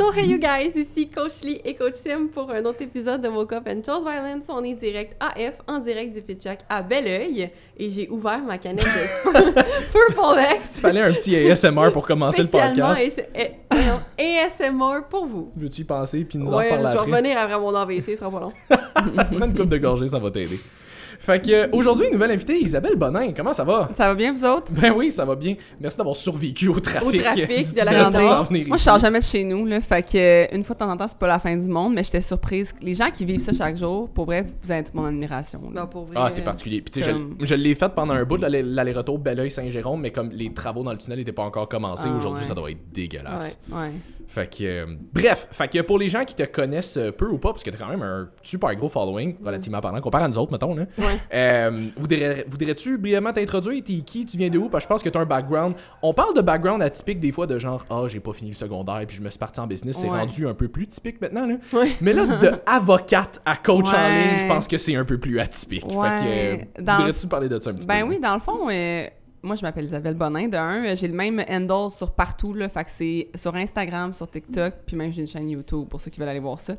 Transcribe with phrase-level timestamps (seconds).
[0.00, 3.28] So hey you guys, ici Coach Lee et Coach Sim pour un autre épisode de
[3.28, 4.44] Woke Up and Chose Violence.
[4.48, 8.82] On est direct AF, en direct du Fitjack à Belleuil et j'ai ouvert ma canette
[8.82, 9.30] de
[9.92, 10.76] Purple X.
[10.76, 13.20] Il fallait un petit ASMR pour commencer le podcast.
[13.34, 15.50] AS- ASMR pour vous.
[15.54, 17.10] Veux-tu y penser puis nous en Ouais, je reparler vais après?
[17.18, 18.52] revenir après mon AVC, ce sera pas long.
[19.36, 20.58] Prends une coupe de gorgée, ça va t'aider.
[21.20, 23.32] Fait que euh, aujourd'hui, une nouvelle invitée, Isabelle Bonin.
[23.36, 23.90] Comment ça va?
[23.92, 24.72] Ça va bien, vous autres?
[24.72, 25.54] Ben oui, ça va bien.
[25.80, 27.06] Merci d'avoir survécu au trafic.
[27.08, 28.28] Au trafic du de la 19 Grande pour Bay.
[28.28, 29.80] en venir Moi, je sors jamais de chez nous, là.
[29.82, 31.92] Fait que, euh, une fois de temps en temps, c'est pas la fin du monde,
[31.94, 32.74] mais j'étais surprise.
[32.80, 35.60] Les gens qui vivent ça chaque jour, pour vrai, vous avez toute mon admiration.
[35.74, 35.82] là.
[35.82, 36.16] Non, pour vrai.
[36.18, 36.80] Ah, c'est particulier.
[36.80, 40.10] Puis tu sais, je, Comme- je l'ai fait pendant un bout, l'aller- l'aller-retour Belleuil-Saint-Jérôme, mais
[40.12, 42.48] comme les travaux dans le tunnel n'étaient pas encore commencés, Ah, aujourd'hui, ouais.
[42.48, 43.58] ça doit être dégueulasse.
[43.70, 43.92] Ouais.
[44.30, 47.36] Fait que, euh, bref, fait que pour les gens qui te connaissent euh, peu ou
[47.38, 50.38] pas, parce que t'as quand même un super gros following, relativement parlant, comparé à nous
[50.38, 50.84] autres, mettons, là.
[50.98, 51.04] Ouais.
[51.34, 53.82] Euh, voudrais- Voudrais-tu brièvement t'introduire?
[53.84, 54.24] T'es qui?
[54.24, 54.68] Tu viens de où?
[54.68, 55.74] Parce que je pense que t'as un background.
[56.00, 59.02] On parle de background atypique des fois de genre, ah, j'ai pas fini le secondaire
[59.06, 59.96] puis je me suis parti en business.
[59.98, 60.20] C'est Ouais.
[60.20, 61.56] rendu un peu plus typique maintenant, là.
[61.72, 61.90] Ouais.
[62.00, 65.40] Mais là, de avocate à coach en ligne, je pense que c'est un peu plus
[65.40, 65.84] atypique.
[65.86, 66.16] Ouais.
[66.18, 68.08] Fait que, euh, voudrais-tu parler de ça un petit Ben peu?
[68.10, 68.66] oui, dans le fond,
[69.42, 70.48] moi, je m'appelle Isabelle Bonin.
[70.48, 72.68] De un, j'ai le même handle sur partout, là.
[72.68, 76.10] Fait que c'est sur Instagram, sur TikTok, puis même j'ai une chaîne YouTube pour ceux
[76.10, 76.74] qui veulent aller voir ça.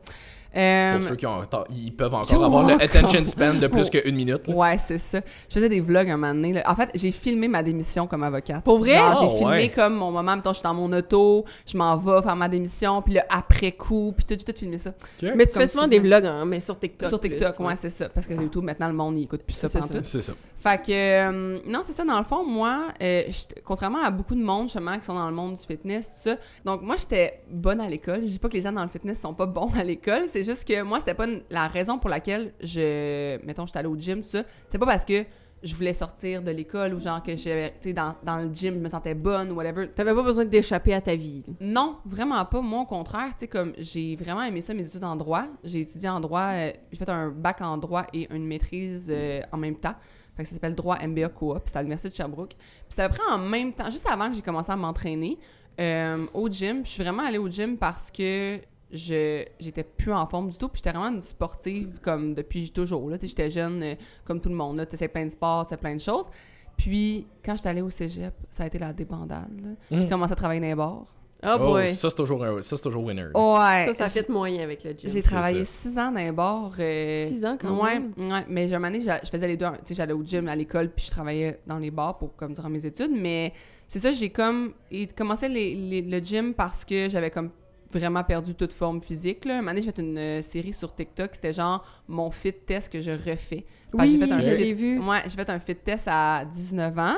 [0.54, 4.14] Euh, Pour ceux qui ont, ils peuvent encore avoir le attention span de plus qu'une
[4.16, 4.46] minute.
[4.48, 4.54] là.
[4.54, 5.22] Ouais, c'est ça.
[5.48, 6.52] Je faisais des vlogs un moment donné.
[6.52, 6.64] là.
[6.70, 8.62] En fait, j'ai filmé ma démission comme avocate.
[8.62, 8.96] Pour vrai?
[8.98, 9.70] Genre, j'ai Oh, filmé ouais.
[9.70, 13.02] comme mon moment, mettons, je suis dans mon auto, je m'en vais faire ma démission,
[13.02, 14.92] puis le après-coup, puis tout, j'ai tout filmé ça.
[15.22, 17.08] Mais tu Comme fais souvent des vlogs, hein, mais sur TikTok.
[17.08, 18.10] Sur TikTok, plus, ouais, c'est ça.
[18.10, 19.70] Parce que YouTube, maintenant, le monde, il écoute plus ça.
[19.70, 20.34] C'est ça.
[20.62, 23.24] Fait que, euh, non, c'est ça, dans le fond, moi, euh,
[23.64, 26.36] contrairement à beaucoup de monde, justement, qui sont dans le monde du fitness, tout ça,
[26.64, 28.22] donc moi, j'étais bonne à l'école.
[28.22, 30.44] Je dis pas que les gens dans le fitness sont pas bons à l'école, c'est
[30.44, 33.98] juste que moi, c'était pas une- la raison pour laquelle je, mettons, j'étais allée au
[33.98, 34.44] gym, tout ça.
[34.68, 35.24] C'est pas parce que
[35.64, 38.76] je voulais sortir de l'école ou genre que j'avais, tu sais, dans, dans le gym,
[38.76, 39.88] je me sentais bonne ou whatever.
[39.90, 41.44] T'avais pas besoin d'échapper à ta vie.
[41.60, 42.62] Non, vraiment pas.
[42.62, 45.46] Moi, au contraire, tu sais, comme j'ai vraiment aimé ça, mes études en droit.
[45.64, 49.12] J'ai étudié en droit, euh, j'ai fait un bac en droit et une maîtrise
[49.52, 49.96] en même temps.
[50.36, 52.56] Fait que ça s'appelle droit MBA Coop, c'est à l'Université de Sherbrooke.
[52.56, 55.38] Puis c'est à peu près en même temps, juste avant que j'ai commencé à m'entraîner
[55.80, 56.86] euh, au gym.
[56.86, 58.60] Je suis vraiment allée au gym parce que
[58.92, 63.10] je j'étais plus en forme du tout puis j'étais vraiment une sportive comme depuis toujours
[63.10, 65.78] là j'étais jeune euh, comme tout le monde tu sais plein de sports tu sais
[65.78, 66.30] plein de choses
[66.76, 70.10] puis quand j'étais allée au cégep ça a été la débandade j'ai Mm.
[70.10, 71.06] commencé à travailler dans les bars
[71.44, 71.94] Oh Oh, boy.
[71.96, 73.26] ça, c'est toujours, un- ça, c'est toujours winner.
[73.34, 73.86] Ouais.
[73.88, 75.10] ça, ça fait de moyen avec le gym.
[75.10, 75.72] J'ai travaillé ça.
[75.90, 76.72] six ans dans les bars.
[76.80, 78.14] euh, Six ans quand ouais, même.
[78.32, 79.66] Ouais, mais j'ai un moment donné, j'a- je faisais les deux.
[79.66, 82.54] Tu sais, j'allais au gym, à l'école, puis je travaillais dans les bars pour, comme,
[82.54, 83.12] durant mes études.
[83.12, 83.54] Mais
[83.88, 87.50] c'est ça, j'ai comme et commencé les- les- le gym parce que j'avais comme
[87.94, 89.46] vraiment perdu toute forme physique.
[89.46, 89.56] Là.
[89.56, 91.30] Un moment donné, j'ai fait une euh, série sur TikTok.
[91.34, 93.66] C'était genre mon fit test que je refais.
[93.92, 95.00] Que Oui, j'ai fait un je fit- l'ai vu.
[95.00, 97.16] Ouais, j'ai fait un fit test à 19 ans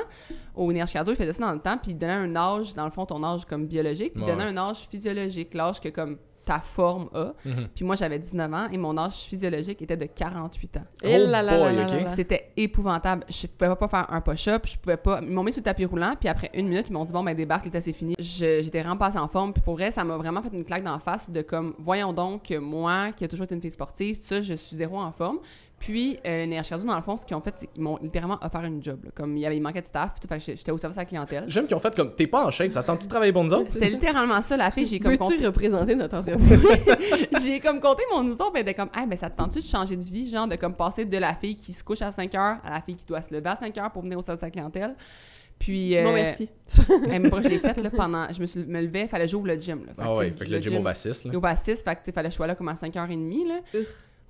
[0.54, 1.12] au Energy Cardio.
[1.14, 3.22] Il faisait ça dans le temps, puis il donnait un âge, dans le fond, ton
[3.24, 4.32] âge comme biologique, puis il Ouais.
[4.36, 7.32] donnait un âge physiologique, l'âge que comme ta forme a.
[7.44, 7.68] Mhm.
[7.74, 10.84] Puis moi, j'avais 19 ans et mon âge physiologique était de 48 ans.
[11.02, 11.90] Et Oh là là là boy, là ok.
[11.90, 12.08] là là.
[12.08, 13.24] C'était épouvantable.
[13.28, 15.20] Je pouvais pas faire un push-up, je pouvais pas.
[15.22, 17.22] Ils m'ont mis sur le tapis roulant, puis après une minute, ils m'ont dit bon,
[17.22, 18.14] ben débarque, l'état c'est fini.
[18.18, 20.84] Je- J'étais vraiment passée en forme, puis pour vrai, ça m'a vraiment fait une claque
[20.84, 24.16] d'en face de comme, voyons donc que moi, qui a toujours été une fille sportive,
[24.16, 25.38] ça, je suis zéro en forme.
[25.84, 28.38] Puis, euh, les Cardio, dans le fond, ce qu'ils ont fait, c'est qu'ils m'ont littéralement
[28.42, 29.00] offert une job.
[29.04, 29.10] là.
[29.14, 30.96] Comme il y avait, il manquait de staff, puis tout, fait que j'étais au service
[30.96, 31.44] à la clientèle.
[31.48, 33.52] J'aime qu'ils ont fait comme t'es pas en shape, ça tente-tu de travailler pour nous
[33.52, 33.70] autres?
[33.70, 34.86] C'était littéralement ça, la fille.
[34.86, 36.66] J'ai comme compté- Peux-tu représenter notre entreprise?
[37.42, 39.96] j'ai comme compté mon histoire, ben de comme, hey, ben ça te tente-tu de changer
[39.96, 42.56] de vie, genre de comme passer de la fille qui se couche à 5 heures
[42.64, 44.46] à la fille qui doit se lever à 5 heures pour venir au service à
[44.46, 44.94] la clientèle?
[45.58, 46.48] Puis, euh, Non, merci.
[47.10, 48.26] hey, moi, je l'ai faite là, pendant.
[48.32, 49.80] Je me, suis, me levais, fallait que j'ouvre le gym.
[49.86, 49.92] Là.
[49.94, 51.30] Fait que, Ah tu sais, ouais, fait que le gym au Vassis, là.
[51.32, 52.74] il ouvre à 6, fait que, tu sais, fallait que je sois là comme à
[52.74, 53.48] 5h30.
[53.48, 53.80] Là.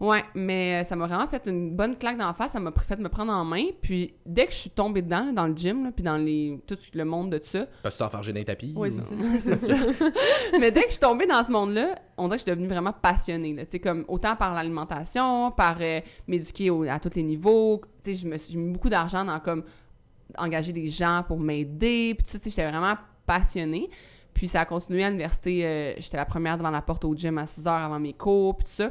[0.04, 2.52] Ouais, mais euh, ça m'a vraiment fait une bonne claque d'en face.
[2.52, 3.64] Ça m'a fait me prendre en main.
[3.80, 6.76] Puis dès que je suis tombée dedans, dans le gym, là, puis dans les, tout
[6.92, 8.72] le monde de ça, Parce que dans les tapis.
[8.76, 9.74] Oui, ou- c'est ça.
[10.60, 12.68] Mais dès que je suis tombée dans ce monde-là, on dirait que je suis devenue
[12.68, 13.54] vraiment passionnée.
[13.56, 17.80] Tu sais, Comme, autant par l'alimentation, par euh, m'éduquer à tous les niveaux.
[18.02, 19.64] Tu sais, Je me suis j'ai mis beaucoup d'argent dans comme
[20.38, 22.14] engager des gens pour m'aider.
[22.14, 22.94] Puis tout ça, tu sais, j'étais vraiment
[23.26, 23.88] passionnée.
[24.32, 25.64] Puis ça a continué à l'université.
[25.64, 28.56] euh, J'étais la première devant la porte au gym à 6 heures avant mes cours,
[28.56, 28.90] puis tout ça.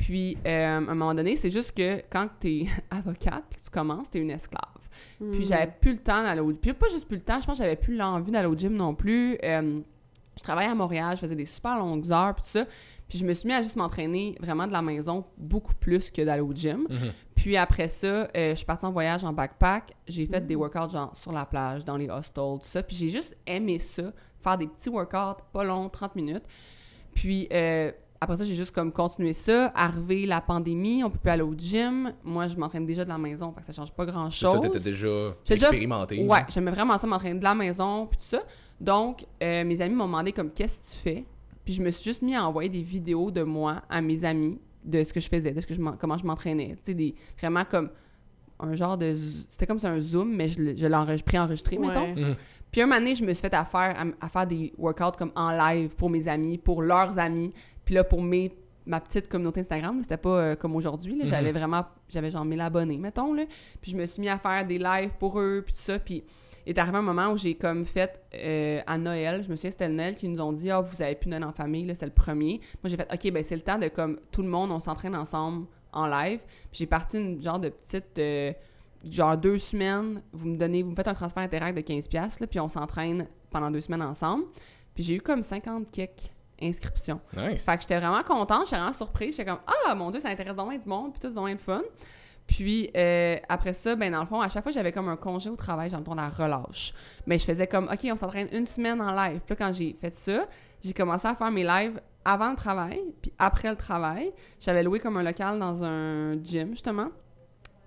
[0.00, 3.64] Puis, euh, à un moment donné, c'est juste que quand tu es avocate puis que
[3.66, 4.62] tu commences, tu es une esclave.
[5.18, 5.44] Puis Hmm.
[5.44, 7.62] j'avais plus le temps d'aller au Puis pas juste plus le temps, je pense que
[7.64, 9.36] j'avais plus l'envie d'aller au gym non plus.
[9.44, 9.80] Euh,
[10.38, 12.64] je travaillais à Montréal, je faisais des super longues heures, puis tout ça.
[13.08, 16.22] Puis je me suis mis à juste m'entraîner vraiment de la maison beaucoup plus que
[16.22, 16.86] d'aller au gym.
[16.88, 17.12] Mhm.
[17.34, 19.92] Puis après ça, euh, je suis partie en voyage en backpack.
[20.08, 22.82] J'ai fait des workouts genre sur la plage, dans les hostels, tout ça.
[22.82, 24.04] Puis j'ai juste aimé ça,
[24.42, 26.44] faire des petits workouts, pas longs, 30 minutes.
[27.14, 29.72] Puis euh, après ça, j'ai juste comme continué ça.
[29.74, 32.12] Arrivé la pandémie, on peut plus aller au gym.
[32.22, 34.52] Moi, je m'entraîne déjà de la maison, fait que ça change pas grand-chose.
[34.52, 36.26] ça, t'étais déjà expérimenté.
[36.26, 38.40] Ouais, j'aimais vraiment ça, m'entraîner de la maison, puis tout ça.
[38.78, 41.24] Donc, euh, mes amis m'ont demandé comme, qu'est-ce que tu fais?
[41.64, 44.58] Puis je me suis juste mis à envoyer des vidéos de moi à mes amis,
[44.84, 46.72] de ce que je faisais, de ce que je m'en- comment je m'entraînais.
[46.76, 47.90] Tu sais, des, vraiment comme
[48.58, 49.14] un genre de...
[49.14, 52.14] C'était comme ça un Zoom, mais je, l'ai- je l'ai enregistré, préenregistré, mettons.
[52.14, 52.14] Ouais.
[52.14, 52.36] Mhm.
[52.70, 55.16] Puis un moment donné, je me suis fait à faire, à, à faire des workouts
[55.18, 57.52] comme en live pour mes amis, pour leurs amis.
[57.90, 58.56] Puis là, pour mes,
[58.86, 61.20] ma petite communauté Instagram, c'était pas euh, comme aujourd'hui.
[61.24, 63.34] J'avais vraiment, j'avais genre 1000 abonnés, mettons.
[63.34, 63.46] Là.
[63.82, 65.98] Puis je me suis mis à faire des lives pour eux, puis tout ça.
[65.98, 66.22] Puis
[66.64, 69.72] il est arrivé un moment où j'ai comme fait euh, à Noël, je me souviens,
[69.72, 72.06] c'était le Noël qui nous ont dit «Ah, vous avez plus Noël en famille, c'est
[72.06, 74.70] le premier.» Moi, j'ai fait «OK, ben c'est le temps de comme tout le monde,
[74.70, 76.38] on s'entraîne ensemble en live.»
[76.70, 78.16] Puis j'ai parti une genre de petite...
[78.20, 78.52] euh,
[79.02, 82.40] genre deux semaines, vous me donnez, vous me faites un transfert interact de 15$, piastres,
[82.40, 84.44] là, puis on s'entraîne pendant deux semaines ensemble.
[84.94, 86.30] Puis j'ai eu comme 50 kicks
[86.62, 87.20] inscriptions.
[87.36, 87.64] Nice.
[87.64, 89.36] Fait que j'étais vraiment contente, j'étais vraiment surprise.
[89.36, 91.82] J'étais comme Ah mon Dieu, ça intéresse vraiment du monde, puis tout, c'est le fun.
[92.50, 95.48] Puis euh, après ça, ben dans le fond, à chaque fois, j'avais comme un congé
[95.48, 96.92] au travail, j'en tourne à relâche.
[97.26, 99.40] Mais je faisais comme OK, on s'entraîne une semaine en live.
[99.46, 100.46] Puis là, quand j'ai fait ça,
[100.82, 104.32] j'ai commencé à faire mes lives avant le travail, puis après le travail.
[104.58, 107.08] J'avais loué comme un local dans un gym, justement.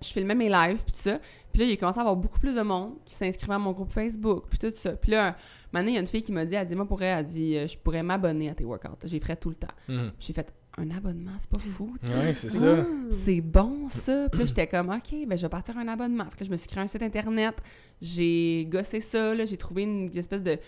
[0.00, 1.18] Je filmais mes lives, puis tout ça.
[1.52, 3.72] Puis là, il a commencé à avoir beaucoup plus de monde qui s'inscrivait à mon
[3.72, 4.92] groupe Facebook, puis tout ça.
[4.92, 5.36] Puis là,
[5.74, 7.24] Maintenant, il y a une fille qui m'a dit, elle dit, moi, pour elle, elle
[7.24, 8.96] dit, euh, je pourrais m'abonner à tes workouts.
[9.02, 9.74] J'ai ferais tout le temps.
[9.88, 10.12] Mhm.
[10.20, 12.16] J'ai fait un abonnement, c'est pas fou, tu sais.
[12.16, 12.86] Ouais, c'est ça.
[13.10, 14.28] C'est bon, ça.
[14.30, 16.26] Puis là, j'étais comme, OK, ben, je vais partir un abonnement.
[16.26, 17.56] Puis là, je me suis créé un site Internet.
[18.00, 19.46] J'ai gossé ça, là.
[19.46, 20.58] J'ai trouvé une espèce de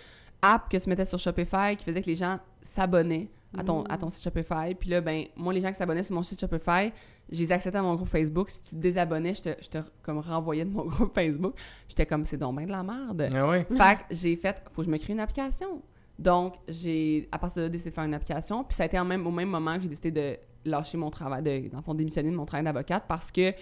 [0.42, 3.96] app que tu mettais sur Shopify qui faisait que les gens s'abonnaient à ton, à
[3.98, 4.74] ton site Shopify.
[4.78, 6.92] Puis là, ben, moi, les gens qui s'abonnaient sur mon site Shopify,
[7.30, 8.50] je les acceptais à mon groupe Facebook.
[8.50, 11.54] Si tu te désabonnais, je te, je te comme renvoyais de mon groupe Facebook.
[11.88, 13.30] J'étais comme, c'est donc bien de la merde.
[13.34, 13.66] Ah ouais.
[13.70, 15.82] Fait que j'ai fait, faut que je me crée une application.
[16.18, 18.64] Donc, j'ai, à partir de là, décidé de faire une application.
[18.64, 21.10] Puis ça a été en même, au même moment que j'ai décidé de lâcher mon
[21.10, 23.52] travail, de, dans le fond, démissionner de mon travail d'avocate parce que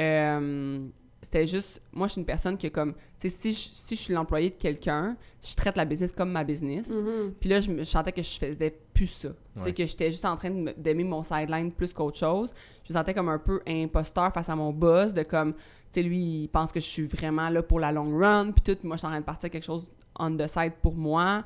[0.00, 0.86] euh,
[1.22, 3.94] c'était juste, moi, je suis une personne qui, est comme, tu sais, si je, si
[3.94, 6.90] je suis l'employé de quelqu'un, je traite la business comme ma business.
[6.90, 7.34] Mhm.
[7.38, 9.28] Puis là, je, me, je sentais que je faisais plus ça.
[9.56, 12.52] Tu sais, que j'étais juste en train d'aimer mon sideline plus qu'autre chose.
[12.82, 15.60] Je me sentais comme un peu imposteur face à mon boss, de comme, tu
[15.92, 18.86] sais, lui, il pense que je suis vraiment là pour la long run, puis tout.
[18.86, 19.88] Moi, je suis en train de partir quelque chose
[20.18, 21.44] on the side pour moi.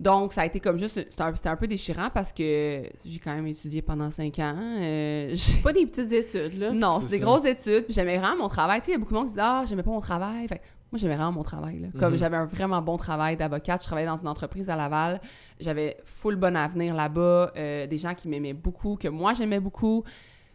[0.00, 3.18] Donc, ça a été comme juste, c'était un, c'était un peu déchirant parce que j'ai
[3.20, 4.56] quand même étudié pendant cinq ans.
[4.58, 6.72] Euh, C'est pas des petites études, là.
[6.72, 7.24] non, C'est des ça.
[7.24, 7.84] grosses études.
[7.84, 8.80] Puis j'aimais vraiment mon travail.
[8.80, 10.48] Tu sais, il y a beaucoup de monde qui disent Ah, j'aimais pas mon travail.
[10.48, 11.78] Fait que moi, j'aimais vraiment mon travail.
[11.80, 11.88] là.
[11.98, 12.18] Comme Mhm.
[12.18, 13.80] j'avais un vraiment bon travail d'avocate.
[13.82, 15.20] Je travaillais dans une entreprise à Laval.
[15.60, 17.52] J'avais full bon avenir là-bas.
[17.56, 20.02] euh, des gens qui m'aimaient beaucoup, que moi, j'aimais beaucoup.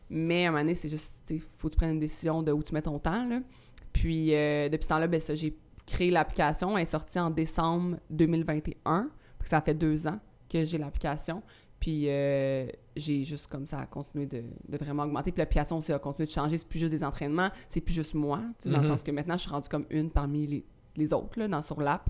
[0.10, 2.44] Mais à un moment donné, c'est juste, tu sais, faut que tu prennes une décision
[2.44, 3.28] de où tu mets ton temps.
[3.28, 3.40] Là.
[3.94, 5.56] Puis euh, depuis ce temps-là, ben, ça, j'ai
[5.86, 6.78] créé l'application.
[6.78, 9.10] Elle est sortie en décembre 2021.
[9.50, 11.42] Ça fait deux ans que j'ai l'application.
[11.80, 12.66] Puis euh,
[12.96, 15.32] j'ai juste comme ça continué de, de vraiment augmenter.
[15.32, 16.58] Puis l'application aussi a continué de changer.
[16.58, 18.42] C'est plus juste des entraînements, c'est plus juste moi.
[18.66, 20.66] Dans le sens que maintenant, je suis rendue comme une parmi les,
[20.96, 22.10] les autres là, dans, sur l'app.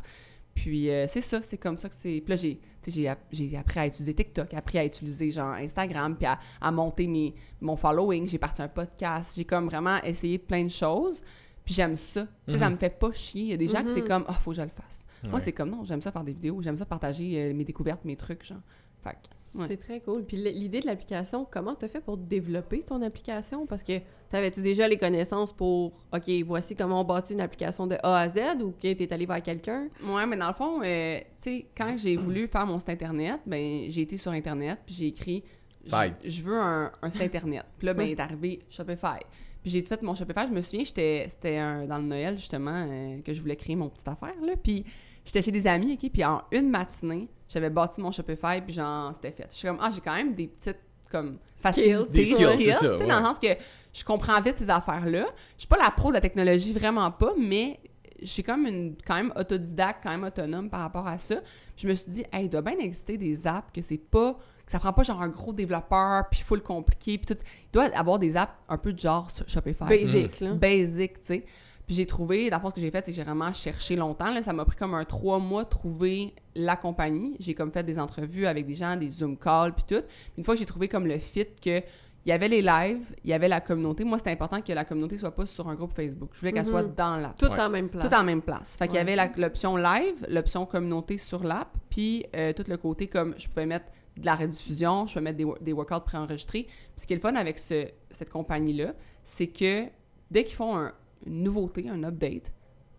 [0.55, 2.23] Puis euh, c'est ça, c'est comme ça que c'est.
[2.25, 2.55] Puis
[2.95, 6.71] là, app- j'ai appris à utiliser TikTok, appris à utiliser genre Instagram, puis à, à
[6.71, 8.25] monter mes, mon following.
[8.25, 9.33] J'ai parti un podcast.
[9.35, 11.21] J'ai comme vraiment essayé plein de choses.
[11.67, 12.25] Puis j'aime ça.
[12.47, 12.75] Tu sais, ça Mhm.
[12.75, 13.41] me fait pas chier.
[13.41, 14.07] Il y a des gens que c'est Mhm.
[14.07, 15.05] comme, ah, faut que je le fasse.
[15.29, 16.61] Moi, c'est comme, non, j'aime ça faire des vidéos.
[16.61, 18.61] J'aime ça partager euh, mes découvertes, mes trucs, genre.
[19.03, 19.17] Fait
[19.53, 19.65] ouais.
[19.67, 20.23] C'est très cool.
[20.23, 23.65] Puis l'idée de l'application, comment t'as fait pour développer ton application?
[23.65, 23.99] Parce que
[24.29, 28.29] t'avais-tu déjà les connaissances pour, OK, voici comment on bâtit une application de A à
[28.29, 29.89] Z ou que t'es allé vers quelqu'un?
[30.05, 33.41] Ouais, mais dans le fond, euh, tu sais, quand j'ai voulu faire mon site Internet,
[33.45, 35.43] ben j'ai été sur Internet, puis j'ai écrit.
[35.87, 37.65] Je, je veux un, un site Internet.
[37.77, 39.19] Puis là, ben, il est arrivé Shopify.
[39.61, 40.47] Puis j'ai fait mon Shopify.
[40.47, 43.89] Je me souviens, j'étais, c'était dans le Noël, justement, euh, que je voulais créer mon
[43.89, 44.53] petite affaire, là.
[44.61, 44.85] Puis
[45.25, 46.09] j'étais chez des amis, OK?
[46.11, 49.47] Puis en une matinée, j'avais bâti mon Shopify, puis genre, c'était fait.
[49.51, 50.79] Je suis comme, ah, j'ai quand même des petites,
[51.11, 53.47] comme, facilités, Des skills, ça, tu sais, dans le sens que
[53.93, 55.25] je comprends vite ces affaires-là.
[55.55, 57.79] Je suis pas la pro de la technologie, vraiment pas, mais
[58.21, 61.35] j'ai comme une quand même autodidacte, quand même autonome par rapport à ça.
[61.75, 64.37] Puis je me suis dit, hey, il doit bien exister des apps que c'est pas
[64.67, 67.41] que ça prend pas genre un gros développeur puis full compliqué puis tout.
[67.41, 69.85] Il doit avoir des apps un peu de genre Shopify.
[69.85, 70.53] Basic, là.
[70.53, 71.45] Basic, tu sais.
[71.87, 73.95] Puis j'ai trouvé, dans le fond, ce que j'ai fait, c'est que j'ai vraiment cherché
[73.95, 74.29] longtemps.
[74.29, 77.37] Là, ça m'a pris comme un trois mois de trouver la compagnie.
[77.39, 80.03] J'ai comme fait des entrevues avec des gens, des Zoom calls, puis tout.
[80.37, 81.81] Une fois que j'ai trouvé comme le fit que
[82.25, 84.03] il y avait les lives, il y avait la communauté.
[84.03, 86.31] Moi, c'était important que la communauté soit pas sur un groupe Facebook.
[86.33, 87.37] Je voulais qu'elle soit dans l'app.
[87.37, 87.57] Tout Ouais.
[87.61, 88.09] en même place.
[88.09, 88.75] Tout en même place.
[88.75, 89.17] Fait qu'il y Ouais.
[89.17, 93.65] avait l'option live, l'option communauté sur l'app, puis euh, tout le côté comme je pouvais
[93.65, 93.85] mettre
[94.21, 96.63] de la rediffusion, je pouvais mettre des, des workouts préenregistrés.
[96.63, 98.93] Puis ce qui est le fun avec ce- cette compagnie-là,
[99.23, 99.85] c'est que
[100.31, 100.93] dès qu'ils font un-
[101.25, 102.51] une nouveauté, un update,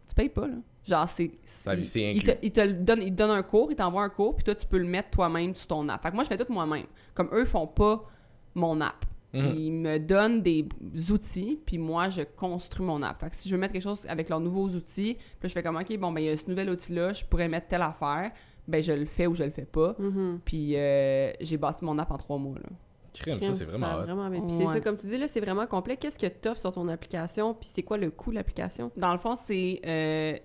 [0.08, 0.54] tu payes pas, là.
[0.86, 1.30] Genre, c'est...
[1.44, 2.40] Ça, il- c'est il te, inclus.
[2.42, 4.54] il te le donne, il te donne un cours, il t'envoie un cours, puis toi,
[4.54, 6.02] tu peux le mettre toi-même sur ton app.
[6.02, 6.86] Fait que moi, je fais tout moi-même.
[7.14, 8.04] Comme eux font pas
[8.54, 9.04] mon app.
[9.34, 9.54] Mhm.
[9.58, 10.66] Ils me donnent des
[11.10, 13.20] outils, puis moi, je construis mon app.
[13.20, 15.52] Fait que si je veux mettre quelque chose avec leurs nouveaux outils, puis là, je
[15.52, 17.82] fais comme, OK, bon, ben, il y a ce nouvel outil-là, je pourrais mettre telle
[17.82, 18.32] affaire.
[18.68, 19.96] Ben je le fais ou je le fais pas.
[19.98, 20.40] Mhm.
[20.44, 22.54] Puis euh, j'ai bâti mon app en trois mois.
[22.56, 22.68] Là.
[23.14, 24.40] Crème, ça, c'est vraiment bien.
[24.42, 25.96] Puis c'est ça, comme tu dis, là, c'est vraiment complet.
[25.96, 27.52] Qu'est-ce que t'offres sur ton application?
[27.54, 28.92] Puis c'est quoi le coût de l'application?
[28.96, 30.36] Dans le fond, c'est euh,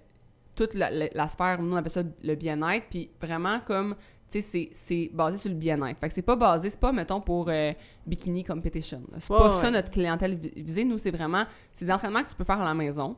[0.55, 3.95] toute la, la- la sphère, nous on appelle ça le bien-être, puis vraiment comme,
[4.31, 5.99] tu sais, c'est- c'est basé sur le bien-être.
[5.99, 7.73] Fait que c'est pas basé, c'est pas, mettons, pour euh,
[8.07, 9.01] bikini competition.
[9.11, 9.17] là.
[9.19, 9.61] C'est pas ouais.
[9.61, 10.85] ça notre clientèle vi- visée.
[10.85, 13.15] Nous, c'est vraiment, c'est des entraînements que tu peux faire à la maison,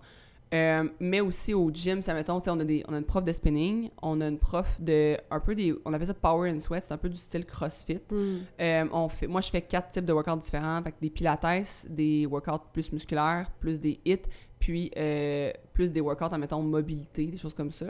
[0.54, 3.34] euh, mais aussi au gym, ça, mettons, on, a des- on a une prof de
[3.34, 6.84] spinning, on a une prof de, un peu des, on appelle ça power and sweat,
[6.84, 8.00] c'est un peu du style CrossFit.
[8.12, 8.38] Hmm.
[8.62, 10.82] Euh, on fait, moi, je fais quatre types de workouts différents.
[10.84, 14.20] Fait que des pilates, des workouts plus musculaires, plus des hits,
[14.60, 17.88] puis euh, plus des workouts, en mettons, mobilité, des choses comme ça.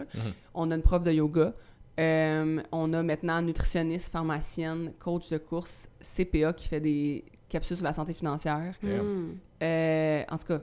[0.53, 1.53] On a une prof de yoga.
[1.97, 7.85] Euh, on a maintenant nutritionniste, pharmacienne, coach de course, CPA qui fait des capsules sur
[7.85, 8.73] la santé financière.
[9.63, 10.61] Euh, en tout cas,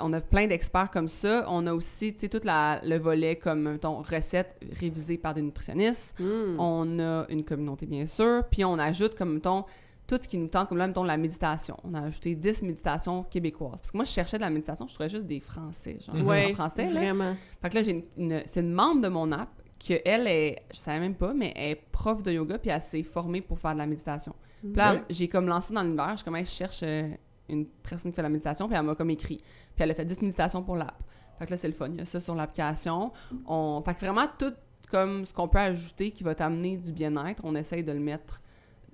[0.00, 1.44] on a plein d'experts comme ça.
[1.48, 5.42] On a aussi, tu sais, tout la- le volet comme, mettons, recettes révisées par des
[5.42, 6.18] nutritionnistes.
[6.18, 6.58] Hmm.
[6.58, 8.42] On a une communauté, bien sûr.
[8.50, 9.64] Puis on ajoute, comme mettons,
[10.06, 11.76] tout ce qui nous tente, comme là, mettons, la méditation.
[11.84, 13.76] On a ajouté 10 méditations québécoises.
[13.80, 16.50] Parce que moi, je cherchais de la méditation, je trouvais juste des Français, genre, Ouais,
[16.50, 17.00] en français, là.
[17.00, 17.34] vraiment.
[17.62, 19.48] Fait que là, j'ai une, une- c'est une membre de mon app
[19.86, 22.80] que elle est, je savais même pas, mais elle est prof de yoga, puis elle
[22.80, 24.34] s'est formée pour faire de la méditation.
[24.62, 27.10] Puis là, j'ai comme lancé dans l'univers, je comme, je cherche euh,
[27.48, 29.38] une personne qui fait la méditation, puis elle m'a comme écrit.
[29.38, 31.02] Puis elle a fait 10 méditations pour l'app.
[31.38, 31.88] Fait que là, c'est le fun.
[31.88, 33.12] Il y a ça sur l'application.
[33.46, 33.82] On...
[33.84, 34.54] Fait que vraiment, tout
[34.90, 38.40] comme ce qu'on peut ajouter qui va t'amener du bien-être, on essaye de le mettre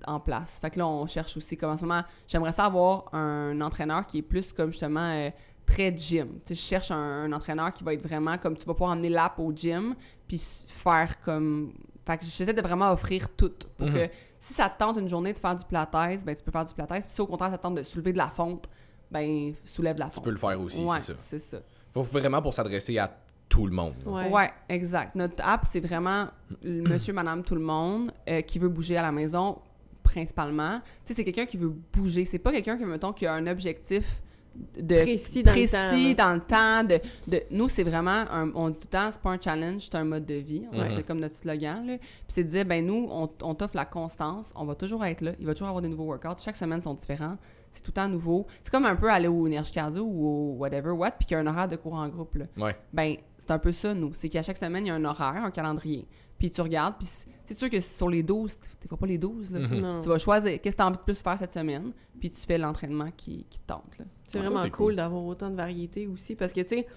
[0.07, 0.59] en place.
[0.59, 4.07] Fait que là, on cherche aussi, comme en ce moment, j'aimerais ça avoir un entraîneur
[4.07, 5.29] qui est plus comme justement euh,
[5.65, 6.39] très gym.
[6.39, 9.09] Tu sais, je cherche un, entraîneur qui va être vraiment comme tu vas pouvoir emmener
[9.09, 9.95] l'app au gym,
[10.27, 11.73] puis faire comme.
[12.11, 13.51] Fait que j'essaie de vraiment offrir tout.
[13.77, 13.93] Pour Mhm.
[13.93, 16.65] que si ça te tente une journée de faire du pilates, ben tu peux faire
[16.65, 16.89] du pilates.
[16.89, 18.67] Puis si au contraire ça te tente de soulever de la fonte,
[19.11, 20.23] ben soulève de la fonte.
[20.23, 21.17] peux le faire aussi, Ouais, c'est ça.
[21.17, 21.57] c'est ça.
[21.93, 23.11] Faut vraiment pour s'adresser à
[23.49, 23.95] tout le monde.
[24.05, 24.29] Ouais.
[24.29, 24.49] Ouais.
[24.69, 25.13] exact.
[25.15, 26.27] Notre app, c'est vraiment
[26.63, 29.59] le monsieur, madame, tout le monde euh, qui veut bouger à la maison,
[30.03, 30.79] principalement.
[30.79, 32.25] Tu sais, c'est quelqu'un qui veut bouger.
[32.25, 34.21] C'est pas quelqu'un qui, mettons, qui a un objectif
[34.77, 35.55] de Précis dans le
[36.15, 36.83] temps, dans le temps.
[36.83, 36.99] De,
[37.31, 39.95] de- Nous, c'est vraiment, un- on dit tout le temps, c'est pas un challenge, c'est
[39.95, 40.65] un mode de vie.
[40.73, 40.87] Ouais.
[40.95, 41.85] C'est comme notre slogan.
[41.87, 41.97] là.
[41.97, 45.21] Puis c'est de dire, ben nous, on, on t'offre la constance, on va toujours être
[45.21, 46.39] là, il va toujours avoir des nouveaux workouts.
[46.43, 47.37] Chaque semaine sont différents.
[47.71, 48.47] C'est tout le temps nouveau.
[48.61, 51.39] C'est comme un peu aller au énergie cardio ou au whatever, what, puis qu'il y
[51.39, 52.35] a un horaire de cours en groupe.
[52.35, 52.45] Là.
[52.57, 52.75] Ouais.
[52.91, 54.11] Ben, c'est un peu ça, nous.
[54.13, 56.05] C'est qu'à chaque semaine, il y a un horaire, un calendrier.
[56.37, 59.51] Puis tu regardes, puis c'est- sûr que sur les 12, tu ne pas les 12,
[59.51, 59.59] là.
[59.59, 59.79] Mhm.
[59.79, 59.99] Non.
[59.99, 62.39] Tu vas choisir qu'est-ce que tu as envie de plus faire cette semaine, puis tu
[62.39, 63.97] fais l'entraînement qui, qui te tente.
[63.99, 64.05] Là.
[64.31, 64.95] C'est vraiment cool, cool.
[64.95, 66.35] d'avoir autant de variété aussi.
[66.35, 66.87] Parce que, tu sais,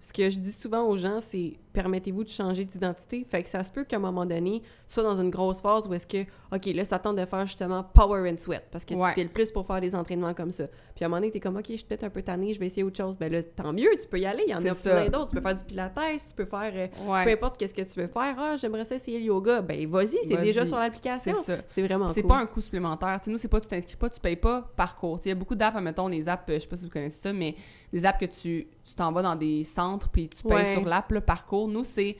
[0.00, 3.26] ce que je dis souvent aux gens, c'est permettez-vous de changer d'identité?
[3.28, 5.86] Fait que ça se peut qu'à un moment donné, tu sois dans une grosse phase
[5.86, 8.62] où est-ce que, OK, là, ça tente de faire justement power and sweat.
[8.72, 9.10] Parce que Ouais.
[9.10, 10.64] tu fais le plus pour faire des entraînements comme ça.
[10.94, 12.58] Puis à un moment donné, t'es comme, OK, je suis peut-être un peu tanné, je
[12.60, 13.14] vais essayer autre chose.
[13.16, 14.44] Ben là, tant mieux, tu peux y aller.
[14.46, 14.90] Il y en a ça.
[15.02, 15.30] plein d'autres.
[15.30, 15.94] Tu peux faire du pilates,
[16.28, 16.72] tu peux faire.
[16.74, 18.34] euh, Peu importe qu'est-ce que tu veux faire.
[18.38, 19.60] Ah, j'aimerais ça essayer le yoga.
[19.60, 21.34] Ben vas-y, c'est déjà sur l'application.
[21.34, 21.62] C'est ça.
[21.68, 22.28] C'est vraiment C'est cool.
[22.30, 23.18] pas un coût supplémentaire.
[23.20, 25.18] Tu sais, nous, c'est pas tu t'inscris pas, tu payes pas par cours.
[25.18, 26.90] Tu Il y a beaucoup d'apps, mettons, les apps, euh, je sais pas si vous
[26.90, 27.54] connaissez ça, mais
[27.92, 30.72] des apps que tu tu t'en vas dans des centres puis tu payes Ouais.
[30.72, 31.72] sur l'app, là, par cours.
[31.72, 32.16] Nous, c'est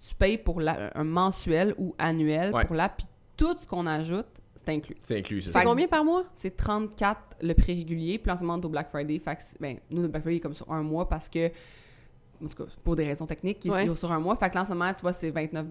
[0.00, 2.64] tu payes pour la- un mensuel ou annuel Ouais.
[2.64, 4.96] pour l'app, puis tout ce qu'on ajoute, c'est inclus.
[5.02, 5.64] C'est inclus, c'est C'est ça.
[5.64, 6.24] combien par mois?
[6.34, 9.18] C'est 34 le prix régulier, puis en ce moment, au Black Friday.
[9.18, 11.48] Fait que, c'est- ben, nous, le Black Friday est comme sur un mois parce que,
[12.44, 13.86] en tout cas, pour des raisons techniques, il Ouais.
[13.86, 14.36] est sur un mois.
[14.36, 15.66] Fait que là, en ce moment, tu vois, c'est 29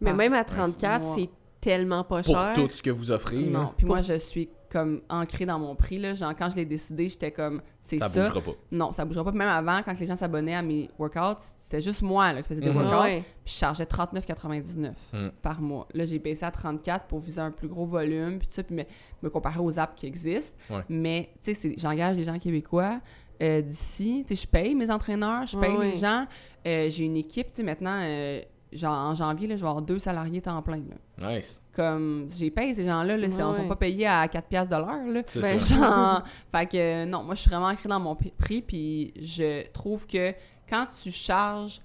[0.00, 1.16] Mais même à 34, mois.
[1.16, 2.52] c'est tellement pas Pour cher.
[2.54, 5.74] tout ce que vous offrez, Non, puis Pour- moi, je suis comme ancrée dans mon
[5.74, 5.98] prix.
[5.98, 6.14] Là.
[6.14, 8.22] Genre, quand je l'ai décidé, j'étais comme, c'est ça ça.
[8.28, 8.56] bougera pas.
[8.70, 9.30] Non, ça bougera pas.
[9.30, 12.48] Puis Même avant, quand les gens s'abonnaient à mes workouts, c'était juste moi là, qui
[12.48, 12.76] faisais des Mhm.
[12.76, 13.02] workouts.
[13.02, 13.24] Ouais.
[13.44, 15.28] Puis je chargeais 39,99 Mm.
[15.42, 15.86] par mois.
[15.94, 18.74] Là, j'ai baissé à 34 pour viser un plus gros volume, puis tout ça, puis
[18.74, 18.82] me,
[19.22, 20.56] me comparer aux apps qui existent.
[20.70, 20.82] Ouais.
[20.88, 23.00] Mais, tu sais, c'est- j'engage des gens québécois
[23.40, 24.24] euh, d'ici.
[24.26, 25.98] Tu sais, je paye mes entraîneurs, je paye Ouais, les ouais.
[26.00, 26.26] gens.
[26.66, 28.40] Euh, j'ai une équipe, tu sais, maintenant, euh,
[28.72, 30.82] genre, en janvier, là, je vais avoir deux salariés temps plein.
[31.18, 31.34] Là.
[31.36, 31.60] Nice.
[31.78, 33.68] Comme, j'ai payé ces gens-là, là, c'est- on ne sont Ouais.
[33.68, 34.98] pas payés à 4 piastres de l'heure,
[35.40, 35.60] Ben.
[35.60, 40.04] Genre, fait que non, moi je suis vraiment ancrée dans mon prix, puis je trouve
[40.06, 40.32] que
[40.68, 41.80] quand tu charges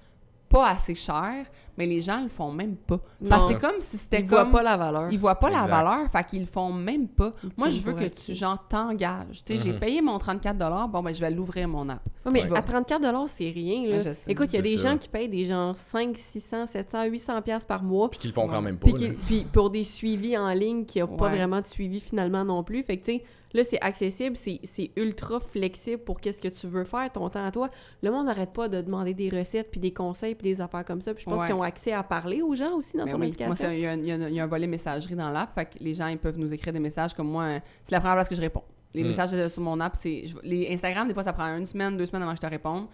[0.53, 1.45] pas assez cher,
[1.77, 2.99] mais les gens le font même pas.
[3.27, 3.59] Parce que Non.
[3.59, 5.11] c'est comme si c'était Ils comme voient pas la valeur.
[5.11, 7.33] ils voient pas la valeur, fait qu'ils le font même pas.
[7.57, 9.43] Moi, je veux que tu genre t'engages.
[9.43, 9.79] Tu sais, j'ai Mhm.
[9.79, 12.01] payé mon 34 bon ben je vais l'ouvrir mon app.
[12.25, 13.87] Ouais, mais à 34 c'est rien.
[13.89, 13.97] Là.
[13.97, 14.31] Ouais, je sais.
[14.31, 14.91] Écoute, il y a des ça.
[14.91, 18.09] gens qui payent des gens 5, 600, 700, 800 pièces par mois.
[18.09, 18.91] Puis qu'ils le font quand même pas.
[18.91, 22.63] Puis, puis pour des suivis en ligne qui n'ont pas vraiment de suivi finalement non
[22.63, 22.83] plus.
[22.83, 26.67] Fait que, tu sais, là, c'est accessible, c'est c'est ultra flexible pour qu'est-ce que tu
[26.67, 27.69] veux faire, ton temps à toi.
[28.01, 31.01] Le monde n'arrête pas de demander des recettes, puis des conseils, puis des affaires comme
[31.01, 31.13] ça.
[31.13, 31.45] Puis je pense Ouais.
[31.47, 33.27] qu'ils ont accès à parler aux gens aussi dans Ben ton oui.
[33.27, 33.71] application.
[33.71, 35.29] Il y, a un- il y a un- il y a un volet messagerie dans
[35.29, 37.43] l'app, fait que les gens ils peuvent nous écrire des messages comme moi.
[37.43, 38.63] euh, C'est la première place que je réponds.
[38.95, 39.07] Les Mm.
[39.07, 42.05] messages euh, sur mon app, c'est les Instagram des fois ça prend une semaine, deux
[42.05, 42.85] semaines avant que je te réponde.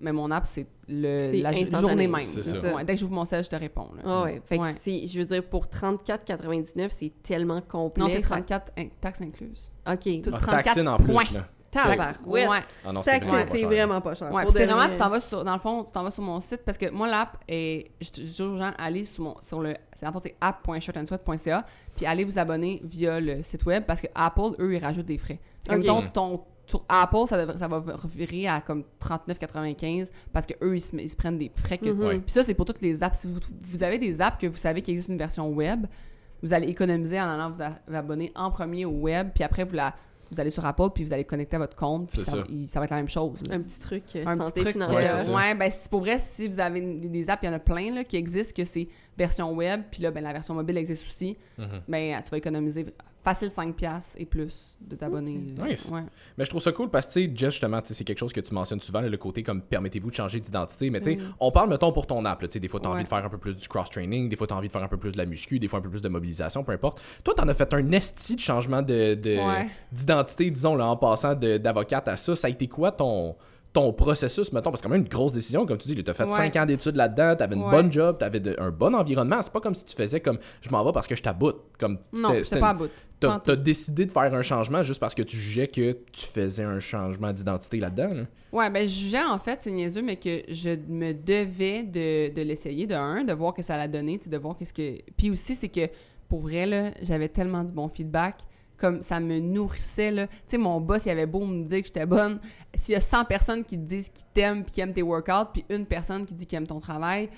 [0.00, 2.22] Mais mon app, c'est la journée même.
[2.24, 2.74] Ça.
[2.74, 3.88] Ouais, dès que j'ouvre mon sel, je te réponds.
[3.96, 4.02] là.
[4.04, 4.42] Ah ouais.
[4.46, 4.74] Fait que Ouais.
[4.80, 8.02] c'est, je veux dire, pour 34,99, c'est tellement complet.
[8.02, 9.70] Non, c'est 34 in- taxes incluses.
[9.86, 10.00] OK.
[10.22, 11.24] Tout Ah, 34 taxine en points.
[11.24, 11.46] plus, là.
[11.70, 12.16] Tabarouette.
[12.26, 12.58] Ouais.
[12.84, 13.18] Ah non, c'est
[13.64, 14.30] vraiment pas cher.
[14.30, 14.90] Ouais, c'est vraiment, vrai.
[14.90, 16.90] tu t'en vas sur, dans le fond, tu t'en vas sur mon site parce que
[16.90, 20.12] moi, l'app est, je dis aux gens, allez sur, mon, sur le, c'est dans le
[20.12, 24.74] fond, c'est app.shirtandsweat.ca, puis allez vous abonner via le site web parce que Apple, eux,
[24.74, 25.38] ils rajoutent des frais.
[25.66, 25.86] Comme Ok.
[25.86, 30.76] ton, ton, sur Apple, ça, devrait- ça va revirer à comme 39,95 parce que eux,
[30.76, 31.90] ils se, ils se prennent des frais que.
[31.90, 32.00] Mhm.
[32.04, 32.18] Ouais.
[32.18, 33.18] Puis ça, c'est pour toutes les apps.
[33.18, 35.86] Si vous, vous avez des apps que vous savez qu'il existe une version web,
[36.42, 39.64] vous allez économiser en allant vous, a- vous abonner en premier au web, puis après,
[39.64, 39.94] vous la.
[40.30, 42.44] Vous allez sur Apple, puis vous allez connecter à votre compte, puis ça, ça.
[42.48, 43.42] il- ça va être la même chose.
[43.50, 43.56] là.
[43.56, 44.76] Un petit truc, euh, un santé petit truc.
[44.94, 45.02] Ouais,
[45.34, 47.58] ouais, ben c'est pour vrai, si vous avez des, des apps, il y en a
[47.58, 48.88] plein là, qui existent, que c'est
[49.18, 51.66] version web, puis là, ben, la version mobile existe aussi, Mhm.
[51.88, 52.86] ben tu vas économiser
[53.24, 55.38] facile 5$ et plus de t'abonner.
[55.60, 55.88] euh, Nice.
[55.90, 56.00] ouais.
[56.36, 58.80] Mais je trouve ça cool parce que, Jess, justement, c'est quelque chose que tu mentionnes
[58.80, 60.90] souvent, le côté comme permettez-vous de changer d'identité.
[60.90, 61.34] Mais, tu sais, Mm.
[61.38, 62.42] on parle, mettons, pour ton app.
[62.42, 62.96] là, Tu sais, des fois, tu as Ouais.
[62.96, 64.82] envie de faire un peu plus du cross-training, des fois, tu as envie de faire
[64.82, 67.00] un peu plus de la muscu, des fois, un peu plus de mobilisation, peu importe.
[67.22, 69.68] Toi, tu en as fait un esti de changement de, de- Ouais.
[69.92, 72.34] d'identité, disons, là, en passant d'avocate à ça.
[72.34, 73.36] Ça a été quoi ton
[73.72, 76.14] ton processus, mettons, parce que quand même une grosse décision, comme tu dis, tu as
[76.14, 76.30] fait Ouais.
[76.30, 77.70] 5 ans d'études là-dedans, tu avais une Ouais.
[77.70, 79.40] bonne job, tu avais un bon environnement.
[79.42, 81.56] C'est pas comme si tu faisais comme je m'en vais parce que je t'aboute.
[81.78, 82.76] Comme Non, c'était- pas
[83.18, 86.26] Pas en t'as décidé de faire un changement juste parce que tu jugeais que tu
[86.26, 88.10] faisais un changement d'identité là-dedans.
[88.14, 88.22] là?
[88.52, 92.42] Ouais, ben je jugeais en fait, c'est niaiseux, mais que je me devais de, de
[92.42, 94.98] l'essayer, de un, de voir que ça allait donner, tu sais, de voir qu'est-ce que...
[95.16, 95.88] Puis aussi, c'est que,
[96.28, 98.38] pour vrai, j'avais tellement du bon feedback,
[98.82, 100.26] comme ça me nourrissait, là.
[100.26, 102.38] Tu sais, mon boss, il avait beau me dire que j'étais bonne,
[102.74, 105.52] s'il y a 100 personnes qui te disent qu'ils t'aiment puis qui aiment tes workouts,
[105.54, 107.30] puis une personne qui dit qu'il aime ton travail,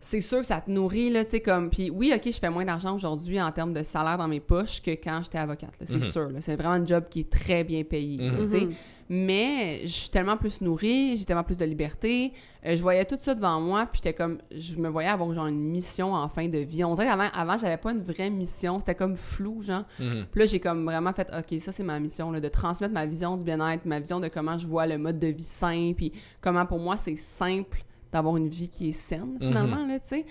[0.00, 1.70] c'est sûr que ça te nourrit, là, tu sais, comme...
[1.70, 4.80] Puis oui, OK, je fais moins d'argent aujourd'hui en termes de salaire dans mes poches
[4.80, 6.00] que quand j'étais avocate, c'est Mhm.
[6.02, 6.30] sûr.
[6.40, 8.36] C'est vraiment un job qui est très bien payé, Mhm.
[8.44, 8.68] tu sais.
[9.08, 9.24] Mhm.
[9.24, 12.32] Mais je suis tellement plus nourrie, j'ai tellement plus de liberté.
[12.64, 15.46] Euh, je voyais tout ça devant moi, puis j'étais comme, je me voyais avoir genre
[15.46, 16.84] une mission en fin de vie.
[16.84, 19.84] On dirait qu'avant, avant, j'avais pas une vraie mission, c'était comme flou, genre.
[19.98, 20.26] Mhm.
[20.30, 23.06] Puis là, j'ai comme vraiment fait, ok, ça c'est ma mission, là, de transmettre ma
[23.06, 26.12] vision du bien-être, ma vision de comment je vois le mode de vie sain, puis
[26.40, 30.26] comment pour moi c'est simple d'avoir une vie qui est saine finalement, là, tu sais.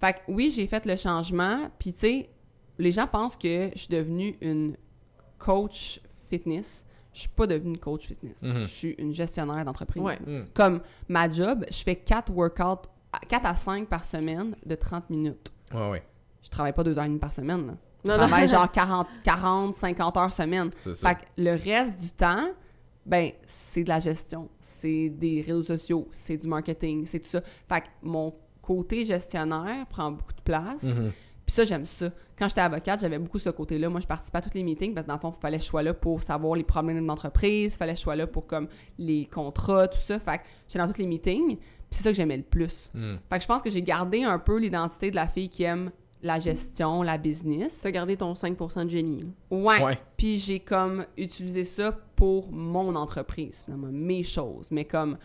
[0.00, 2.30] Fait que oui, j'ai fait le changement, puis tu sais,
[2.78, 4.76] les gens pensent que je suis devenue une
[5.38, 6.84] coach fitness.
[7.12, 8.42] Je suis pas devenue une coach fitness.
[8.42, 8.62] Mhm.
[8.62, 10.02] Je suis une gestionnaire d'entreprise.
[10.02, 10.18] Ouais.
[10.26, 10.46] Mhm.
[10.54, 12.88] Comme ma job, je fais 4 workouts,
[13.28, 15.52] 4 à 5 par semaine de 30 minutes.
[15.74, 16.02] Ouais, ouais,
[16.42, 17.66] Je travaille pas deux heures et demie par semaine.
[17.66, 17.74] là.
[18.04, 18.26] Je Non, non.
[18.26, 20.70] travaille genre 40, 40, 50 heures semaine.
[20.78, 20.92] ça.
[20.94, 22.48] Fait que le reste du temps,
[23.06, 27.40] ben, c'est de la gestion, c'est des réseaux sociaux, c'est du marketing, c'est tout ça.
[27.68, 30.82] Fait que mon côté gestionnaire prend beaucoup de place.
[30.82, 31.12] Mhm.
[31.44, 32.10] Puis ça, j'aime ça.
[32.38, 33.88] Quand j'étais avocate, j'avais beaucoup ce côté-là.
[33.88, 35.64] Moi, je participais à tous les meetings parce que dans le fond, il fallait que
[35.64, 38.26] je sois là pour savoir les problèmes de l'entreprise, il fallait que je sois là
[38.26, 40.18] pour comme les contrats, tout ça.
[40.18, 41.56] Fait que j'étais dans tous les meetings.
[41.56, 42.90] Puis c'est ça que j'aimais le plus.
[42.94, 43.18] Mhm.
[43.28, 45.90] Fait que je pense que j'ai gardé un peu l'identité de la fille qui aime
[46.22, 47.80] la gestion, la business.
[47.82, 49.26] T'as gardé ton 5% de génie.
[49.50, 49.98] Ouais.
[50.16, 54.70] Puis j'ai comme utilisé ça pour mon entreprise, finalement, mes choses.
[54.70, 55.18] Mais comme,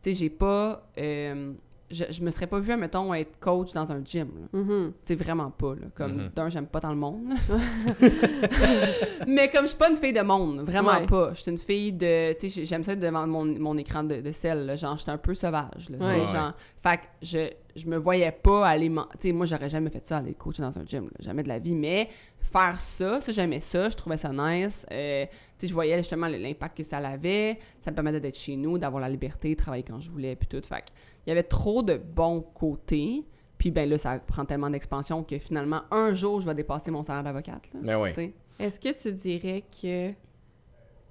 [0.00, 0.88] tu sais, j'ai pas.
[0.98, 1.52] euh,
[1.90, 4.28] je, je me serais pas vue, mettons, être coach dans un gym.
[4.52, 4.92] Mhm.
[4.92, 5.74] Tu sais, vraiment pas.
[5.74, 5.86] Là.
[5.94, 6.30] Comme, Mhm.
[6.34, 7.32] d'un, j'aime pas dans le monde.
[9.26, 11.06] Mais comme je suis pas une fille de monde, vraiment Ouais.
[11.06, 11.30] pas.
[11.34, 12.32] Je suis une fille de.
[12.38, 14.66] Tu sais, j'aime ça être devant mon, mon écran de, de sel.
[14.66, 14.76] là.
[14.76, 15.88] Genre, j'étais un peu sauvage.
[15.90, 16.20] Là, Ouais.
[16.32, 18.88] Genre, fait que je, je me voyais pas aller.
[18.88, 21.04] Tu sais, moi, j'aurais jamais fait ça, aller coacher dans un gym.
[21.04, 21.10] là.
[21.20, 21.74] Jamais de la vie.
[21.74, 22.08] Mais
[22.40, 23.88] faire ça, ça, j'aimais ça.
[23.88, 24.86] Je trouvais ça nice.
[24.92, 27.58] Euh, tu sais, je voyais justement l'impact que ça avait.
[27.80, 30.46] Ça me permettait d'être chez nous, d'avoir la liberté, de travailler quand je voulais, puis
[30.48, 30.60] tout.
[30.66, 30.86] Fait que
[31.26, 33.24] il y avait trop de bons côtés.
[33.58, 37.02] Puis ben là, ça prend tellement d'expansion que finalement, un jour, je vais dépasser mon
[37.02, 37.62] salaire d'avocate.
[37.72, 38.32] Tu sais.
[38.58, 40.12] Est-ce que tu dirais que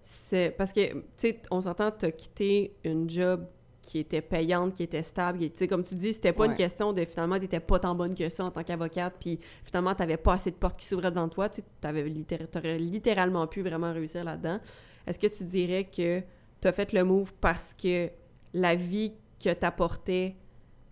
[0.04, 0.52] c'est.
[0.56, 3.46] Parce que, tu sais, on s'entend, t'as quitté une job
[3.82, 6.56] qui était payante, qui était stable, qui, tu sais, comme tu dis, c'était pas une
[6.56, 10.18] question de finalement, t'étais pas tant bonne que ça en tant qu'avocate, puis finalement, t'avais
[10.18, 14.60] pas assez de portes qui s'ouvraient devant toi, tu t'aurais littéralement pu vraiment réussir là-dedans.
[15.06, 16.24] Est-ce que tu dirais que
[16.62, 18.10] t'as fait le move parce que
[18.54, 20.36] la vie que t'apportait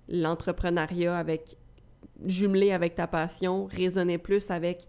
[0.08, 1.58] l'entrepreneuriat avec
[2.25, 4.88] jumelé avec ta passion résonnait plus avec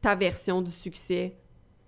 [0.00, 1.36] ta version du succès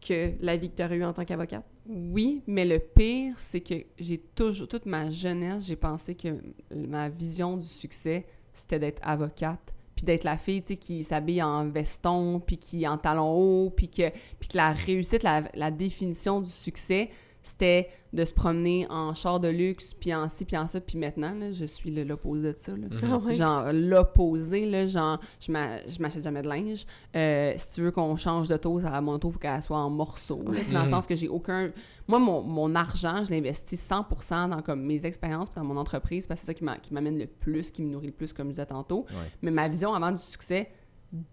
[0.01, 1.65] que la vie que tu aurais eue en tant qu'avocate?
[1.89, 6.29] Oui, mais le pire, c'est que j'ai toujours, toute ma jeunesse, j'ai pensé que
[6.75, 12.41] ma vision du succès, c'était d'être avocate, puis d'être la fille, qui s'habille en veston,
[12.41, 17.11] puis qui en talons hauts, puis que, puis que la réussite, la définition du succès,
[17.47, 20.99] c'était de se promener en char de luxe, puis en ci, puis en ça, puis
[20.99, 22.73] maintenant, là, je suis l'opposé de ça.
[22.77, 22.89] là.
[23.03, 23.35] Ah ouais.
[23.35, 26.85] Genre, l'opposé, là, genre, je m'a- je m'achète jamais de linge.
[27.15, 29.79] Euh, si tu veux qu'on change de taux, à mon auto, il faut qu'elle soit
[29.79, 30.43] en morceaux.
[30.51, 30.59] là.
[30.67, 30.91] C'est Dans le Mhm.
[30.91, 31.71] sens que j'ai aucun...
[32.09, 36.41] Moi, mon, mon argent, je l'investis 100% dans comme, mes expériences dans mon entreprise, parce
[36.41, 38.49] que c'est ça qui m'a- qui m'amène le plus, qui me nourrit le plus, comme
[38.49, 39.07] je disais tantôt.
[39.11, 39.31] Ouais.
[39.43, 40.71] Mais ma vision avant du succès,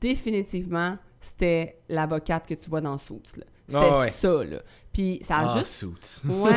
[0.01, 3.37] définitivement, c'était l'avocate que tu vois dans Suits.
[3.37, 3.45] là.
[3.67, 4.09] C'était Ah ouais.
[4.09, 4.61] ça, là.
[4.91, 6.21] Puis ça a Ah, juste suits.
[6.29, 6.51] Ouais,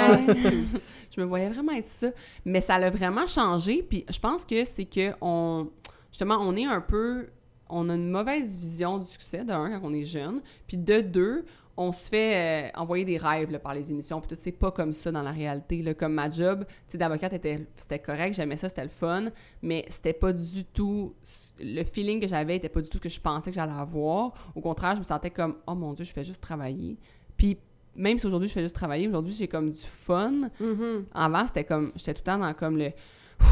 [1.14, 2.08] je me voyais vraiment être ça.
[2.44, 3.82] Mais ça l'a vraiment changé.
[3.88, 5.68] Puis je pense que c'est que on,
[6.10, 7.28] justement, on est un peu,
[7.68, 11.00] on a une mauvaise vision du succès de un quand on est jeune, puis de
[11.00, 11.44] deux,
[11.76, 14.20] on se fait euh, envoyer des rêves là, par les émissions.
[14.20, 15.82] Puis tout, c'est pas comme ça dans la réalité.
[15.82, 15.94] Là.
[15.94, 19.26] Comme ma job, d'avocate était, c'était correct, j'aimais ça, c'était le fun,
[19.62, 21.14] mais c'était pas du tout
[21.60, 24.32] le feeling que j'avais était pas du tout ce que je pensais que j'allais avoir.
[24.54, 26.96] Au contraire, je me sentais comme oh mon dieu, je fais juste travailler.
[27.36, 27.58] Puis
[27.94, 30.48] même si aujourd'hui je fais juste travailler, aujourd'hui j'ai comme du fun.
[30.60, 31.06] Mhm.
[31.12, 32.88] Avant, c'était comme, j'étais tout le temps dans comme le,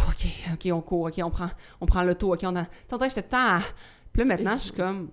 [0.09, 1.49] ok, ok, on court, ok, on prend,
[1.81, 3.63] on prend l'auto, ok, on a, tu j'étais tout le temps, à-
[4.13, 5.11] puis là maintenant, je suis comme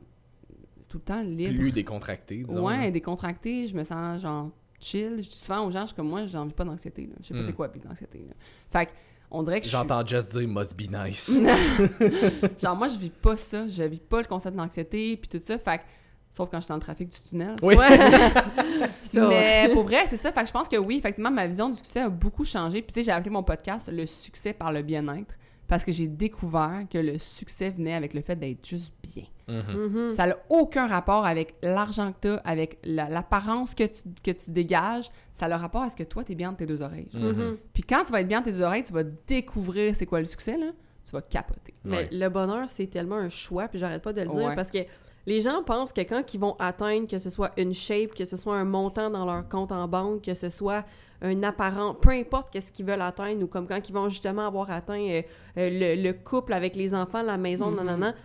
[0.92, 1.58] tout le temps libre.
[1.58, 2.66] Plus décontracté, disons.
[2.68, 2.92] ouais, là.
[2.92, 4.50] décontracté, je me sens genre
[4.80, 5.14] chill.
[5.18, 7.10] Je dis souvent aux gens, je suis comme moi, j'ai envie pas d'anxiété.
[7.22, 7.44] Je sais pas Mm.
[7.46, 8.22] c'est quoi vivre d'anxiété.
[8.70, 8.92] Fait que,
[9.30, 11.32] on dirait que je J'entends Just dire must be nice.
[12.62, 15.58] genre moi je vis pas ça, je vis pas le concept d'anxiété puis tout ça,
[15.58, 15.84] fait que,
[16.32, 17.56] sauf quand je suis dans le trafic du tunnel.
[17.62, 17.76] Oui.
[17.76, 17.88] Ouais.
[19.14, 20.32] Mais pour vrai, c'est ça.
[20.34, 22.82] Fait que je pense que oui, effectivement, ma vision du succès a beaucoup changé.
[22.82, 25.34] Puis tu sais, j'ai appelé mon podcast Le succès par le bien-être
[25.72, 29.24] parce que j'ai découvert que le succès venait avec le fait d'être juste bien.
[29.48, 29.88] Mhm.
[30.08, 30.12] Mhm.
[30.12, 34.32] Ça n'a aucun rapport avec l'argent que tu as, avec la- l'apparence que tu, que
[34.32, 35.10] tu dégages.
[35.32, 37.08] Ça a le rapport à ce que toi, tu es bien de tes deux oreilles.
[37.14, 37.58] Mhm.
[37.74, 40.20] Puis quand tu vas être bien de tes deux oreilles, tu vas découvrir c'est quoi
[40.20, 40.72] le succès, là.
[41.06, 41.74] Tu vas capoter.
[41.86, 42.10] Mais Ouais.
[42.12, 44.56] le bonheur, c'est tellement un choix, puis j'arrête pas de le dire, Ouais.
[44.56, 44.80] parce que
[45.26, 48.38] les gens pensent que quand ils vont atteindre, que ce soit une shape, que ce
[48.38, 50.84] soit un montant dans leur compte en banque, que ce soit
[51.22, 54.72] un apparent, peu importe qu'est-ce qu'ils veulent atteindre, ou comme quand ils vont justement avoir
[54.72, 55.22] atteint euh,
[55.58, 57.78] euh, le, le couple avec les enfants, la maison, Mhm.
[57.78, 58.16] nanana,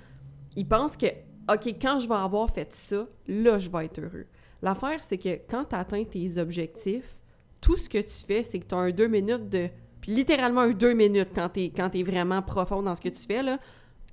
[0.56, 1.06] ils pensent que,
[1.52, 4.26] OK, quand je vais avoir fait ça, là, je vais être heureux.
[4.62, 7.14] L'affaire, c'est que quand tu atteins tes objectifs,
[7.60, 9.68] tout ce que tu fais, c'est que tu as un deux minutes de...
[10.00, 13.42] Puis littéralement un deux minutes quand tu es, vraiment profond dans ce que tu fais,
[13.42, 13.58] là.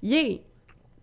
[0.02, 0.40] Yeah!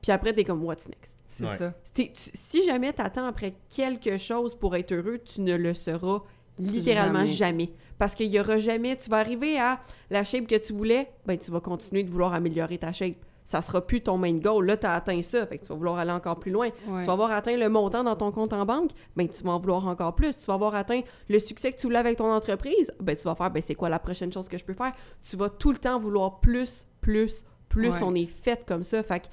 [0.02, 1.14] Puis après, t'es comme, what's next?
[1.32, 1.56] C'est Ouais.
[1.56, 1.74] ça.
[1.94, 6.22] Si, tu- si jamais t'attends après quelque chose pour être heureux, tu ne le seras
[6.58, 7.26] littéralement Jamais.
[7.66, 7.72] jamais.
[7.98, 8.96] Parce qu'il y aura jamais...
[8.96, 9.78] Tu vas arriver à
[10.10, 13.16] la shape que tu voulais, ben tu vas continuer de vouloir améliorer ta shape.
[13.44, 14.66] Ça sera plus ton main goal.
[14.66, 16.68] Là, tu as atteint ça, fait que tu vas vouloir aller encore plus loin.
[16.88, 17.00] Ouais.
[17.00, 19.58] Tu vas avoir atteint le montant dans ton compte en banque, ben tu vas en
[19.58, 20.36] vouloir encore plus.
[20.36, 23.34] Tu vas avoir atteint le succès que tu voulais avec ton entreprise, ben tu vas
[23.34, 24.92] faire, ben c'est quoi la prochaine chose que je peux faire?
[25.22, 27.88] Tu vas tout le temps vouloir plus, plus, plus.
[27.90, 28.00] Ouais.
[28.02, 29.02] On est fait comme ça.
[29.02, 29.26] Fait que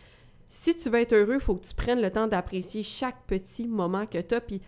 [0.49, 3.67] si tu veux être heureux, il faut que tu prennes le temps d'apprécier chaque petit
[3.67, 4.41] moment que tu as.
[4.41, 4.61] Puis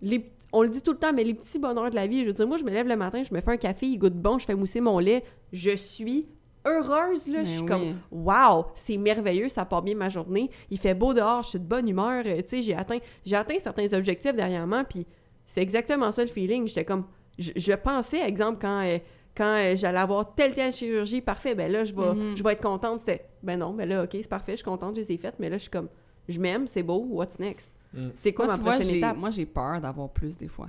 [0.00, 2.28] les- on le dit tout le temps, mais les petits bonheurs de la vie, je
[2.28, 4.14] veux dire, moi, je me lève le matin, je me fais un café, il goûte
[4.14, 6.28] bon, je fais mousser mon lait, je suis
[6.64, 7.40] heureuse, là.
[7.40, 7.66] Mais je suis oui.
[7.66, 10.50] comme, wow, c'est merveilleux, ça part bien ma journée.
[10.70, 12.22] Il fait beau dehors, je suis de bonne humeur.
[12.24, 15.06] euh, tu sais, j'ai atteint, j'ai atteint certains objectifs dernièrement, puis
[15.44, 16.68] c'est exactement ça le feeling.
[16.68, 17.04] J'étais comme,
[17.38, 18.98] je, je pensais, exemple, quand, euh,
[19.36, 22.36] quand euh, j'allais avoir telle, telle chirurgie, parfait, ben là, je vais, Mhm.
[22.36, 23.00] je vais être contente.
[23.00, 25.34] C'était, ben non, ben là, ok, c'est parfait, je suis contente, je les ai faites,
[25.38, 25.88] mais là, je suis comme,
[26.28, 27.70] je m'aime, c'est beau, what's next?
[27.92, 28.08] Mm.
[28.14, 29.16] C'est quoi Moi, ma vois, prochaine étape?
[29.16, 30.68] moi, j'ai peur d'avoir plus des fois.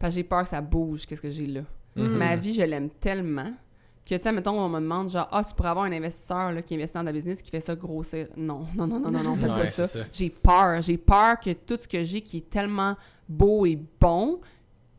[0.00, 1.62] Parce que j'ai peur que ça bouge, qu'est-ce que j'ai là.
[1.96, 2.16] Mhm.
[2.16, 3.52] Ma vie, je l'aime tellement
[4.06, 6.62] que, tu sais, mettons, on me demande, genre, ah, tu pourrais avoir un investisseur là,
[6.62, 8.28] qui investit dans ta business qui fait ça grossir.
[8.36, 9.86] Non, non, non, non, non, non, faites Ouais, pas c'est ça.
[9.86, 10.04] ça.
[10.12, 10.80] J'ai peur.
[10.80, 12.96] J'ai peur que tout ce que j'ai qui est tellement
[13.28, 14.40] beau et bon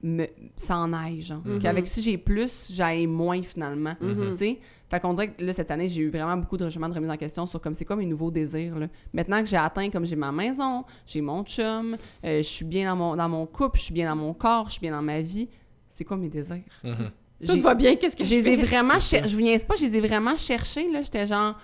[0.02, 0.26] me
[0.58, 1.42] s'en aille, genre.
[1.46, 1.60] Mhm.
[1.60, 3.96] Qu'avec si j'ai plus, j'aille moins finalement.
[4.00, 4.32] Mhm.
[4.32, 4.60] Tu sais?
[4.90, 7.18] Fait qu'on dirait que là, cette année, j'ai eu vraiment beaucoup de de remise en
[7.18, 8.80] question sur comme c'est quoi mes nouveaux désirs.
[8.80, 8.88] Là.
[9.14, 12.90] Maintenant que j'ai atteint, comme j'ai ma maison, j'ai mon chum, euh, je suis bien
[12.90, 15.02] dans mon, dans mon couple, je suis bien dans mon corps, je suis bien dans
[15.02, 15.48] ma vie,
[15.90, 16.64] c'est quoi mes désirs?
[16.84, 16.96] Mhm.
[17.46, 18.66] Tout J'ai- va bien, qu'est-ce que je les ai fais?
[18.66, 21.56] vraiment je vous niaise pas, je les ai vraiment cherchés là, j'étais genre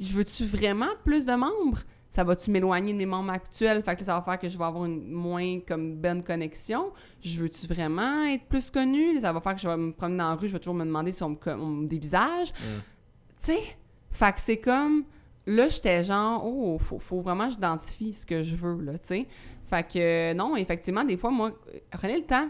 [0.00, 1.78] je veux-tu vraiment plus de membres?
[2.16, 3.82] Ça va-tu m'éloigner de mes membres actuels?
[3.82, 6.90] Fait que là, ça va faire que je vais avoir une moins comme bonne connexion.
[7.20, 9.20] Je veux-tu vraiment être plus connue?
[9.20, 10.86] Ça va faire que je vais me promener dans la rue, je vais toujours me
[10.86, 12.52] demander si on me, co- on me dévisage.
[12.52, 12.64] Mm.
[12.64, 12.82] Tu
[13.36, 13.60] sais?
[14.12, 15.04] Fait que c'est comme
[15.46, 19.08] là j'étais genre oh faut, faut vraiment que j'identifie ce que je veux là, tu
[19.08, 19.26] sais?
[19.68, 21.52] Fait que non, effectivement des fois moi
[21.90, 22.48] prenez le temps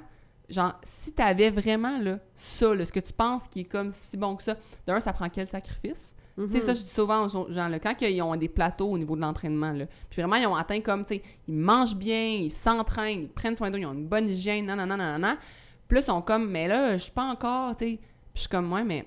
[0.49, 4.17] genre, si t'avais vraiment, là, ça, là, ce que tu penses qui est comme si
[4.17, 4.55] bon que ça,
[4.87, 6.15] d'un, ça prend quel sacrifice?
[6.39, 6.65] Tu sais, Mhm.
[6.67, 9.73] ça, je dis souvent aux gens, quand ils ont des plateaux au niveau de l'entraînement,
[10.11, 13.57] puis vraiment, ils ont atteint comme, tu sais, ils mangent bien, ils s'entraînent, ils prennent
[13.57, 15.37] soin d'eux, ils ont une bonne hygiène, nan, nan, nan, nan, nan.
[15.91, 17.97] Ils sont comme, mais là, je suis pas encore, tu sais.
[17.97, 19.07] Puis je suis comme, ouais, mais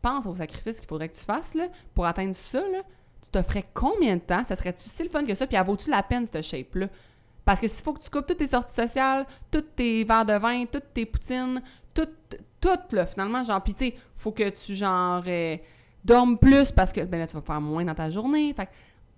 [0.00, 2.82] pense au sacrifice qu'il faudrait que tu fasses, là, pour atteindre ça, là.
[3.22, 4.44] Tu te ferais combien de temps?
[4.44, 5.46] Ça serait-tu si le fun que ça?
[5.48, 6.88] Puis elle vaut-tu la peine, cette shape-là?
[7.44, 10.34] Parce que s'il faut que tu coupes toutes tes sorties sociales, tous tes verres de
[10.34, 11.60] vin, toutes tes poutines,
[11.92, 12.08] tout,
[12.60, 15.56] tout, là, finalement, genre, pis tu sais, faut que tu, genre, euh,
[16.06, 18.52] dormes plus parce que, ben là, tu vas faire moins dans ta journée.
[18.54, 18.70] Fait que,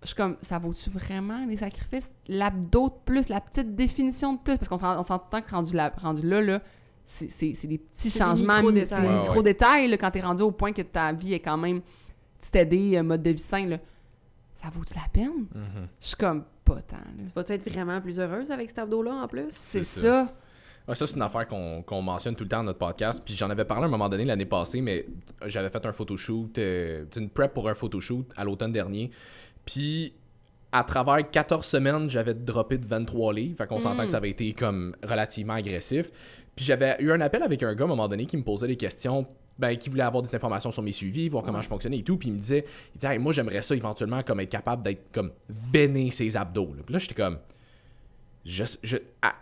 [0.02, 2.14] je suis comme, ça vaut-tu vraiment les sacrifices?
[2.28, 5.74] L'abdo de plus, la petite définition de plus, parce qu'on s'en- on s'entend que rendu,
[5.76, 6.60] là, rendu là, là,
[7.04, 8.86] c'est c'est- c'est des petits C'est des changements, micro-détails.
[8.86, 9.20] c'est des Ouais, ouais.
[9.22, 11.80] micro-détails, là, quand t'es rendu au point que ta vie est quand même
[12.40, 13.78] petit aidé, euh, mode de vie sain, là.
[14.54, 15.46] Ça vaut-tu la peine?
[15.54, 15.88] Mhm.
[16.00, 17.24] Je suis comme, pas tant, là.
[17.26, 19.46] Tu vas-tu être vraiment plus heureuse avec cet abdo-là en plus?
[19.50, 20.26] C'est C'est ça.
[20.88, 23.22] Ouais, ça, c'est une affaire qu'on mentionne tout le temps dans notre podcast.
[23.24, 25.04] Puis j'en avais parlé à un moment donné l'année passée, mais
[25.46, 29.10] j'avais fait un photoshoot, euh, une prep pour un photoshoot à l'automne dernier.
[29.66, 30.14] Puis
[30.72, 33.56] à travers 14 semaines, j'avais droppé de 23 livres.
[33.58, 36.10] Fait qu'on s'entend que ça avait été comme relativement agressif.
[36.56, 38.66] Puis j'avais eu un appel avec un gars à un moment donné qui me posait
[38.66, 39.26] des questions.
[39.58, 41.64] Ben, qui voulait avoir des informations sur mes suivis, voir comment Ouais.
[41.64, 42.16] je fonctionnais et tout.
[42.16, 45.10] Puis il me disait, il disait Hey, moi j'aimerais ça éventuellement comme être capable d'être
[45.10, 46.74] comme veiner ses abdos.
[46.76, 46.82] là.
[46.86, 47.38] Puis là, j'étais comme,
[48.44, 49.34] je, je, ah,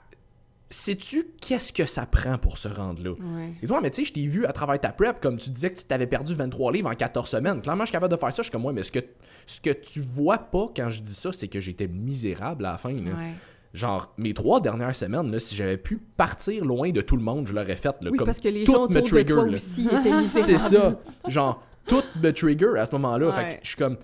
[0.68, 3.10] sais-tu qu'est-ce que ça prend pour se rendre là?
[3.10, 3.52] Ouais.
[3.62, 5.70] Et toi, mais tu sais, je t'ai vu à travers ta prep, comme tu disais
[5.70, 7.62] que tu t'avais perdu 23 livres en 14 semaines.
[7.62, 8.42] Clairement, je suis capable de faire ça.
[8.42, 8.98] Je suis comme, moi, mais ce que,
[9.46, 12.78] ce que tu vois pas quand je dis ça, c'est que j'étais misérable à la
[12.78, 12.92] fin.
[12.92, 12.98] là.
[13.12, 13.32] Ouais.
[13.74, 17.46] Genre, mes trois dernières semaines, là, si j'avais pu partir loin de tout le monde,
[17.46, 17.94] je l'aurais fait.
[18.00, 20.98] Là, Oui, comme parce que les tout gens me de trigger, toi aussi C'est ça.
[21.28, 23.32] Genre, tout me trigger à ce moment-là.
[23.32, 23.54] Fait Ouais.
[23.58, 23.98] que je suis comme,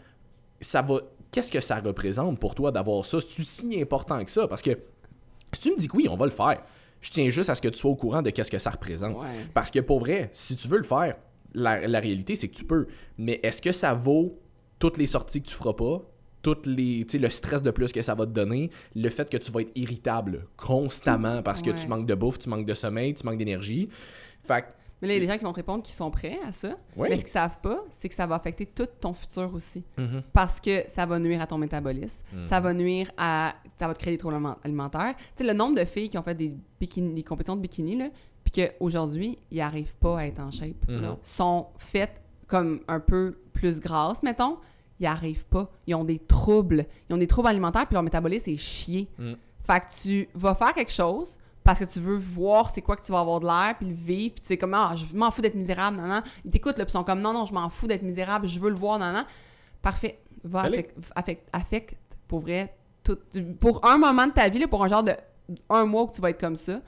[0.60, 0.98] ça va.
[1.32, 3.18] Qu'est-ce que ça représente pour toi d'avoir ça?
[3.20, 4.46] C'est-tu si important que ça?
[4.46, 4.78] Parce que
[5.52, 6.62] si tu me dis que oui, on va le faire,
[7.00, 9.16] je tiens juste à ce que tu sois au courant de qu'est-ce que ça représente.
[9.18, 9.46] Ouais.
[9.54, 11.16] Parce que pour vrai, si tu veux le faire,
[11.54, 12.86] la, la réalité, c'est que tu peux.
[13.18, 14.38] Mais est-ce que ça vaut
[14.78, 16.00] toutes les sorties que tu feras pas?
[16.42, 19.52] Toutes les, le stress de plus que ça va te donner, le fait que tu
[19.52, 21.76] vas être irritable constamment parce que Ouais.
[21.76, 23.88] tu manques de bouffe, tu manques de sommeil, tu manques d'énergie?
[24.44, 24.66] Fait que,
[25.02, 26.52] Mais là, il y a des gens qui vont te répondre qu'ils sont prêts à
[26.52, 26.76] ça.
[26.96, 29.84] Mais ce qu'ils savent pas, c'est que ça va affecter tout ton futur aussi.
[29.98, 30.22] Mhm.
[30.32, 32.24] Parce que ça va nuire à ton métabolisme.
[32.32, 32.44] Mhm.
[32.44, 33.54] Ça va nuire à.
[33.78, 35.14] Ça va te créer des troubles aliment- alimentaires.
[35.16, 37.96] Tu sais, le nombre de filles qui ont fait des, bikini, des compétitions de bikini,
[37.96, 38.08] là,
[38.44, 40.88] puis qu'aujourd'hui, ils n'arrivent pas à être en shape.
[40.88, 41.00] Mhm.
[41.00, 41.18] Non.
[41.24, 44.58] Sont faites comme un peu plus grasses, mettons.
[45.00, 45.68] Ils arrivent pas.
[45.88, 46.86] Ils ont des troubles.
[47.10, 49.08] Ils ont des troubles alimentaires, puis leur métabolisme est chié.
[49.18, 49.32] Mm.
[49.64, 53.02] Fait que tu vas faire quelque chose parce que tu veux voir c'est quoi que
[53.04, 55.30] tu vas avoir de l'air, puis le vivre, puis tu sais comme, ah, je m'en
[55.30, 56.22] fous d'être misérable, non, non.
[56.44, 58.58] Ils t'écoutent, là, puis ils sont comme, non, non, je m'en fous d'être misérable, je
[58.58, 59.24] veux le voir, non, non.
[59.80, 60.18] Parfait.
[60.44, 61.96] Va affecte, affecte, affecte,
[62.26, 63.18] pour vrai, tout,
[63.60, 65.12] pour un moment de ta vie, là, pour un genre de
[65.68, 66.80] un mois que tu vas être comme ça.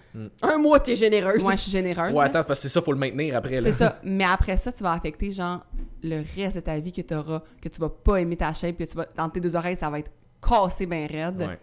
[0.43, 1.43] Un mois, t'es généreuse.
[1.43, 2.15] Moi, je suis généreuse.
[2.15, 3.57] Ouais, attends, parce que c'est ça, faut le maintenir après.
[3.57, 3.63] là.
[3.63, 3.99] C'est ça.
[4.05, 5.65] Mais après ça, tu vas affecter, genre,
[6.03, 8.77] le reste de ta vie que tu auras, que tu vas pas aimer ta shape,
[8.77, 10.11] que tu vas, dans tes deux oreilles, ça va être
[10.47, 11.39] cassé bien raide.
[11.39, 11.59] Ouais.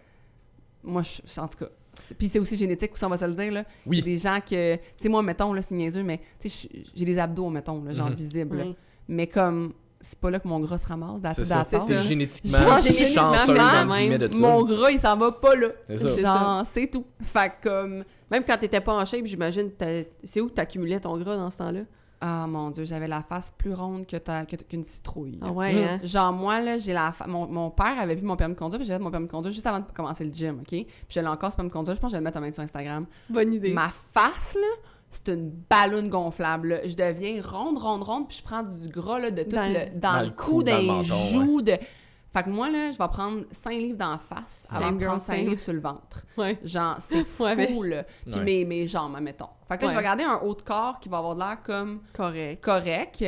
[0.82, 1.70] Moi, je, en tout cas.
[2.02, 3.64] C'est- Puis c'est aussi génétique, aussi, on va se le dire, là.
[3.86, 4.02] Oui.
[4.02, 4.76] Des gens que.
[4.76, 7.82] Tu sais, moi, mettons, là, c'est niaiseux, mais tu sais, je- j'ai des abdos, mettons,
[7.84, 8.14] là, genre Mhm.
[8.16, 8.56] visibles.
[8.58, 8.64] là.
[9.08, 11.96] Mais comme, c'est pas là que mon gras se ramasse, C'est d'acide ça, c'est ça.
[11.98, 12.58] génétiquement
[13.14, 13.84] chanceuse ça.
[14.40, 15.68] Mon gras, il s'en va pas là.
[15.88, 16.08] C'est ça.
[16.14, 17.04] C'est Genre, c'est tout.
[17.22, 18.04] Fait que comme.
[18.30, 19.70] Même quand t'étais pas en shape, j'imagine,
[20.24, 21.80] c'est où que t'accumulais ton gras dans ce temps-là?
[22.24, 25.40] Ah mon Dieu, j'avais la face plus ronde que ta- que- qu'une citrouille.
[25.42, 26.00] Ah ouais, hein?
[26.04, 28.78] Genre, moi, là, j'ai la fa- mon, mon père avait vu mon permis de conduire,
[28.78, 30.68] puis j'avais fait mon permis de conduire juste avant de commencer le gym, OK?
[30.68, 31.96] Puis je l'ai encore, ce permis de conduire.
[31.96, 33.06] Je pense que je vais le mettre en main sur Instagram.
[33.28, 33.72] Bonne idée.
[33.72, 36.68] Ma face, là, c'est une ballonne gonflable.
[36.68, 36.86] là.
[36.86, 39.98] Je deviens ronde, ronde, ronde, puis je prends du gras, là, de tout Dans- le,
[39.98, 41.60] dans, Dans le cou, cou, dans le d'un menton, joue.
[41.62, 41.72] De...
[42.32, 45.20] Fait que moi, là, je vais prendre 5 livres dans la face avant de prendre
[45.20, 45.46] 5 same.
[45.46, 46.24] livres sur le ventre.
[46.38, 46.58] Ouais.
[46.64, 48.04] Genre, c'est fou, Ouais, mais- là.
[48.24, 48.44] Puis Ouais.
[48.44, 49.48] mes, mes jambes, admettons.
[49.68, 51.58] Fait que là, je vais regarder un haut de corps qui va avoir de l'air
[51.62, 52.64] comme Correct.
[52.64, 53.18] correct.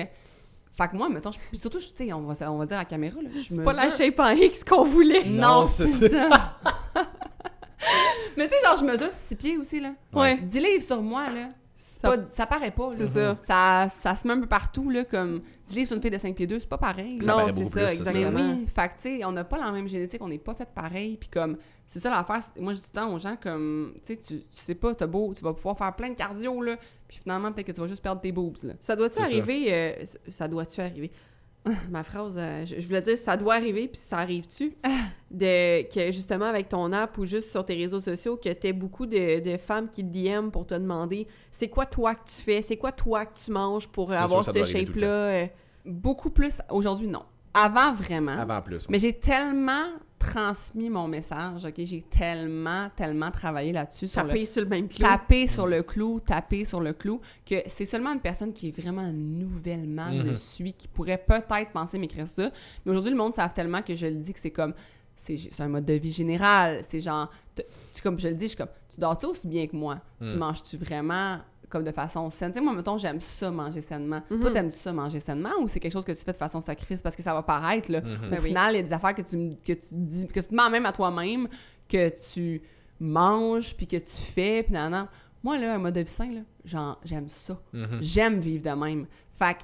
[0.77, 1.39] Fait que moi, mettons, je...
[1.51, 3.55] puis surtout, je- tu sais, on va, on va dire à la caméra, là, je
[3.55, 5.25] C'est pas la shape en X qu'on voulait.
[5.25, 6.29] Non, c'est ça.
[8.37, 9.93] Mais tu sais, genre, je mesure 6 pieds aussi, là.
[10.13, 10.39] Ouais.
[10.39, 11.49] 10 livres sur moi, là.
[11.87, 12.93] Ça- Pas, ça paraît pas.
[12.95, 13.37] C'est ça.
[13.43, 16.17] Ça, ça se met un peu partout, là, comme 10 livres sur une fille de
[16.17, 17.19] 5 pieds 2, c'est pas pareil.
[17.23, 18.13] Ça non, c'est ça, plus, c'est ça.
[18.15, 18.53] Mais exactement.
[18.59, 20.69] oui, fait que, tu sais, on n'a pas la même génétique, on n'est pas fait
[20.75, 22.41] pareil, puis comme, c'est ça l'affaire.
[22.59, 25.07] Moi, je dis tout le temps aux gens, comme, tu sais, tu sais pas, t'as
[25.07, 27.87] beau, tu vas pouvoir faire plein de cardio, là, puis finalement, peut-être que tu vas
[27.87, 28.73] juste perdre tes boobs, là.
[28.81, 29.25] Ça doit-tu ça.
[29.25, 29.67] arriver?
[29.75, 31.13] euh, ça- ça doit-tu arriver?
[31.91, 34.75] Ma phrase, euh, je, je voulais dire, ça doit arriver, puis ça arrive-tu?
[35.31, 39.07] De, que justement, avec ton app ou juste sur tes réseaux sociaux, que tu beaucoup
[39.07, 42.63] de, de femmes qui te DM pour te demander c'est quoi toi que tu fais,
[42.63, 45.07] c'est quoi toi que tu manges pour avoir cette shape-là?
[45.07, 45.47] euh,
[45.85, 47.23] Beaucoup plus, aujourd'hui, non.
[47.53, 48.33] Avant, vraiment.
[48.39, 48.89] Avant plus.
[48.89, 49.87] Mais j'ai tellement
[50.25, 51.75] transmis mon message, OK?
[51.85, 55.07] J'ai tellement, tellement travaillé là-dessus le taper sur le même clou.
[55.07, 58.81] taper sur le clou, taper sur le clou, que c'est seulement une personne qui est
[58.81, 60.37] vraiment nouvellement me Mhm.
[60.37, 62.51] suit, qui pourrait peut-être penser m'écrire ça.
[62.85, 64.75] Mais aujourd'hui, le monde savent tellement que je le dis que c'est comme,
[65.17, 66.81] c'est c'est un mode de vie général.
[66.83, 67.31] C'est genre,
[67.95, 70.01] tu, comme je le dis, je suis comme, tu dors-tu aussi bien que moi?
[70.27, 70.39] Tu Mhm.
[70.39, 71.39] manges-tu vraiment
[71.75, 72.51] comme de façon saine?
[72.53, 74.23] Tu sais, moi, mettons, j'aime ça manger sainement.
[74.31, 74.41] Mhm.
[74.41, 77.03] Toi, t'aimes-tu ça manger sainement ou c'est quelque chose que tu fais de façon sacrifice?
[77.03, 78.01] Parce que ça va paraître, là?
[78.01, 78.27] Mhm.
[78.27, 78.49] Au Ben oui.
[78.49, 80.55] final, il y a des affaires que tu, me- que tu dis, que tu te
[80.55, 81.49] mens même à toi-même,
[81.89, 82.63] que tu
[83.01, 85.07] manges, puis que tu fais, puis nan, nan.
[85.43, 87.61] Moi, là, un mode de vie sain, là, genre, j'aime ça.
[87.73, 87.99] Mhm.
[88.01, 89.07] J'aime vivre de même.
[89.35, 89.63] Fait que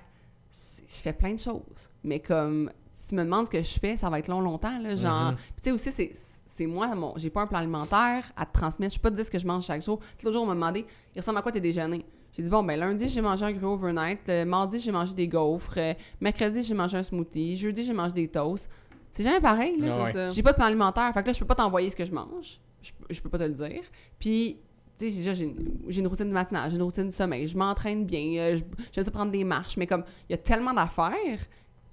[0.53, 1.88] je fais plein de choses.
[2.05, 4.79] Mais comme, si tu me demandes ce que je fais, ça va être long, longtemps,
[4.79, 5.31] là, genre...
[5.33, 5.37] Mhm.
[5.37, 6.12] Puis tu sais aussi, c'est-
[6.53, 8.95] c'est moi, mon, j'ai pas un plan alimentaire à te transmettre.
[8.95, 10.01] Je peux pas te dire ce que je mange chaque jour.
[10.23, 10.85] L'autre jour, on m'a demandé,
[11.15, 12.05] il ressemble à quoi tes déjeuners?
[12.37, 14.21] J'ai dit, bon, ben lundi, j'ai mangé un gros overnight.
[14.29, 15.75] Le mardi, j'ai mangé des gaufres.
[15.79, 17.57] Euh, mercredi, j'ai mangé un smoothie.
[17.57, 18.69] Jeudi, j'ai mangé des toasts.
[19.13, 19.87] C'est jamais pareil, là.
[19.99, 20.13] Ah ouais.
[20.31, 21.11] J'ai pas de plan alimentaire.
[21.13, 22.61] Fait que là, je peux pas t'envoyer ce que je mange.
[22.83, 23.83] Je, je peux pas te le dire.
[24.19, 24.59] Puis,
[24.97, 25.57] tu sais, déjà, j'ai une,
[25.89, 27.47] j'ai une routine de matinage, j'ai une routine de sommeil.
[27.49, 28.39] Je m'entraîne bien.
[28.39, 29.77] euh, je- J'aime ça prendre des marches.
[29.77, 31.41] Mais comme, il y a tellement d'affaires,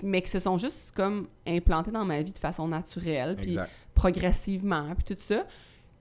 [0.04, 3.36] mais qui se sont juste comme implantées dans ma vie de façon naturelle.
[3.36, 3.56] Puis,
[3.96, 5.46] progressivement, puis tout ça,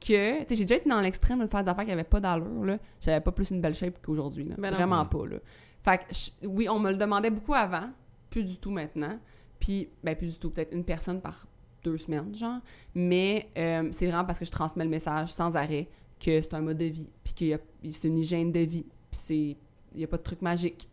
[0.01, 2.21] que, tu sais, j'ai déjà été dans l'extrême de faire des affaires qui n'avaient pas
[2.21, 2.79] d'allure, là.
[3.01, 4.55] J'avais pas plus une belle shape qu'aujourd'hui, là.
[4.59, 4.71] Ben.
[4.75, 5.37] Vraiment pas, là.
[5.83, 7.89] Fait que, je- oui, on me le demandait beaucoup avant,
[8.31, 9.19] plus du tout maintenant.
[9.59, 11.47] Puis, ben, plus du tout, peut-être une personne par
[11.83, 12.61] deux semaines, genre.
[12.95, 15.89] Mais euh, c'est vraiment parce que je transmets le message sans arrêt
[16.21, 17.59] que c'est un mode de vie, puis qu'il y a-
[17.91, 19.57] c'est une hygiène de vie, puis c'est...
[19.95, 20.91] Il n'y a pas de truc magique.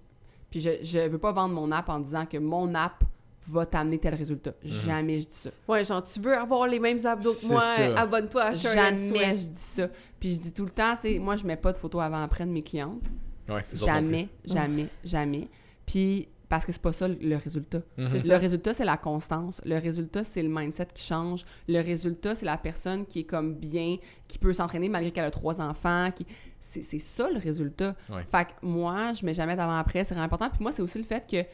[0.53, 3.03] Puis je, je veux pas vendre mon app en disant que mon app
[3.47, 4.53] va t'amener tel résultat.
[4.63, 5.49] Jamais je dis ça.
[5.67, 7.63] Ouais, genre, tu veux avoir les mêmes abdos que moi,
[7.97, 9.87] abonne-toi à and Jamais je dis ça.
[10.19, 12.45] Puis je dis tout le temps, tu sais, moi, je mets pas de photos avant-après
[12.45, 13.01] de mes clientes.
[13.49, 15.47] Ouais, Jamais, jamais, jamais.
[15.87, 17.79] Puis parce que c'est pas ça le- résultat.
[17.97, 18.09] Mhm.
[18.27, 19.59] Le résultat, c'est la constance.
[19.65, 21.45] Le résultat, c'est le mindset qui change.
[21.67, 25.31] Le résultat, c'est la personne qui est comme bien, qui peut s'entraîner malgré qu'elle a
[25.31, 26.11] trois enfants.
[26.15, 26.27] Qui...
[26.59, 27.95] C'est c'est ça le résultat.
[28.07, 28.23] Ouais.
[28.29, 30.49] Fait que moi, je mets jamais d'avant-après, c'est vraiment important.
[30.51, 31.47] Puis moi, c'est aussi le fait que, tu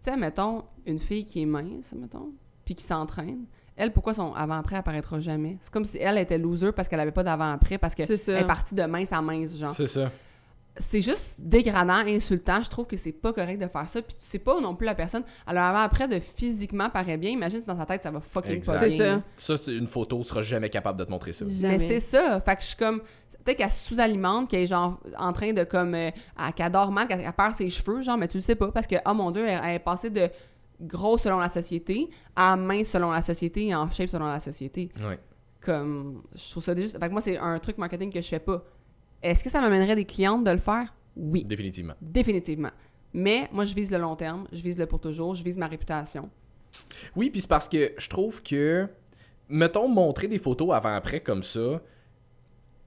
[0.00, 2.30] sais, mettons, une fille qui est mince, mettons,
[2.64, 3.44] puis qui s'entraîne,
[3.76, 5.58] elle, pourquoi son avant-après apparaîtra jamais?
[5.60, 8.40] C'est comme si elle était loser parce qu'elle avait pas d'avant-après, parce qu'elle C'est ça.
[8.40, 10.10] est partie de mince à mince, genre C'est ça.
[10.78, 12.62] C'est juste dégradant, insultant.
[12.62, 14.00] Je trouve que c'est pas correct de faire ça.
[14.00, 15.22] Puis tu sais pas non plus la personne.
[15.46, 18.52] Alors avant après de physiquement paraît bien, imagine si dans ta tête ça va fucking
[18.52, 18.72] Exact.
[18.72, 19.22] pas C'est bien.
[19.36, 19.56] ça.
[19.56, 21.44] Ça, c'est une photo sera jamais capable de te montrer ça.
[21.46, 21.76] Jamais.
[21.76, 22.40] Mais c'est ça.
[22.40, 23.00] Fait que je suis comme
[23.44, 27.06] peut-être qu'elle sous-alimente, qu'elle est genre en train de comme euh, elle- qu'elle dort mal,
[27.06, 29.30] qu'elle elle perd ses cheveux, genre mais tu le sais pas parce que oh mon
[29.30, 30.30] dieu, elle, elle est passée de
[30.80, 34.90] gros selon la société à mince selon la société et en shape selon la société.
[35.06, 35.18] Ouais.
[35.60, 38.40] Comme je trouve ça juste fait que moi c'est un truc marketing que je fais
[38.40, 38.64] pas.
[39.22, 40.92] Est-ce que ça m'amènerait des clientes de le faire?
[41.16, 41.44] Oui.
[41.44, 41.94] Définitivement.
[42.00, 42.70] Définitivement.
[43.12, 45.66] Mais moi, je vise le long terme, je vise le pour toujours, je vise ma
[45.66, 46.30] réputation.
[47.14, 48.88] Oui, puis c'est parce que je trouve que,
[49.48, 51.80] mettons, montrer des photos avant-après comme ça,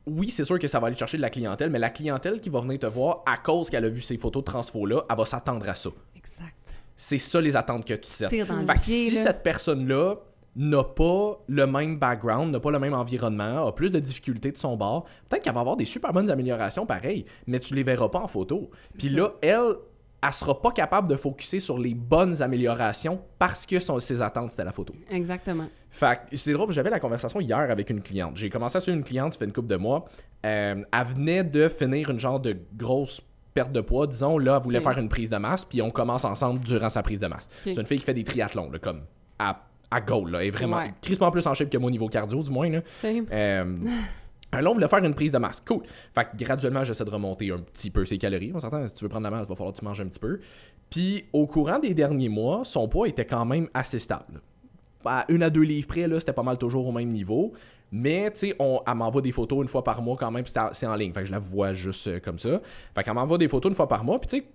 [0.07, 2.49] oui, c'est sûr que ça va aller chercher de la clientèle, mais la clientèle qui
[2.49, 5.25] va venir te voir à cause qu'elle a vu ces photos de transfo-là, elle va
[5.25, 5.89] s'attendre à ça.
[6.15, 6.53] Exact.
[6.97, 9.21] C'est ça les attentes que tu le Fait que pied, si là.
[9.21, 10.15] cette personne-là
[10.55, 14.57] n'a pas le même background, n'a pas le même environnement, a plus de difficultés de
[14.57, 18.09] son bord, peut-être qu'elle va avoir des super bonnes améliorations pareil, mais tu les verras
[18.09, 18.69] pas en photo.
[18.97, 19.75] Puis là, elle,
[20.25, 24.51] elle sera pas capable de focuser sur les bonnes améliorations parce que son- ses attentes
[24.51, 24.93] c'était la photo.
[25.11, 25.65] Exactement.
[25.91, 28.37] Fait c'est drôle, j'avais la conversation hier avec une cliente.
[28.37, 30.05] J'ai commencé à suivre une cliente, ça fait une couple de mois.
[30.45, 33.21] Euh, elle venait de finir une genre de grosse
[33.53, 34.37] perte de poids, disons.
[34.37, 37.19] Là, elle voulait faire une prise de masse, puis on commence ensemble durant sa prise
[37.19, 37.49] de masse.
[37.63, 39.01] C'est une fille qui fait des triathlons, là, comme
[39.39, 40.41] à, à goal, là.
[40.41, 40.93] Elle est vraiment Ouais.
[41.01, 42.69] plus en shape que au niveau cardio, du moins.
[42.69, 42.81] Là.
[43.03, 43.75] Euh,
[44.53, 45.61] là, on voulait faire une prise de masse.
[45.61, 45.83] Cool.
[46.13, 48.51] Fait que graduellement, j'essaie de remonter un petit peu ses calories.
[48.55, 50.07] On s'entend, si tu veux prendre la masse, il va falloir que tu manges un
[50.07, 50.39] petit peu.
[50.89, 54.41] Puis, au courant des derniers mois, son poids était quand même assez stable.
[55.03, 57.53] À une à deux livres près, là, c'était pas mal toujours au même niveau.
[57.91, 60.59] Mais, tu sais, elle m'envoie des photos une fois par mois quand même, puis c'est
[60.59, 61.13] en- c'est en ligne.
[61.13, 62.59] Fait que je la vois juste euh, comme ça.
[62.95, 64.45] Fait qu'elle m'envoie des photos une fois par mois, puis tu sais,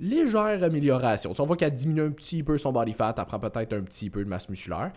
[0.00, 1.30] légère amélioration.
[1.30, 3.72] Tu sais, on voit qu'elle diminue un petit peu son body fat, elle prend peut-être
[3.72, 4.92] un petit peu de masse musculaire.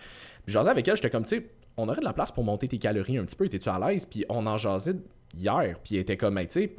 [0.45, 1.45] Puis jasais avec elle, j'étais comme, tu sais,
[1.77, 4.05] on aurait de la place pour monter tes calories un petit peu, étais-tu à l'aise?
[4.05, 4.95] Puis on en jasait
[5.37, 6.75] hier, puis elle était comme, Hey, tu sais,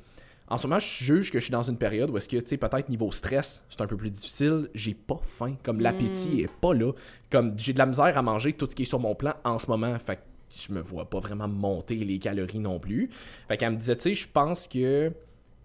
[0.48, 2.46] en ce moment, je juge que je suis dans une période où est-ce que, tu
[2.46, 6.52] sais, peut-être niveau stress, c'est un peu plus difficile, j'ai pas faim, comme l'appétit est
[6.60, 6.92] pas là,
[7.30, 9.58] comme j'ai de la misère à manger tout ce qui est sur mon plan en
[9.58, 10.22] ce moment, fait que
[10.54, 13.10] je me vois pas vraiment monter les calories non plus.
[13.48, 15.12] Fait qu'elle me disait, tu sais, je pense que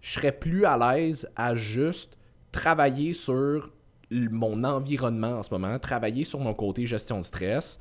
[0.00, 2.17] je serais plus à l'aise à juste
[2.52, 3.70] travailler sur
[4.10, 7.78] mon environnement en ce moment, travailler sur mon côté gestion de stress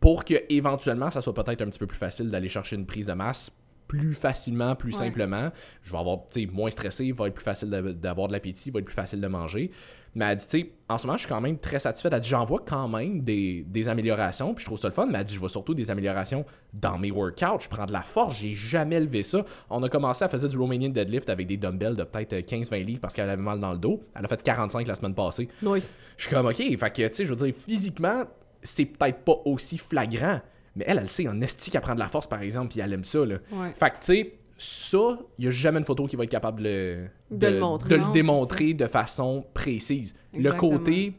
[0.00, 3.06] pour que éventuellement ça soit peut-être un petit peu plus facile d'aller chercher une prise
[3.06, 3.50] de masse
[4.00, 5.06] plus facilement, plus Ouais.
[5.06, 5.50] simplement.
[5.82, 8.70] Je vais avoir, tu sais, moins stressé, il va être plus facile d'avoir de l'appétit,
[8.70, 9.70] il va être plus facile de manger.
[10.14, 12.10] Mais elle dit, tu sais, en ce moment, je suis quand même très satisfaite.
[12.14, 15.06] Elle dit, j'en vois quand même des, des améliorations, puis je trouve ça le fun.
[15.10, 17.60] Mais elle dit, je vois surtout des améliorations dans mes workouts.
[17.60, 19.44] Je prends de la force, j'ai jamais levé ça.
[19.68, 23.00] On a commencé à faire du Romanian deadlift avec des dumbbells de peut-être 15-20 livres
[23.00, 24.02] parce qu'elle avait mal dans le dos.
[24.14, 25.48] Elle a fait 45 la semaine passée.
[25.62, 25.98] Nice.
[26.16, 28.24] Je suis comme, ok, fait que, tu sais, je veux dire, physiquement,
[28.62, 30.40] c'est peut-être pas aussi flagrant,
[30.76, 32.92] mais elle, elle sait en esti qu'elle prend de la force, par exemple, puis elle
[32.92, 33.36] aime ça, là.
[33.52, 33.72] Ouais.
[33.78, 36.62] Fait que, tu sais, ça, il n'y a jamais une photo qui va être capable
[36.62, 37.88] de, De le montrer.
[37.88, 40.14] de Non, c'est démontrer de façon précise.
[40.34, 40.70] Exactement.
[40.72, 41.12] Le côté,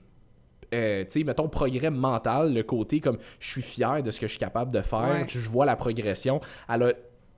[0.73, 4.27] euh, tu sais, mettons, progrès mental, le côté comme je suis fier de ce que
[4.27, 5.25] je suis capable de faire, Ouais.
[5.27, 6.39] je vois la progression.
[6.69, 6.91] Elle a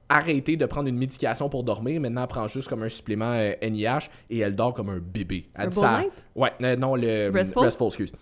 [0.07, 1.99] arrêté de prendre une médication pour dormir.
[1.99, 5.49] Maintenant, elle prend juste comme un supplément euh, NIH et elle dort comme un bébé.
[5.55, 5.99] Elle Herbal ça.
[6.01, 6.11] Night?
[6.35, 7.65] Ouais, euh, non, le Restful?
[7.87, 8.13] excuse.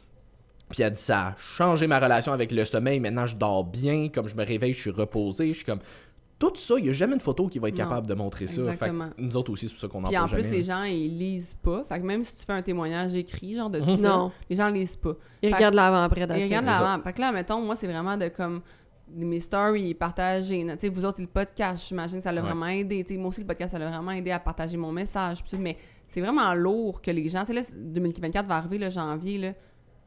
[0.73, 2.99] Puis elle dit ça a changé ma relation avec le sommeil.
[2.99, 4.09] Maintenant, je dors bien.
[4.09, 5.49] Comme je me réveille, je suis reposé.
[5.49, 5.77] Je suis comme.
[6.39, 8.47] Tout ça, il n'y a jamais une photo qui va être Non, capable de montrer
[8.47, 8.63] ça.
[8.73, 10.57] Fait que nous autres aussi, c'est pour ça qu'on en Puis en parle plus, jamais.
[10.57, 11.83] les gens, ils lisent pas.
[11.87, 13.97] Fait que même si tu fais un témoignage écrit, genre de Mhm.
[13.97, 14.31] ça, Non.
[14.49, 15.13] les gens lisent pas.
[15.43, 16.21] Ils Fait- regardent l'avant-après.
[16.21, 17.01] Ils regardent l'avant.
[17.03, 18.61] Fait que là, mettons, moi, c'est vraiment de comme
[19.15, 20.65] mes stories, partager.
[20.71, 22.47] Tu sais, vous autres, c'est le podcast, j'imagine que ça l'a Ouais.
[22.47, 23.03] vraiment aidé.
[23.03, 25.43] Tu sais, moi aussi, le podcast, ça l'a vraiment aidé à partager mon message.
[25.43, 27.41] puis mais c'est vraiment lourd que les gens.
[27.41, 29.53] Tu sais, là, 2024 va arriver, le janvier, là.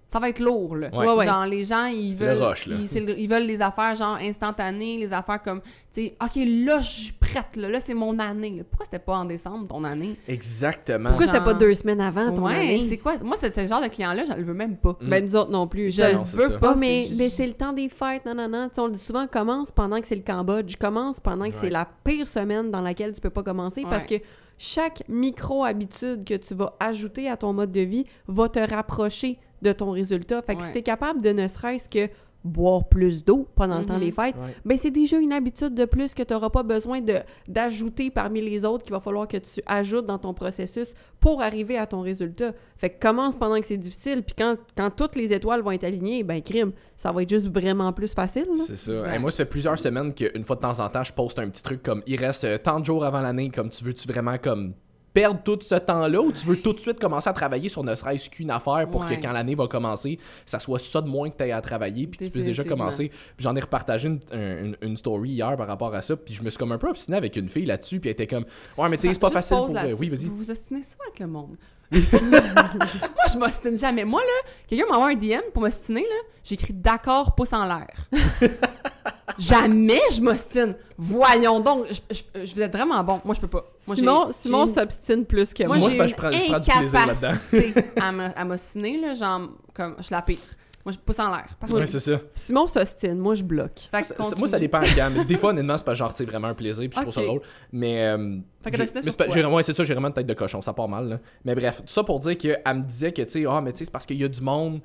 [0.09, 0.89] Ça va être lourd, là.
[0.93, 1.05] Ouais.
[1.05, 1.27] Ouais, ouais.
[1.27, 2.43] Genre, les gens, ils C'est le veulent.
[2.45, 2.77] rush, là.
[2.81, 5.61] Ils, le- ils veulent les affaires, genre, instantanées, les affaires comme,
[5.93, 7.69] tu sais, OK, là, je suis prête, là.
[7.69, 8.51] Là, c'est mon année.
[8.59, 8.63] là.
[8.71, 10.15] Pourquoi c'était pas en décembre, ton année?
[10.29, 11.09] Exactement.
[11.11, 12.81] Pourquoi c'était pas deux semaines avant ton ouais, année?
[12.89, 13.15] c'est quoi?
[13.25, 14.97] Moi, c'est ce genre de client-là, je le veux même pas.
[15.01, 15.09] Mm.
[15.09, 15.91] Ben, nous autres non plus.
[15.93, 16.59] Je le veux ça.
[16.61, 16.75] pas.
[16.77, 18.69] Mais, c'est- mais c'est le temps des fêtes, non, non, non.
[18.69, 20.77] Tu sais, on le dit souvent, commence pendant que c'est le Cambodge.
[20.77, 21.59] Commence pendant que Ouais.
[21.61, 24.15] c'est la pire semaine dans laquelle tu peux pas commencer parce que.
[24.59, 29.73] Chaque micro-habitude que tu vas ajouter à ton mode de vie va te rapprocher de
[29.73, 30.43] ton résultat.
[30.43, 30.67] Fait que Ouais.
[30.69, 32.11] si t'es capable de ne serait-ce que
[32.47, 34.55] boire plus d'eau pendant le temps des fêtes, Ouais.
[34.65, 37.17] ben c'est déjà une habitude de plus que tu n'auras pas besoin de
[37.49, 41.79] d'ajouter parmi les autres qu'il va falloir que tu ajoutes dans ton processus pour arriver
[41.79, 42.53] à ton résultat.
[42.77, 45.85] Fait que commence pendant que c'est difficile, puis quand, quand toutes les étoiles vont être
[45.85, 48.47] alignées, ben crime, ça va être juste vraiment plus facile.
[48.57, 48.65] là.
[48.67, 49.15] C'est ça.
[49.15, 51.49] Et moi, ça fait plusieurs semaines qu'une fois de temps en temps, je poste un
[51.49, 54.37] petit truc comme il reste euh, tant de jours avant l'année, comme tu veux-tu vraiment
[54.39, 54.75] comme
[55.17, 57.95] perdre tout ce temps-là ou tu veux tout de suite commencer à travailler sur ne
[57.95, 59.17] serait-ce qu'une affaire pour Ouais.
[59.17, 62.07] que quand l'année va commencer, ça soit ça de moins que tu aies à travailler
[62.07, 63.11] puis que tu puisses déjà commencer.
[63.39, 66.43] J'en ai repartagé une, un- une- une story hier par rapport à ça, puis je
[66.43, 68.45] me suis comme un peu obstiné avec une fille là-dessus, puis elle était comme
[68.77, 69.71] Ouais, mais tu sais, c'est pas facile pour.
[69.99, 70.27] Oui, vas-y.
[70.27, 71.57] Vous vous ostinez souvent avec le monde?
[71.93, 74.05] moi, je m'ostine jamais.
[74.05, 78.09] Moi, là, quelqu'un m'envoie un DM pour m'ostiner, là, j'écris d'accord, pouce en l'air.
[79.39, 80.75] jamais je m'ostine.
[80.99, 83.21] Voyons donc, je, je, je vous êtes vraiment bon.
[83.25, 83.65] Moi, je peux pas.
[83.87, 85.91] Moi, Simon, Simon une- s'obstine plus que moi, moi.
[85.91, 88.33] C'est que je prends- je prends du plaisir là-dedans.
[88.37, 90.39] à m'ostiner, là, genre, comme, je suis la pire.
[90.85, 91.47] Moi, je pousse en l'air.
[91.73, 92.13] Ouais, c'est ça.
[92.33, 93.89] Simon s'ostine, moi je bloque.
[93.91, 94.39] Fait que Ça- continue.
[94.39, 95.11] moi, ça dépend quand.
[95.13, 97.23] mais Des fois, honnêtement, c'est pas genre, sais, vraiment un plaisir, puis je trouve ça
[97.25, 97.41] drôle.
[97.73, 98.07] Mais.
[98.07, 100.73] euh, Fait que j'ai- c'est ouais, c'est ça, j'ai vraiment une tête de cochon, ça
[100.73, 101.09] part mal.
[101.09, 101.19] Là.
[101.45, 103.79] Mais bref, tout ça pour dire qu'elle me disait que, tu sais, ah, mais tu
[103.81, 104.81] sais, c'est parce qu'il y a du monde.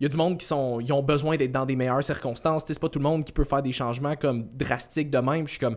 [0.00, 2.62] Il y a du monde qui sont, ils ont besoin d'être dans des meilleures circonstances.
[2.66, 5.46] C'est pas tout le monde qui peut faire des changements comme drastiques de même.
[5.46, 5.76] Je suis comme,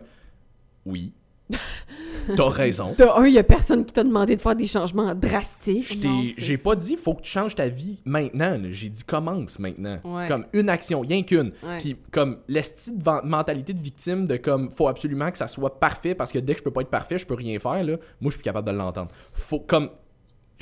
[0.86, 1.12] oui,
[2.36, 2.94] t'as raison.
[2.96, 5.98] De un, il y a personne qui t'a demandé de faire des changements drastiques.
[6.38, 8.58] J'ai pas dit faut que tu changes ta vie maintenant.
[8.70, 9.98] J'ai dit commence maintenant.
[10.04, 10.28] Ouais.
[10.28, 11.52] Comme une action, rien qu'une.
[11.62, 11.78] Ouais.
[11.80, 15.78] Puis comme l'esti de van- mentalité de victime de comme faut absolument que ça soit
[15.80, 17.96] parfait parce que dès que je peux pas être parfait, je peux rien faire là.
[17.96, 19.10] Moi je suis plus capable de l'entendre.
[19.32, 19.90] Faut comme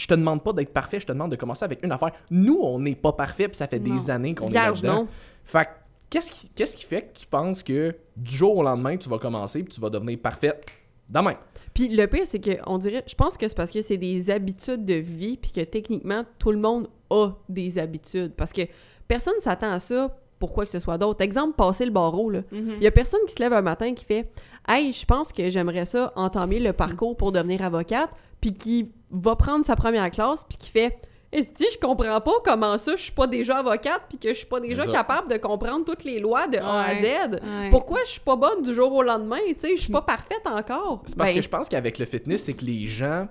[0.00, 2.12] je te demande pas d'être parfait, je te demande de commencer avec une affaire.
[2.30, 4.94] Nous on n'est pas parfait puis ça fait des années qu'on est là-dedans.
[5.02, 5.08] non.
[5.44, 5.70] Fait que,
[6.08, 9.18] qu'est-ce qui qu'est-ce qui fait que tu penses que du jour au lendemain tu vas
[9.18, 10.66] commencer puis tu vas devenir parfaite
[11.08, 11.34] demain?
[11.74, 14.30] Puis le pire, c'est que on dirait, je pense que c'est parce que c'est des
[14.30, 18.32] habitudes de vie, puis que techniquement, tout le monde a des habitudes.
[18.36, 18.62] Parce que
[19.06, 21.20] personne s'attend à ça pour quoi que ce soit d'autre.
[21.20, 22.40] Exemple, passer le barreau, là.
[22.50, 22.72] Mhm.
[22.78, 24.32] Il y a personne qui se lève un matin qui fait
[24.66, 29.36] Hey, je pense que j'aimerais ça entamer le parcours pour devenir avocate, puis qui va
[29.36, 30.98] prendre sa première classe, puis qui fait
[31.32, 34.46] Est-ce je comprends pas comment ça, je suis pas déjà avocate, puis que je suis
[34.46, 37.02] pas déjà capable de comprendre toutes les lois de A à Z.
[37.02, 37.70] Ouais.
[37.70, 40.46] Pourquoi je suis pas bonne du jour au lendemain, tu sais, je suis pas parfaite
[40.46, 41.02] encore.
[41.06, 43.28] C'est parce Ben, que je pense qu'avec le fitness, c'est que les gens.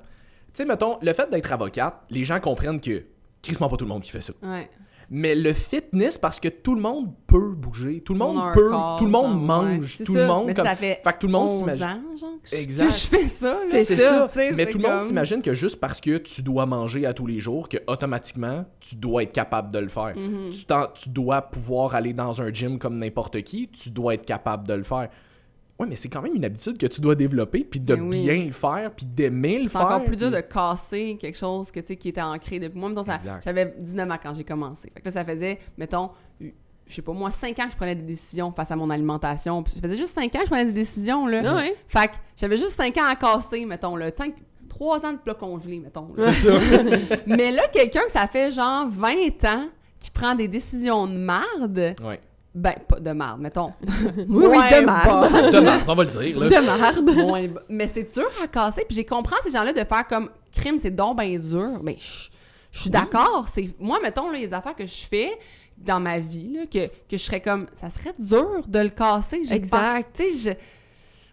[0.47, 3.03] Tu sais, mettons, le fait d'être avocate, les gens comprennent que.
[3.41, 4.33] Crissement pas tout le monde qui fait ça.
[4.43, 4.69] Ouais.
[5.11, 8.97] Mais le fitness, parce que tout le monde peut bouger, tout le monde peut, corps,
[8.99, 10.27] tout le monde genre, mange, tout C'est le ça.
[10.27, 10.65] monde Mais comme.
[10.65, 12.01] ça fait Fait que tout le monde 11 s'imagine.
[12.51, 12.85] Exact.
[12.87, 13.53] que je fais ça.
[13.71, 14.27] C'est ça.
[14.27, 17.25] sais, Mais tout le monde s'imagine que juste parce que tu dois manger à tous
[17.25, 20.13] les jours, que automatiquement, tu dois être capable de le faire.
[20.51, 24.25] Tu, t'en- tu dois pouvoir aller dans un gym comme n'importe qui, tu dois être
[24.25, 25.09] capable de le faire.
[25.79, 28.23] Ouais, mais c'est quand même une habitude que tu dois développer, puis de oui.
[28.25, 29.81] bien le faire, puis d'aimer le C'est faire.
[29.81, 32.89] encore plus dur de casser quelque chose que, tu sais, qui était ancré depuis moi.
[32.89, 33.03] Mettons,
[33.43, 34.91] j'avais 19 ans quand j'ai commencé.
[34.93, 36.09] Fait que là, ça faisait, mettons,
[36.41, 36.49] je
[36.95, 39.63] sais pas, moi, 5 ans que je prenais des décisions face à mon alimentation.
[39.63, 41.41] Puis ça faisait juste 5 ans que je prenais des décisions, là.
[41.45, 41.75] Ah ouais.
[41.87, 44.11] Fait que j'avais juste 5 ans à casser, mettons, là.
[44.13, 44.33] 5,
[44.67, 46.09] 3 ans de plat congelé, mettons.
[46.17, 46.33] là.
[46.33, 46.59] C'est ça.
[47.27, 49.11] Mais là, quelqu'un que ça fait genre 20
[49.45, 49.69] ans
[49.99, 52.19] qui prend des décisions de marde, ouais.
[52.53, 53.73] Ben, pas de marde, mettons.
[54.27, 55.51] Oui, oui, de marde.
[55.51, 56.49] De marde, on va le dire, là.
[56.49, 57.63] De marde.
[57.69, 58.83] Mais c'est dur à casser.
[58.87, 61.79] Puis j'ai compris ces gens-là de faire comme crime, c'est donc bien dur.
[61.83, 62.29] Mais je
[62.71, 63.47] je suis d'accord.
[63.51, 65.37] C'est Moi, mettons, là, les affaires que je fais
[65.77, 67.67] dans ma vie, là, que, que je serais comme.
[67.75, 69.41] Ça serait dur de le casser.
[69.51, 70.15] Exact.
[70.15, 70.55] Tu sais,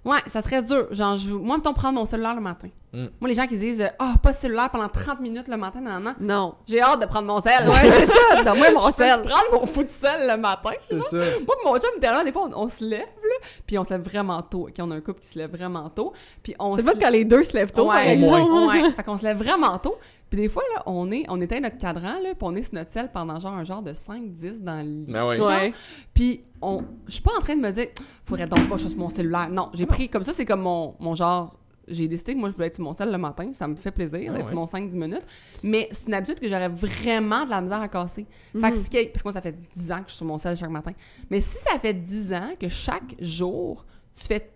[0.04, 0.08] je.
[0.08, 0.86] Ouais, ça serait dur.
[0.92, 1.32] Genre, je...
[1.32, 2.68] moi, mettons, prendre mon cellulaire le matin.
[2.96, 3.06] Mm.
[3.20, 6.00] Moi, les gens qui disent Ah, pas de cellulaire pendant 30 minutes le matin, non,
[6.00, 6.14] non.
[6.18, 6.54] Non.
[6.66, 7.68] J'ai hâte de prendre mon sel.
[7.68, 8.42] Ouais, c'est ça.
[8.42, 9.22] Donne-moi mon je peux sel.
[9.22, 10.70] prendre mon foot de sel le matin.
[10.80, 11.16] C'est ça.
[11.16, 14.02] Moi, mon chum, littéralement, des fois, on, on se lève, là, puis on se lève
[14.02, 14.68] vraiment tôt.
[14.68, 17.10] OK, on a un couple qui se lève vraiment tôt, puis on C'est pas quand
[17.10, 18.50] les deux se lèvent tôt, par Ouais, exemple.
[18.68, 18.90] ouais.
[18.92, 19.96] Fait qu'on se lève vraiment tôt.
[20.30, 22.74] Puis des fois, là, on, est, on éteint notre cadran, là, puis on est sur
[22.74, 25.04] notre selle pendant genre un genre de 5-10 dans le lit.
[25.08, 25.38] Ben ouais.
[25.40, 25.72] Ouais.
[26.14, 26.82] Puis on...
[27.06, 27.86] je suis pas en train de me dire,
[28.24, 29.48] faudrait donc pas que je sois sur mon cellulaire.
[29.50, 31.54] Non, j'ai pris, comme ça, c'est comme mon, mon genre...
[31.88, 33.48] J'ai décidé que moi, je voulais être sur mon cell le matin.
[33.52, 34.60] Ça me fait plaisir Ah d'être sur ouais.
[34.60, 35.22] mon 5-10 minutes.
[35.62, 38.26] Mais c'est une habitude que j'aurais vraiment de la misère à casser.
[38.52, 38.70] Fait Mhm.
[38.72, 40.38] que si quel- Parce que moi, ça fait 10 ans que je suis sur mon
[40.38, 40.92] cell chaque matin.
[41.30, 43.84] Mais si ça fait 10 ans que chaque jour,
[44.18, 44.50] tu fais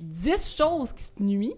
[0.00, 1.54] 10 choses qui se nuisent,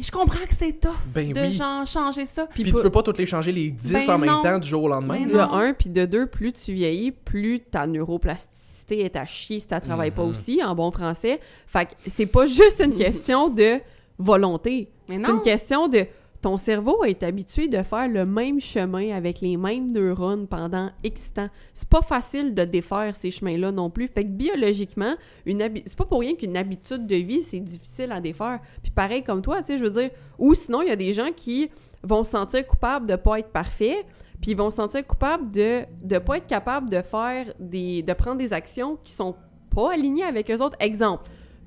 [0.00, 1.52] je comprends que c'est tough Ben de oui.
[1.52, 2.46] genre changer ça.
[2.46, 4.42] Puis tu peux pas toutes les changer les 10 Ben en même non.
[4.42, 5.20] temps du jour au lendemain.
[5.20, 5.52] Ben De non.
[5.52, 9.80] un, puis de deux, plus tu vieillis, plus ta neuroplasticité est à chier si tu
[9.80, 10.30] travailles pas Mhm.
[10.30, 11.38] aussi, en bon français.
[11.68, 13.80] Fait que c'est pas juste une question de
[14.18, 14.90] volonté.
[15.08, 16.06] C'est une question de
[16.44, 21.32] ton cerveau est habitué de faire le même chemin avec les mêmes neurones pendant X
[21.32, 21.48] temps.
[21.72, 24.08] C'est pas facile de défaire ces chemins-là non plus.
[24.08, 25.14] Fait que biologiquement,
[25.46, 28.60] une c'est pas pour rien qu'une habitude de vie, c'est difficile à défaire.
[28.82, 31.14] Puis pareil comme toi, tu sais, je veux dire, ou sinon, il y a des
[31.14, 31.70] gens qui
[32.02, 34.04] vont se sentir coupables de pas être parfaits,
[34.42, 38.02] puis ils vont se sentir coupables de ne pas être capables de faire des...
[38.02, 39.34] de prendre des actions qui sont
[39.74, 40.76] pas alignées avec eux autres.
[40.78, 41.24] Exemple,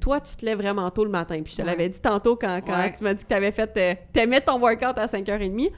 [0.07, 1.41] toi, tu te lèves vraiment tôt le matin.
[1.43, 1.67] Puis je te Ouais.
[1.67, 2.93] l'avais dit tantôt quand, quand Ouais.
[2.97, 3.69] tu m'as dit que tu avais fait.
[3.75, 5.69] euh, t'aimais ton workout à 5h30.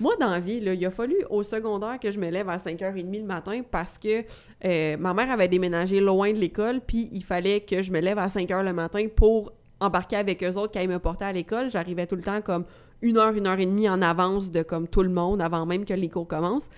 [0.00, 2.56] Moi, dans la vie, là, il a fallu au secondaire que je me lève à
[2.58, 4.24] 5h30 le matin parce que
[4.64, 8.18] euh, ma mère avait déménagé loin de l'école, puis il fallait que je me lève
[8.18, 11.70] à 5h le matin pour embarquer avec eux autres quand ils me portaient à l'école.
[11.70, 12.64] J'arrivais tout le temps comme
[13.00, 15.84] une heure, une heure et demie en avance de comme tout le monde avant même
[15.84, 16.68] que les cours commencent.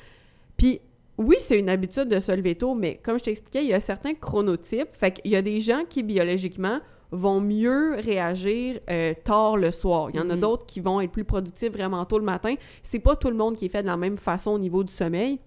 [0.58, 0.80] Puis
[1.18, 3.80] oui, c'est une habitude de se lever tôt, mais comme je t'expliquais, il y a
[3.80, 4.88] certains chronotypes.
[4.94, 6.80] Fait qu'il y a des gens qui, biologiquement,
[7.12, 10.10] vont mieux réagir euh, tard le soir.
[10.10, 10.40] Il y en a Mhm.
[10.40, 12.54] d'autres qui vont être plus productifs vraiment tôt le matin.
[12.82, 14.92] C'est pas tout le monde qui est fait de la même façon au niveau du
[14.92, 15.40] sommeil.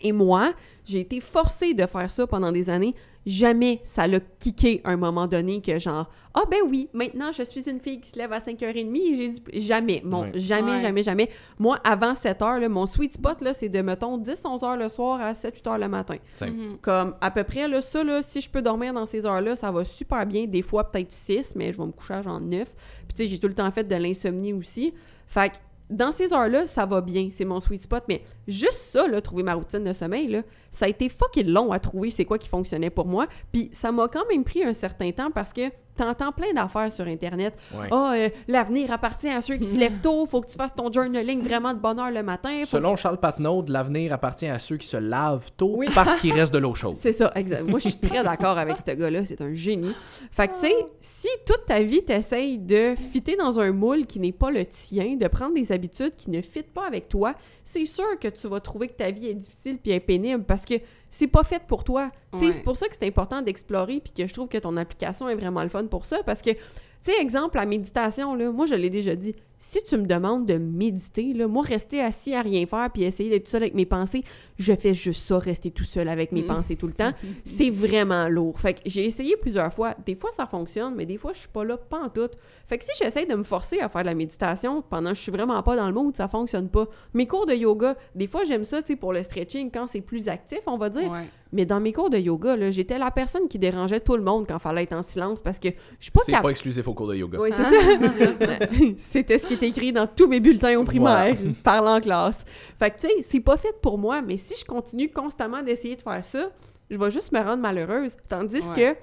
[0.00, 0.52] Et moi,
[0.84, 2.94] j'ai été forcée de faire ça pendant des années.
[3.26, 7.42] Jamais ça l'a kické à un moment donné que genre ah ben oui, maintenant je
[7.42, 10.30] suis une fille qui se lève à 5h30 et j'ai dit jamais, mon Ouais.
[10.36, 10.80] jamais Ouais.
[10.80, 11.28] jamais jamais.
[11.58, 14.88] Moi avant 7h là, mon sweet spot là, c'est de mettons 10 11 h le
[14.88, 16.16] soir à 7 8 h le matin.
[16.40, 16.78] Mhm.
[16.80, 19.70] Comme à peu près là ça là, si je peux dormir dans ces heures-là, ça
[19.72, 22.66] va super bien, des fois peut-être 6, mais je vais me coucher à genre 9.
[23.08, 24.94] Puis tu sais, j'ai tout le temps fait de l'insomnie aussi.
[25.26, 25.56] Fait que
[25.90, 29.42] dans ces heures-là, ça va bien, c'est mon sweet spot, mais juste ça, là, trouver
[29.44, 32.48] ma routine de sommeil, là, ça a été fucking long à trouver c'est quoi qui
[32.48, 33.26] fonctionnait pour moi.
[33.52, 35.62] Puis ça m'a quand même pris un certain temps parce que
[35.96, 37.54] t'entends plein d'affaires sur Internet.
[37.74, 37.88] Ouais.
[37.90, 40.92] Ah, euh, l'avenir appartient à ceux qui se lèvent tôt, faut que tu fasses ton
[40.92, 42.60] journaling vraiment de bonne heure le matin.
[42.60, 45.88] faut Selon Charles Patnaud, l'avenir appartient à ceux qui se lavent tôt Oui.
[45.94, 46.96] parce qu'il reste de l'eau chaude.
[47.00, 47.64] C'est ça, exact.
[47.64, 49.24] Moi, je suis très d'accord avec ce gars-là.
[49.24, 49.92] C'est un génie.
[50.30, 54.20] Fait que, tu sais, si toute ta vie, t'essayes de fitter dans un moule qui
[54.20, 57.34] n'est pas le tien, de prendre des habitudes qui ne fitent pas avec toi,
[57.70, 60.64] c'est sûr que tu vas trouver que ta vie est difficile puis est pénible parce
[60.64, 60.74] que
[61.10, 62.10] c'est pas fait pour toi.
[62.32, 62.50] Ouais.
[62.50, 65.34] c'est pour ça que c'est important d'explorer puis que je trouve que ton application est
[65.34, 66.58] vraiment le fun pour ça parce que, tu
[67.02, 70.54] sais, exemple, la méditation, là, moi, je l'ai déjà dit, si tu me demandes de
[70.56, 73.86] méditer, là, moi, rester assis à rien faire puis essayer d'être tout seul avec mes
[73.86, 74.22] pensées,
[74.58, 76.46] je fais juste ça, rester tout seul avec mes Mm.
[76.46, 77.12] pensées tout le temps.
[77.44, 78.58] C'est vraiment lourd.
[78.60, 79.94] Fait que j'ai essayé plusieurs fois.
[80.06, 82.28] Des fois, ça fonctionne, mais des fois, je suis pas là, pas en tout.
[82.66, 85.22] Fait que si j'essaie de me forcer à faire de la méditation pendant que je
[85.22, 86.86] suis vraiment pas dans le mood, ça fonctionne pas.
[87.14, 90.00] Mes cours de yoga, des fois, j'aime ça, tu sais, pour le stretching, quand c'est
[90.02, 91.10] plus actif, on va dire.
[91.10, 91.26] Ouais.
[91.52, 94.46] Mais dans mes cours de yoga, là, j'étais la personne qui dérangeait tout le monde
[94.46, 97.08] quand fallait être en silence parce que je suis pas C'est pas exclusif au cours
[97.08, 97.38] de yoga.
[97.40, 98.66] Oui, c'est ça.
[98.98, 102.44] C'était ce qui est écrit dans tous mes bulletins au primaire, parlant en classe.
[102.78, 105.96] Fait que, tu sais, c'est pas fait pour moi, mais si je continue constamment d'essayer
[105.96, 106.50] de faire ça,
[106.90, 108.12] je vais juste me rendre malheureuse.
[108.28, 108.94] Tandis Ouais.
[108.94, 108.98] que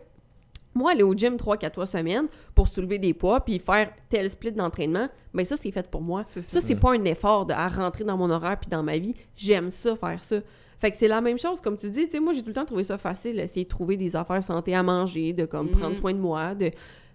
[0.76, 4.52] moi, aller au gym 3-4 fois semaine pour soulever des poids puis faire tel split
[4.52, 6.24] d'entraînement, ben ça, c'est fait pour moi.
[6.28, 6.62] Ça, ça.
[6.62, 9.16] c'est pas un effort de, à rentrer dans mon horaire puis dans ma vie.
[9.36, 10.38] J'aime ça, faire ça.
[10.86, 12.54] Fait que c'est la même chose, comme tu dis, tu sais, moi, j'ai tout le
[12.54, 15.96] temps trouvé ça facile, essayer de trouver des affaires santé à manger, de comme prendre
[15.98, 16.70] soin de moi, de...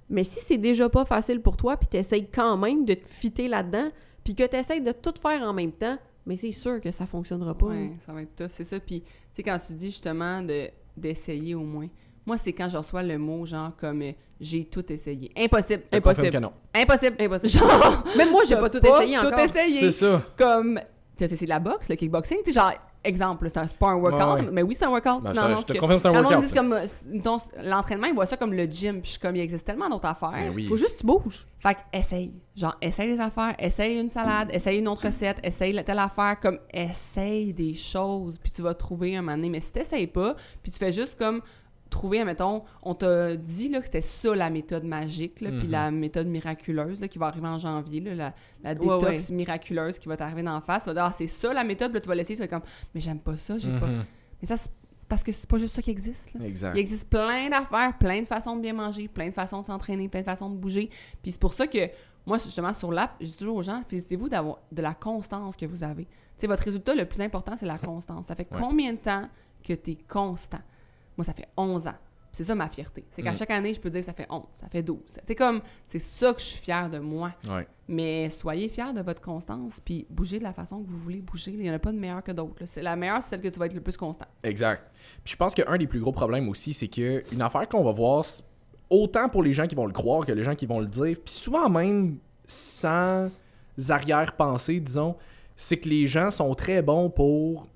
[0.09, 3.47] Mais si c'est déjà pas facile pour toi, puis t'essayes quand même de te fitter
[3.47, 3.93] là-dedans,
[4.25, 5.97] puis que t'essayes de tout faire en même temps,
[6.27, 7.67] mais c'est sûr que ça fonctionnera pas.
[7.67, 8.81] Ouais, ça va être tough, c'est ça.
[8.81, 11.87] Puis, tu sais, quand tu dis justement de d'essayer au moins,
[12.27, 14.11] moi, c'est quand je reçois le mot genre comme euh,
[14.41, 15.31] j'ai tout essayé.
[15.37, 16.25] Impossible, Impossible.
[16.25, 16.53] confirme que non.
[16.75, 17.17] impossible.
[17.21, 17.49] Impossible.
[17.53, 19.31] Genre, Même moi, j'ai pas tout essayé encore.
[19.31, 19.79] Tout essayé.
[19.79, 20.25] C'est ça.
[20.37, 20.81] Comme,
[21.17, 22.73] t'as essayé la boxe, le kickboxing, tu sais, genre,
[23.05, 24.51] exemple, c'est pas un workout, Ouais, ouais.
[24.53, 25.23] mais oui, c'est un workout.
[25.23, 26.47] Ben, non, non, je te confirme que c'est un workout.
[26.47, 29.41] dit comme, euh, l'entraînement, ils voient ça comme le gym, puis je suis comme, il
[29.41, 30.31] existe tellement d'autres affaires.
[30.33, 30.67] Ben oui.
[30.67, 31.47] Faut juste que tu bouges.
[31.59, 32.43] Fait que essaye.
[32.57, 36.59] Genre, essaye des affaires, essaye une salade, essaye une autre recette, essaye telle affaire, comme
[36.73, 39.51] essaye des choses, puis tu vas trouver un moment donné.
[39.51, 41.41] Mais si t'essayes pas, puis tu fais juste comme
[41.91, 45.71] trouver, mettons, on t'a dit là, que c'était ça la méthode magique, là, puis Mhm.
[45.71, 49.99] la méthode miraculeuse là, qui va arriver en janvier, là, la, la Ouais, détox miraculeuse
[49.99, 50.85] qui va t'arriver d'en face.
[50.85, 52.45] Tu vas dire, ah, c'est ça la méthode, puis là, tu vas l'essayer, tu vas
[52.47, 52.63] être comme,
[52.95, 53.87] mais j'aime pas ça, j'ai pas.
[53.87, 54.05] Mhm.
[54.41, 56.33] Mais ça, c'est c'est parce que c'est pas juste ça qui existe.
[56.35, 56.47] là.
[56.47, 56.73] Exact.
[56.77, 60.09] Il existe plein d'affaires, plein de façons de bien manger, plein de façons de s'entraîner,
[60.09, 60.89] plein de façons de bouger.
[61.23, 61.79] Puis c'est pour ça que
[62.27, 65.67] moi, justement, sur l'app, je dis toujours aux gens, félicitez-vous d'avoir de la constance que
[65.67, 66.05] vous avez.
[66.05, 68.27] Tu sais, votre résultat, le plus important, c'est la constance.
[68.27, 68.61] Ça fait Ouais.
[68.61, 69.27] combien de temps
[69.67, 70.61] que tu es constant?
[71.21, 71.95] Moi, ça fait 11 ans.
[72.33, 73.05] C'est ça ma fierté.
[73.11, 73.37] C'est qu'à Mm.
[73.37, 74.99] chaque année, je peux dire ça fait 11, ça fait 12.
[75.27, 77.35] C'est comme, c'est ça que je suis fière de moi.
[77.47, 77.67] Ouais.
[77.89, 81.51] Mais soyez fiers de votre constance, puis bougez de la façon que vous voulez bouger.
[81.51, 82.65] Il n'y en a pas de meilleure que d'autres.
[82.81, 84.25] La meilleure, c'est celle que tu vas être le plus constant.
[84.45, 84.83] Exact.
[85.23, 87.93] Puis je pense qu'un des plus gros problèmes aussi, c'est que une affaire qu'on va
[87.93, 88.25] voir,
[88.89, 91.17] autant pour les gens qui vont le croire que les gens qui vont le dire,
[91.23, 92.17] puis souvent même
[92.47, 93.29] sans
[93.89, 95.17] arrière-pensée, disons,
[95.57, 97.67] c'est que les gens sont très bons pour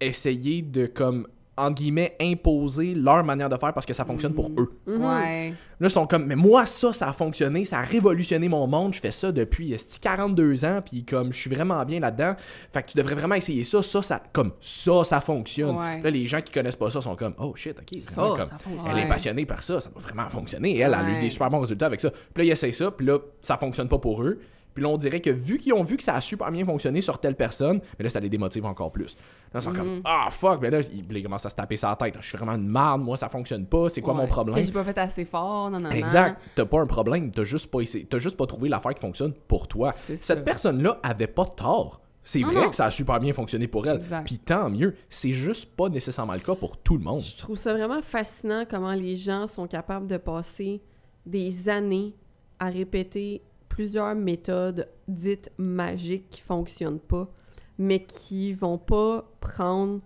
[0.00, 1.26] essayer de, comme,
[1.56, 4.56] entre guillemets, imposer leur manière de faire parce que ça fonctionne pour Mhm.
[4.58, 4.72] eux.
[4.86, 5.04] Mhm.
[5.04, 5.54] Ouais.
[5.78, 8.94] Là, ils sont comme, mais moi, ça, ça a fonctionné, ça a révolutionné mon monde,
[8.94, 12.34] je fais ça depuis esti, 42 ans, puis comme, je suis vraiment bien là-dedans.
[12.72, 15.76] Fait que tu devrais vraiment essayer ça, ça, ça, comme, ça, ça fonctionne.
[15.76, 16.00] Ouais.
[16.02, 18.46] Là, les gens qui connaissent pas ça sont comme, oh shit, ok, Ça, vraiment, comme,
[18.48, 18.92] ça fonctionne.
[18.96, 20.78] elle est passionnée par ça, ça doit vraiment fonctionner.
[20.78, 22.10] Elle, elle a eu des super bons résultats avec ça.
[22.10, 24.38] Puis là, ils essayent ça, puis là, ça fonctionne pas pour eux.
[24.76, 27.00] Puis là, on dirait que vu qu'ils ont vu que ça a super bien fonctionné
[27.00, 29.16] sur telle personne, mais là, ça les démotive encore plus.
[29.54, 31.96] Là, ils sont comme, ah fuck, mais là, ils, ils commencent à se taper sa
[31.96, 32.14] tête.
[32.20, 34.58] Je suis vraiment une marde, moi, ça fonctionne pas, c'est quoi mon problème?
[34.58, 35.90] Que j'ai pas fait assez fort, non, non, non.
[35.92, 36.38] Exact.
[36.54, 37.30] T'as pas un problème.
[37.30, 39.92] T'as juste pas essayé- T'as juste pas trouvé l'affaire qui fonctionne pour toi.
[39.92, 42.02] Cette personne-là avait pas tort.
[42.22, 42.70] C'est vrai non.
[42.70, 43.96] que ça a super bien fonctionné pour elle.
[43.98, 44.24] Exact.
[44.26, 44.96] Puis tant mieux.
[45.08, 47.20] C'est juste pas nécessairement le cas pour tout le monde.
[47.20, 50.82] Je trouve ça vraiment fascinant comment les gens sont capables de passer
[51.24, 52.14] des années
[52.58, 53.42] à répéter
[53.76, 57.28] plusieurs méthodes dites magiques qui fonctionnent pas,
[57.76, 60.00] mais qui vont pas prendre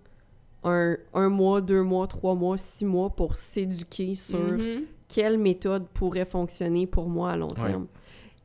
[0.65, 4.83] un, un mois, deux mois, trois mois, six mois pour s'éduquer sur Mhm.
[5.07, 7.69] quelle méthode pourrait fonctionner pour moi à long Ouais.
[7.71, 7.87] terme.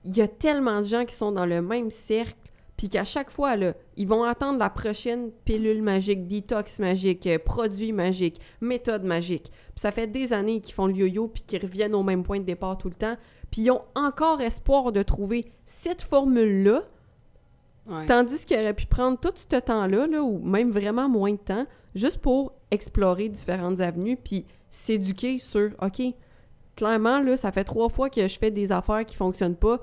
[0.04, 2.36] Il y a tellement de gens qui sont dans le même cercle,
[2.76, 7.38] puis qu'à chaque fois, là, ils vont attendre la prochaine pilule magique, détox magique, euh,
[7.44, 9.50] produit magique, méthode magique.
[9.50, 12.38] Puis ça fait des années qu'ils font le yo-yo, puis qu'ils reviennent au même point
[12.38, 13.16] de départ tout le temps,
[13.50, 16.82] puis ils ont encore espoir de trouver cette formule-là,
[17.88, 18.06] Ouais.
[18.06, 21.66] tandis qu'ils auraient pu prendre tout ce temps-là, là, ou même vraiment moins de temps,
[21.94, 26.02] juste pour explorer différentes avenues, puis s'éduquer sur, OK,
[26.74, 29.80] clairement, là, ça fait trois fois que je fais des affaires qui fonctionnent pas.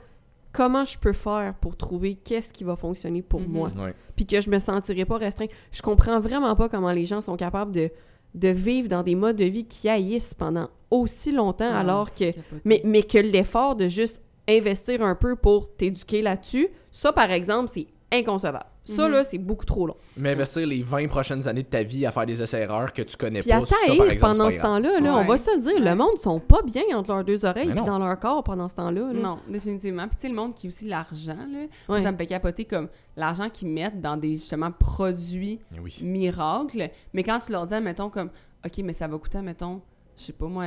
[0.51, 3.47] Comment je peux faire pour trouver qu'est-ce qui va fonctionner pour Mhm.
[3.47, 3.70] moi?
[3.78, 3.95] Ouais.
[4.16, 5.47] Puis que je me sentirai pas restreint.
[5.72, 7.89] Je comprends vraiment pas comment les gens sont capables de,
[8.36, 12.32] de vivre dans des modes de vie qui haïssent pendant aussi longtemps, Ah, alors que.
[12.66, 17.72] Mais, mais que l'effort de juste investir un peu pour t'éduquer là-dessus, ça, par exemple,
[17.74, 18.66] c'est inconcevable.
[18.86, 19.11] Ça, Mhm.
[19.14, 19.95] là, c'est beaucoup trop long.
[20.18, 23.16] Mais investir les 20 prochaines années de ta vie à faire des essais-erreurs que tu
[23.16, 25.22] connais Puis à pas, ça, par exemple, pendant ce pas temps-là, là, Ouais.
[25.24, 25.80] on va se le dire, Ouais.
[25.80, 27.86] le monde sont pas bien entre leurs deux oreilles non.
[27.86, 29.14] dans leur corps pendant ce temps-là.
[29.14, 29.20] là.
[29.20, 30.07] Non, définitivement.
[30.07, 32.01] Puis tu sais, le monde qui a aussi l'argent, là, Ouais.
[32.01, 35.99] ça me fait capoter comme l'argent qu'ils mettent dans des, justement, produits Oui.
[36.01, 36.89] miracles.
[37.14, 38.30] Mais quand tu leur dis, mettons, comme,
[38.66, 39.82] OK, mais ça va coûter, mettons,
[40.18, 40.66] je sais pas moi,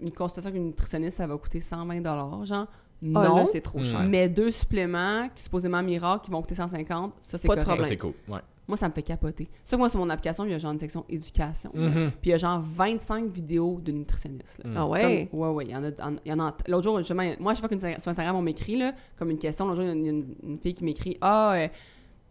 [0.00, 2.02] une consultation avec une nutritionniste, ça va coûter 120
[2.44, 2.66] genre.
[3.02, 3.46] Ah, Non.
[3.50, 3.84] c'est trop Mm.
[3.84, 4.02] cher.
[4.04, 7.70] mais deux suppléments qui supposément miracles qui vont coûter 150, ça c'est Pas de correct.
[7.70, 7.90] Ça, problème.
[7.90, 8.34] c'est cool.
[8.34, 8.40] Ouais.
[8.68, 9.48] Moi, ça me fait capoter.
[9.64, 11.72] Ça, moi, sur mon application, il y a genre une section éducation.
[11.74, 12.12] Mhm.
[12.20, 14.60] Puis il y a genre 25 vidéos de nutritionnistes.
[14.62, 14.70] là.
[14.70, 14.74] Mm.
[14.76, 15.28] Ah ouais?
[15.30, 15.88] Comme- ouais, ouais, il y en a.
[15.88, 18.40] en- il y en a L'autre jour, justement, moi, je vois qu'une sur Instagram, on
[18.42, 19.66] m'écrit, là, comme une question.
[19.66, 21.68] L'autre jour, il y a une, une fille qui m'écrit Ah, euh,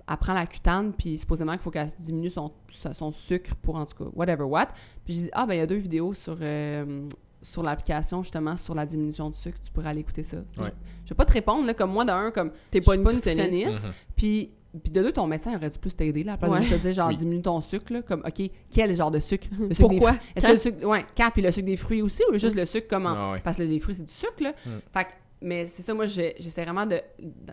[0.09, 3.85] elle prend la cutane, puis supposément qu'il faut qu'elle diminue son, son sucre pour, en
[3.85, 4.67] tout cas, whatever what.
[5.03, 6.37] Puis je dis Ah, ben, il y a deux vidéos sur.
[6.41, 7.07] euh,
[7.41, 10.37] sur l'application, justement, sur la diminution de sucre, tu pourrais aller écouter ça.
[10.57, 10.71] Ouais.
[11.05, 13.85] Je vais pas te répondre, là, comme moi, d'un, comme T'es pas suis nutritionniste.
[13.85, 13.91] Mhm.
[14.15, 14.51] puis,
[14.83, 16.61] puis de deux, ton médecin aurait dû plus t'aider, là, à Ouais.
[16.67, 17.15] te dire, genre, Oui.
[17.15, 19.47] diminue ton sucre, là, comme, OK, quel genre de sucre?
[19.59, 20.15] Le sucre des Pourquoi?
[20.35, 22.65] Est-ce que le sucre, ouais, quand, puis le sucre des fruits aussi, ou juste le
[22.65, 23.41] sucre comme en- Ah ouais.
[23.43, 24.51] Parce que les fruits, c'est du sucre, là.
[24.65, 24.69] Mm.
[24.93, 25.09] Fait que,
[25.41, 27.01] mais c'est ça, moi, j'essaie vraiment de,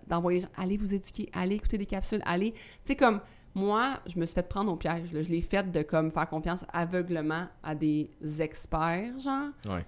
[0.06, 3.20] d'envoyer les gens, allez vous éduquer, allez écouter des capsules, allez, tu sais, comme,
[3.54, 5.22] moi, je me suis fait prendre au piège, là.
[5.22, 9.48] Je l'ai fait de, comme, faire confiance aveuglement à des experts, genre.
[9.68, 9.84] Ouais.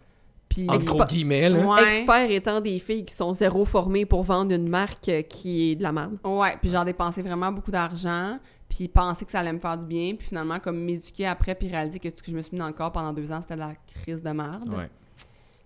[0.49, 1.65] Puis, En gros guillemets, là.
[1.65, 1.99] Ouais.
[1.99, 5.75] Experts étant des filles qui sont zéro formées pour vendre une marque euh, qui est
[5.77, 6.19] de la merde.
[6.25, 8.39] Ouais, puis j'en dépensé vraiment beaucoup d'argent,
[8.69, 11.69] puis penser que ça allait me faire du bien, puis finalement, comme m'éduquer après, puis
[11.69, 13.55] réaliser que ce que je me suis mis dans le corps pendant deux ans, c'était
[13.55, 14.75] de la crise de merde.
[14.75, 14.91] Ouais.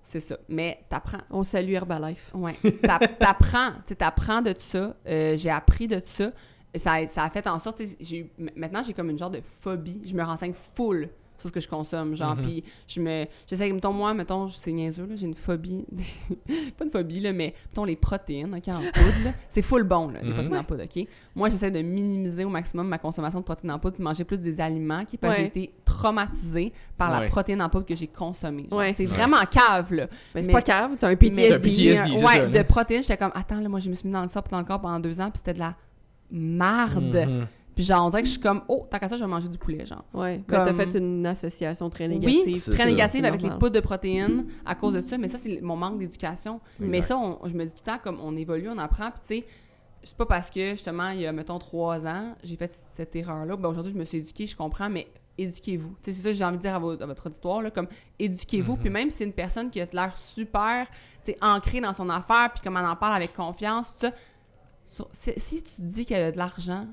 [0.03, 0.37] C'est ça.
[0.51, 1.23] Mais t'apprends.
[1.31, 2.31] On salue Herbalife.
[2.35, 2.53] Ouais.
[2.83, 3.71] T'a- T'apprends.
[3.71, 4.95] Tu sais, t'apprends de ça.
[5.07, 6.31] Euh, j'ai appris de ça.
[6.77, 9.31] Ça a, ça a fait en sorte, tu sais, j'ai maintenant, j'ai comme une genre
[9.31, 10.03] de phobie.
[10.05, 12.15] Je me renseigne full sur ce que je consomme.
[12.15, 12.43] Genre, Mhm.
[12.45, 13.27] puis je me.
[13.47, 15.85] J'essaie, mettons, moi, mettons, c'est niaiseux, là, j'ai une phobie.
[16.79, 20.09] pas une phobie, là, mais, mettons, les protéines, OK, en poudre, là, c'est full bon,
[20.09, 20.35] là, les Mhm.
[20.35, 21.09] protéines en poudre, OK?
[21.35, 24.41] Moi, j'essaie de minimiser au maximum ma consommation de protéines en poudre, puis manger plus
[24.41, 25.19] des aliments, OK?
[25.21, 25.51] Parce que Ouais.
[25.55, 28.67] j'ai été traumatisée par la protéine en poudre que j'ai consommée.
[28.71, 28.93] Ouais.
[28.95, 29.13] C'est Ouais.
[29.13, 30.07] vraiment cave, là.
[30.35, 31.53] Mais c'est pas cave, t'as un PTSD.
[31.55, 32.11] Un PTSD.
[32.13, 34.29] ouais, ça, de protéines, j'étais comme, attends, là, moi, je me suis mis dans le
[34.29, 35.75] puis dans le corps pendant deux ans, puis c'était de la
[36.35, 37.15] marde.
[37.15, 37.47] Mhm.
[37.75, 39.49] Puis genre, on dirait que je suis comme, oh, tant qu'à ça, je vais manger
[39.49, 40.05] du poulet, genre.
[40.15, 42.43] Ouais, mais t'as Comme- fait une association très négative.
[42.47, 42.87] Oui, très ça.
[42.87, 45.99] négative avec les poudres de protéines à cause de ça, mais ça, c'est mon manque
[45.99, 46.61] d'éducation.
[46.79, 49.21] Mais ça, on- je me dis tout le temps, comme on évolue, on apprend, puis
[49.21, 49.47] tu sais,
[50.05, 53.57] c'est pas parce que, justement, il y a, mettons, trois ans, j'ai fait cette erreur-là.
[53.57, 55.89] Ben, aujourd'hui, je me suis éduquée, je comprends, mais éduquez-vous.
[55.89, 57.71] Tu sais, c'est ça que j'ai envie de dire à, vo- à votre auditoire, là,
[57.73, 57.89] comme
[58.21, 58.77] éduquez-vous.
[58.77, 60.87] Puis même si c'est une personne qui a l'air super,
[61.25, 64.13] tu sais, ancrée dans son affaire, puis comme elle en parle avec confiance, tout ça,
[64.87, 66.87] sur- si tu dis qu'elle a de l'argent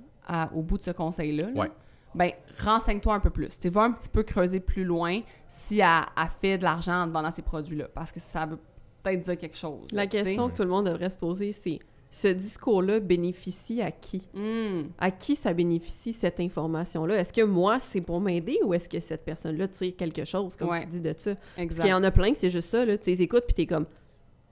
[0.55, 1.71] au bout de ce conseil-là, là, Ouais.
[2.15, 2.31] ben
[2.63, 3.49] renseigne-toi un peu plus.
[3.49, 5.87] Tu sais, va un petit peu creuser plus loin si elle,
[6.17, 8.57] elle fait de l'argent en te vendant ces produits-là, parce que ça veut
[9.03, 9.87] peut-être dire quelque chose.
[9.91, 11.79] La là, question que tout le monde devrait se poser, c'est
[12.13, 14.27] ce discours-là bénéficie à qui?
[14.33, 14.89] Hmm.
[14.99, 17.15] À qui ça bénéficie cette information-là?
[17.19, 20.69] Est-ce que moi, c'est pour m'aider ou est-ce que cette personne-là tire quelque chose, comme
[20.69, 20.81] Ouais.
[20.83, 21.35] tu dis de ça?
[21.55, 22.97] Parce qu'il y en a plein, que c'est juste ça, là.
[22.97, 23.85] Tu les écoutes, puis t'es comme...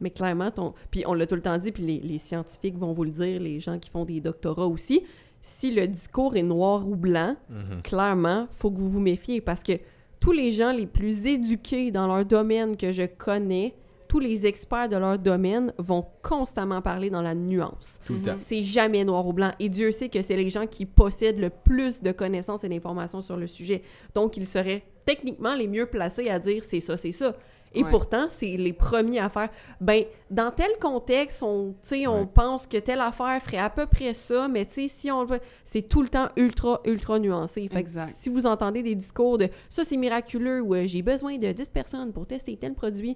[0.02, 0.74] Mais clairement, ton...
[0.92, 3.40] Puis on l'a tout le temps dit, puis les, les scientifiques vont vous le dire,
[3.42, 5.04] les gens qui font des doctorats aussi.
[5.42, 7.82] Si le discours est noir ou blanc, Mhm.
[7.84, 9.74] clairement, faut que vous vous méfiez parce que
[10.20, 13.74] tous les gens les plus éduqués dans leur domaine que je connais,
[14.10, 18.00] tous les experts de leur domaine vont constamment parler dans la nuance.
[18.06, 18.26] Tout le Mhm.
[18.26, 18.36] temps.
[18.38, 19.52] C'est jamais noir ou blanc.
[19.60, 23.22] Et Dieu sait que c'est les gens qui possèdent le plus de connaissances et d'informations
[23.22, 23.84] sur le sujet.
[24.16, 27.36] Donc, ils seraient techniquement les mieux placés à dire c'est ça, c'est ça.
[27.76, 27.90] Et Ouais.
[27.92, 29.50] pourtant, c'est les premiers à faire.
[29.80, 32.28] Ben, dans tel contexte, on, tu sais, on Ouais.
[32.34, 35.40] pense que telle affaire ferait à peu près ça, mais tu sais, si on le-
[35.66, 37.62] c'est tout le temps ultra, ultra nuancé.
[37.64, 38.16] Fait que Exact.
[38.20, 41.70] si vous entendez des discours de ça, c'est miraculeux ou euh, j'ai besoin de 10
[41.70, 43.16] personnes pour tester tel produit,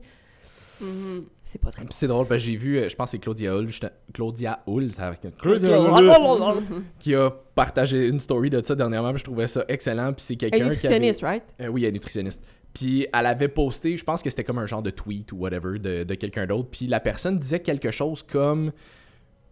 [0.82, 1.26] Mhm.
[1.46, 3.56] c'est pas très c'est drôle, parce que j'ai vu, euh, je pense que c'est Claudia
[3.56, 5.12] Hull, juste- Claudia Hull, ça
[7.00, 10.34] qui a partagé une story de ça dernièrement, puis je trouvais ça excellent, puis c'est
[10.34, 10.70] Un quelqu'un qui avait...
[10.76, 11.44] nutritionniste, right?
[11.62, 12.44] Euh, oui, elle est nutritionniste.
[12.74, 15.78] Puis elle avait posté, je pense que c'était comme un genre de tweet ou whatever
[15.80, 16.70] de, de quelqu'un d'autre.
[16.72, 18.72] Puis la personne disait quelque chose comme.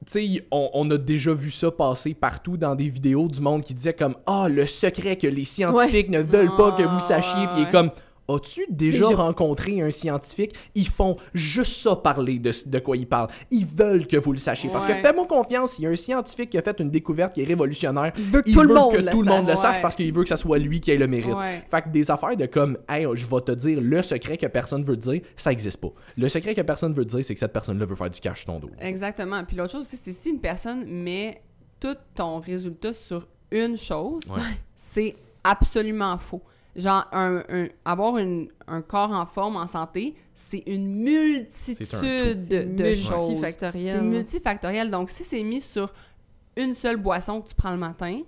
[0.08, 3.62] Tu sais, on, on a déjà vu ça passer partout dans des vidéos du monde
[3.62, 7.46] qui disait comme Ah, le secret que les scientifiques ne veulent pas que vous sachiez.
[7.54, 7.72] Puis il est Ouais.
[7.72, 7.92] comme
[8.36, 13.30] As-tu déjà, rencontré un scientifique Ils font juste ça parler de, de quoi ils parlent.
[13.50, 14.70] Ils veulent que vous le sachiez.
[14.70, 17.42] Parce que fais-moi confiance, il y a un scientifique qui a fait une découverte qui
[17.42, 18.14] est révolutionnaire.
[18.18, 19.82] Il veut que Il tout le monde que le tout le monde le sache.
[19.82, 21.34] parce qu'il veut que ça soit lui qui ait le mérite.
[21.34, 21.64] Ouais.
[21.70, 24.84] Fait que des affaires de comme, hey, je vais te dire le secret que personne
[24.84, 25.92] veut te dire, ça existe pas.
[26.18, 28.44] Le secret que personne veut te dire, c'est que cette personne-là veut faire du cash
[28.44, 28.70] sur ton dos.
[28.80, 29.44] Exactement.
[29.46, 31.42] Puis l'autre chose aussi, c'est si une personne met
[31.80, 34.42] tout ton résultat sur une chose, Ouais.
[34.76, 36.42] c'est absolument faux.
[36.76, 42.64] Genre, un, un- avoir une- un corps en forme, en santé, c'est une multitude de,
[42.76, 43.30] de choses.
[43.32, 43.92] multifactoriel.
[43.92, 44.90] C'est multifactoriel.
[44.92, 45.92] Donc, si c'est mis sur
[46.56, 48.22] une seule boisson que tu prends le matin,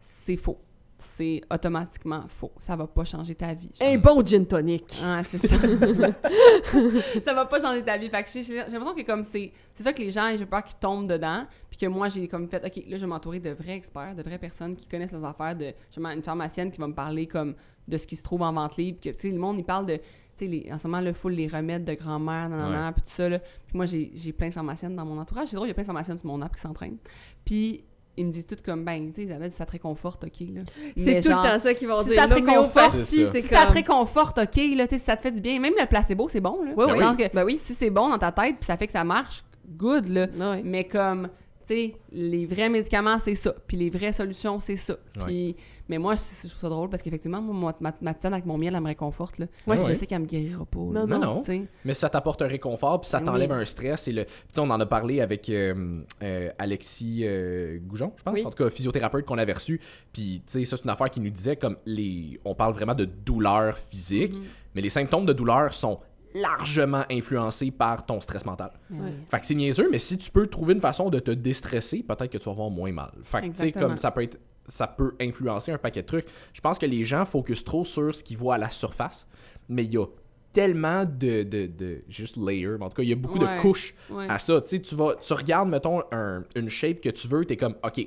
[0.00, 0.58] c'est faux.
[1.00, 2.50] C'est automatiquement faux.
[2.58, 3.70] Ça va pas changer ta vie.
[3.80, 5.00] Un bon gin tonic.
[5.02, 5.56] Ah, c'est ça.
[7.22, 8.08] ça va pas changer ta vie.
[8.08, 10.64] Fait que j'ai j'ai l'impression que comme c'est c'est ça que les gens, j'ai peur
[10.64, 13.50] qu'ils tombent dedans, puis que moi j'ai comme fait OK, là je vais m'entourer de
[13.50, 16.86] vrais experts, de vraies personnes qui connaissent les affaires de justement une pharmacienne qui va
[16.88, 17.54] me parler comme
[17.86, 19.86] de ce qui se trouve en vente libre, que tu sais le monde il parle
[19.86, 20.02] de tu
[20.34, 23.28] sais les- en ce moment le full les remèdes de grand-mère nanana, puis tout ça
[23.28, 23.38] là.
[23.38, 25.74] Puis moi j'ai j'ai plein de pharmaciennes dans mon entourage, c'est drôle, il y a
[25.74, 26.98] plein de pharmaciennes sur mon app qui s'entraînent.
[27.44, 27.84] Puis
[28.18, 30.60] ils me disent tout comme ben tu sais Isabelle ça te réconforte OK là.
[30.96, 32.20] C'est Mais tout genre, le temps ça qu'ils vont si dire.
[32.20, 33.30] ça te réconforte, L'homéopathie, c'est ça.
[33.32, 33.74] c'est si ça te comme...
[33.74, 35.58] réconforte, OK, là, tu sais, si ça te fait du bien.
[35.60, 36.72] Même le placebo, c'est bon, là.
[36.76, 37.16] Oui, Dans oui.
[37.16, 37.56] que Ben oui.
[37.56, 39.44] Si c'est bon dans ta tête, puis ça fait que ça marche,
[39.76, 40.26] good, là.
[40.38, 40.62] Ouais.
[40.64, 41.28] Mais comme,
[41.68, 43.54] sais, les vrais médicaments, c'est ça.
[43.66, 44.96] Puis les vraies solutions, c'est ça.
[45.26, 45.56] Puis,
[45.88, 48.58] mais moi, je je trouve ça drôle parce qu'effectivement, moi, ma, ma tisane avec mon
[48.58, 49.46] miel, elle me réconforte, là.
[49.66, 49.78] Ouais.
[49.86, 50.78] je sais qu'elle me guérira pas.
[50.78, 51.06] Non, là.
[51.06, 51.42] Non, non.
[51.42, 51.64] Sais.
[51.84, 53.24] Mais ça t'apporte un réconfort, puis ça Oui.
[53.24, 54.08] t'enlève un stress.
[54.08, 54.24] Et le...
[54.24, 58.34] puis tu sais, on en a parlé avec euh, euh, Alexis euh, Goujon, je pense,
[58.34, 58.44] Oui.
[58.44, 59.80] en tout cas, physiothérapeute qu'on avait reçu.
[60.12, 62.40] Puis, tu sais, ça, c'est une affaire qui nous disait comme les.
[62.44, 64.42] On parle vraiment de douleur physique, Mhm.
[64.74, 66.00] mais les symptômes de douleur sont
[66.34, 68.70] largement influencés par ton stress mental.
[68.90, 69.10] Oui.
[69.30, 72.30] Fait que c'est niaiseux, mais si tu peux trouver une façon de te déstresser, peut-être
[72.30, 73.10] que tu vas avoir moins mal.
[73.22, 74.38] Fait que tu sais, comme ça peut être.
[74.70, 76.26] Ça peut influencer un paquet de trucs.
[76.52, 79.26] Je pense que les gens focusent trop sur ce qu'ils voient à la surface,
[79.66, 80.04] mais il y a
[80.52, 83.56] tellement de, de, de juste layers, mais en tout cas, il y a beaucoup Ouais.
[83.56, 84.26] de couches Ouais.
[84.28, 84.60] à ça.
[84.60, 87.76] Tu sais, tu vas, tu regardes, mettons, un- une shape que tu veux, t'es comme,
[87.82, 88.06] OK,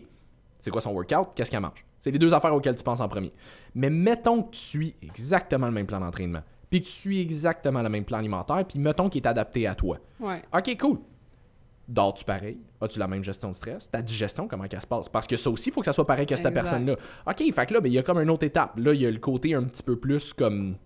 [0.60, 1.30] c'est quoi son workout?
[1.36, 1.84] Qu'est-ce qu'elle mange?
[2.00, 3.32] C'est les deux affaires auxquelles tu penses en premier.
[3.74, 6.42] Mais mettons que tu suis exactement le même plan d'entraînement,
[6.72, 9.76] puis que tu suis exactement le même plan alimentaire, puis mettons qu'il est adapté à
[9.76, 9.98] toi.
[10.20, 10.42] Ouais.
[10.54, 11.00] OK, cool.
[11.88, 12.58] Dors-tu pareil?
[12.80, 13.92] As-tu la même gestion de stress?
[13.92, 15.10] Ta digestion, comment qu'elle se passe?
[15.10, 16.96] Parce que ça aussi, il faut que ça soit pareil que cette personne-là.
[17.28, 18.78] OK, fait que là, ben, il y a comme une autre étape.
[18.78, 20.78] Là, il y a le côté un petit peu plus comme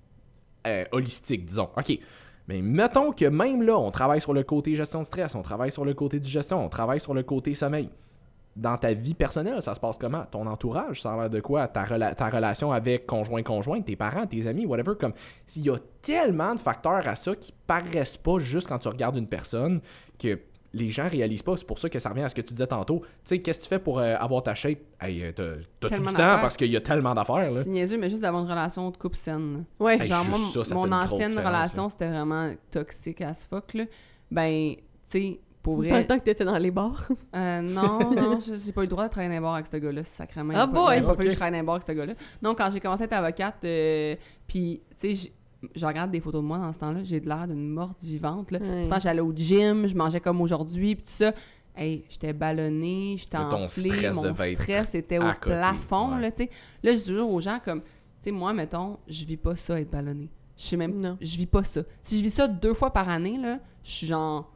[0.65, 1.69] euh, holistique, disons.
[1.77, 1.99] OK.
[2.47, 5.71] Mais mettons que même là, on travaille sur le côté gestion de stress, on travaille
[5.71, 7.89] sur le côté digestion, on travaille sur le côté sommeil.
[8.55, 10.23] Dans ta vie personnelle, ça se passe comment?
[10.31, 11.67] Ton entourage, ça a l'air de quoi?
[11.67, 14.93] Ta, rela- ta relation avec conjoint-conjoint, tes parents, tes amis, whatever.
[14.97, 15.11] Comme
[15.45, 19.17] s'il y a tellement de facteurs à ça qui paraissent pas juste quand tu regardes
[19.17, 19.81] une personne
[20.17, 20.39] que
[20.71, 21.55] les gens réalisent pas.
[21.57, 22.99] C'est pour ça que ça revient à ce que tu disais tantôt.
[23.01, 24.79] Tu sais, qu'est-ce que tu fais pour euh, avoir ta shape?
[25.01, 27.61] Hey, euh, t'as- t'as-tu du temps parce qu'il y a tellement d'affaires, là.
[27.63, 29.65] C'est niaiseux, mais juste d'avoir une relation de couple saine.
[29.79, 29.95] Ouais.
[30.01, 33.73] Hey, Genre, moi, juste ça, ça fait mon ancienne relation, c'était vraiment toxique as fuck,
[33.73, 33.83] là.
[34.31, 36.05] Ben, tu sais, pour Dans le vrai.
[36.05, 37.07] temps que t'étais dans les bars.
[37.35, 39.67] Euh, non, non, je- j'ai pas eu le droit de travailler dans un bar avec
[39.67, 40.53] ce gars-là, sacrément.
[40.53, 40.97] Il a Ah pas- boy!
[40.97, 41.17] Il a pas Ok.
[41.17, 42.13] fallu que je travaille dans un bar avec ce gars-là.
[42.41, 44.15] Non, quand j'ai commencé à être avocate, euh,
[44.47, 45.31] puis, tu sais,
[45.75, 48.51] je regarde des photos de moi dans ce temps-là, j'ai de l'air d'une morte vivante,
[48.51, 48.59] là.
[48.59, 48.81] Ouais.
[48.83, 51.33] Pourtant, j'allais au gym, je mangeais comme aujourd'hui, puis tout ça.
[51.75, 56.21] Hey, j'étais ballonnée, j'étais enflée, stress mon stress était au côté, plafond, ouais.
[56.21, 56.49] là, tu sais.
[56.83, 57.87] Là, je dis toujours aux gens, comme, tu
[58.21, 60.29] sais, moi, mettons, je vis pas ça, être ballonnée.
[60.55, 61.17] Je sais même Non.
[61.19, 61.81] je vis pas ça.
[62.01, 64.49] Si je vis ça deux fois par année, là, je suis genre,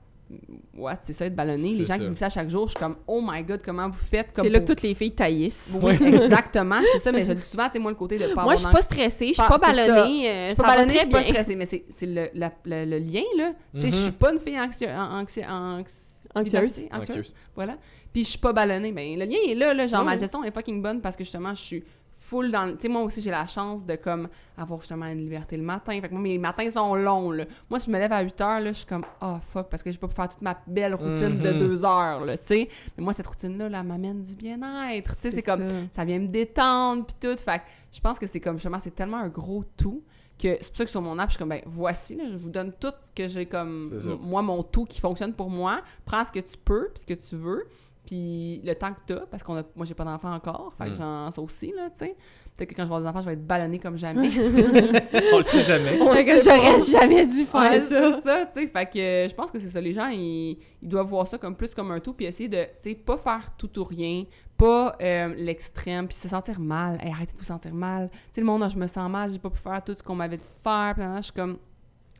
[0.77, 1.69] what, c'est ça être ballonné.
[1.73, 1.99] Les gens ça.
[1.99, 4.31] qui vivent ça chaque jour, je suis comme, oh my god, comment vous faites?
[4.33, 5.77] Comme C'est là que toutes les filles taillissent.
[5.81, 8.33] Oui, exactement, c'est ça, mais je le dis souvent, tu sais, moi, le côté de
[8.33, 10.29] pas Moi, je suis pas stressée, je suis Pas- ballonnée.
[10.29, 11.29] euh, je suis ça pas ballonnée, je très suis pas bien.
[11.29, 13.53] stressée, mais c'est c'est le, le- le lien, là.
[13.75, 14.01] Tu sais, je Mhm.
[14.03, 16.05] suis pas une fille anxio- anxi- anxi-
[16.35, 16.63] Anxieuse.
[16.63, 16.87] anxieuse.
[16.91, 17.33] Anxieuse.
[17.55, 17.77] Voilà.
[18.13, 18.91] Puis je suis pas ballonnée.
[18.91, 19.87] Ben, le lien est là, là.
[19.87, 21.83] Genre, ma gestion est fucking bonne parce que justement, je suis
[22.29, 22.65] full dans.
[22.65, 24.27] le- Tu sais, moi aussi, j'ai la chance de comme
[24.57, 25.93] avoir justement une liberté le matin.
[25.99, 27.45] Fait que moi, mes matins sont longs, là.
[27.69, 29.81] Moi, si je me lève à 8 heures, là, je suis comme, oh fuck, parce
[29.83, 31.59] que je peux pas faire toute ma belle routine de Mhm.
[31.59, 32.69] 2 heures, là, tu sais.
[32.97, 35.15] Mais moi, cette routine-là, là, m'amène du bien-être.
[35.15, 35.75] Tu sais, c'est comme, ça.
[35.91, 37.37] ça vient me détendre puis tout.
[37.37, 40.03] Fait que je pense que c'est comme justement c'est tellement un gros tout
[40.37, 42.37] que c'est pour ça que sur mon app je suis comme ben voici là, je
[42.37, 45.81] vous donne tout ce que j'ai comme moi mon tout qui fonctionne pour moi.
[46.05, 47.65] Prends ce que tu peux puis ce que tu veux.
[48.09, 50.89] Puis le temps que t'as, parce qu'on a, moi j'ai pas d'enfant encore, fait que
[50.91, 50.95] Mm.
[50.95, 52.15] j'en ça aussi là, tu sais.
[52.57, 54.29] Peut-être que quand je vais avoir des enfants, je vais être ballonnée comme jamais.
[55.33, 56.01] On le sait jamais.
[56.01, 58.19] On Fait que sait j'aurais jamais dû faire Ouais, ça.
[58.21, 58.67] ça, tu sais.
[58.67, 59.79] Fait que euh, je pense que c'est ça.
[59.79, 62.63] Les gens, ils, ils doivent voir ça comme plus comme un tout, puis essayer de,
[62.81, 64.23] tu sais, pas faire tout ou rien,
[64.57, 66.97] pas euh, l'extrême, puis se sentir mal.
[67.01, 68.09] Hey, arrêtez de vous sentir mal.
[68.09, 70.01] Tu sais, le monde, ah, je me sens mal, j'ai pas pu faire tout ce
[70.01, 70.93] qu'on m'avait dit de faire.
[70.95, 71.59] Puis là, je suis comme.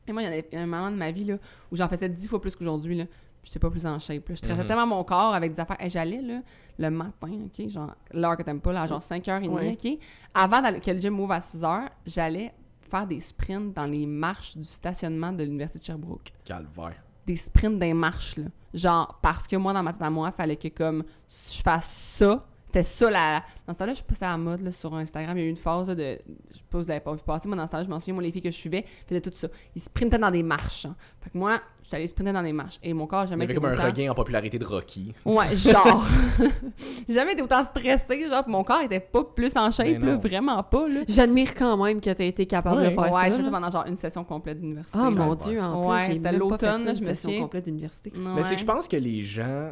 [0.08, 1.36] Et moi, il y en a un moment de ma vie, là,
[1.72, 3.06] où j'en faisais dix fois plus qu'aujourd'hui, là.
[3.44, 4.28] J'étais pas plus en shape.
[4.30, 4.36] Là.
[4.36, 4.68] Je stressais Mhm.
[4.68, 5.78] tellement mon corps avec des affaires.
[5.80, 6.42] Hey, J'allais, là,
[6.78, 9.72] le matin, OK, genre, l'heure que t'aimes pas, là, genre 5h30, Ouais.
[9.82, 9.98] OK?
[10.34, 12.54] Avant que le gym ouvre à 6h, j'allais
[12.90, 16.32] faire des sprints dans les marches du stationnement de l'Université de Sherbrooke.
[16.44, 17.02] Calvaire.
[17.26, 18.46] Des sprints des marches, là.
[18.74, 21.88] Genre, parce que moi, dans ma tête à moi, il fallait que, comme, je fasse
[22.18, 22.46] ça.
[22.66, 23.44] C'était ça, la...
[23.66, 25.36] Dans ce temps-là, je sais pas si c'était à la mode, là, sur Instagram.
[25.38, 26.20] Il y a eu une phase, là, de...
[26.52, 27.48] Je sais pas si vous l'avez pas vu passer.
[27.48, 29.32] Moi, dans ce temps-là, je m'en souviens, moi, les filles que je suivais faisaient tout
[29.34, 29.48] ça.
[29.76, 30.86] Ils sprintaient dans des marches.
[30.86, 30.96] hein.
[31.22, 31.60] Fait que moi,
[31.90, 32.78] j'étais allée sprinter dans des marches.
[32.84, 35.14] Et mon corps, Il y jamais avait été comme un regain en popularité de Rocky.
[35.26, 36.06] Ouais, genre.
[37.08, 40.18] J'ai jamais été autant stressée, genre, mon corps était pas plus en shape, Ben là,
[40.18, 41.02] vraiment pas, là.
[41.08, 42.90] J'admire quand même que t'aies été capable Ouais.
[42.90, 43.26] de faire ouais, ça.
[43.30, 43.52] je fais ça là.
[43.52, 45.00] pendant genre une session complète d'université.
[45.02, 45.10] Ah là.
[45.12, 45.36] mon Ouais.
[45.38, 47.42] dieu, en Ouais, plus, j'ai c'était l'automne, je me session souviens.
[47.44, 48.14] complète d'université.
[48.16, 49.72] Mais c'est que je pense que les gens.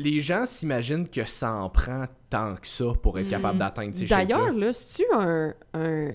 [0.00, 4.04] Les gens s'imaginent que ça en prend tant que ça pour être capable d'atteindre ces
[4.04, 4.66] D'ailleurs, shapes-là.
[4.66, 6.10] là, si tu un, un,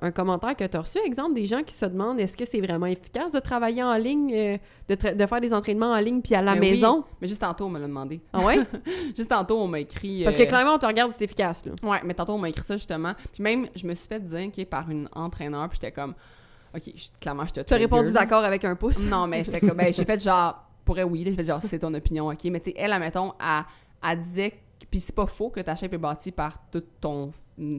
[0.00, 2.60] un commentaire que tu as reçu, exemple, des gens qui se demandent est-ce que c'est
[2.60, 4.58] vraiment efficace de travailler en ligne, euh,
[4.88, 6.70] de, tra- de faire des entraînements en ligne puis à la Ben oui.
[6.70, 7.04] maison?
[7.20, 8.20] Mais juste tantôt, on me l'a demandé.
[8.32, 8.58] Ah ouais?
[9.16, 10.24] Juste tantôt, on m'a écrit.
[10.24, 11.72] Parce euh, que clairement, on te regarde, c'est efficace, là.
[11.88, 13.12] Ouais, mais tantôt, on m'a écrit ça justement.
[13.32, 16.14] Puis même, je me suis fait dire, OK, par une entraîneur, puis j'étais comme,
[16.74, 18.98] OK, je- clairement, je te Tu as répondu d'accord avec un pouce.
[19.04, 21.78] Non, mais j'étais comme, ben, j'ai fait genre, pourrait oui, là, j'ai fait genre, c'est
[21.78, 22.44] ton opinion, OK.
[22.44, 23.64] Mais tu sais, elle, admettons, elle,
[24.10, 27.30] elle disait, que- puis c'est pas faux que ta shape est bâtie par tout ton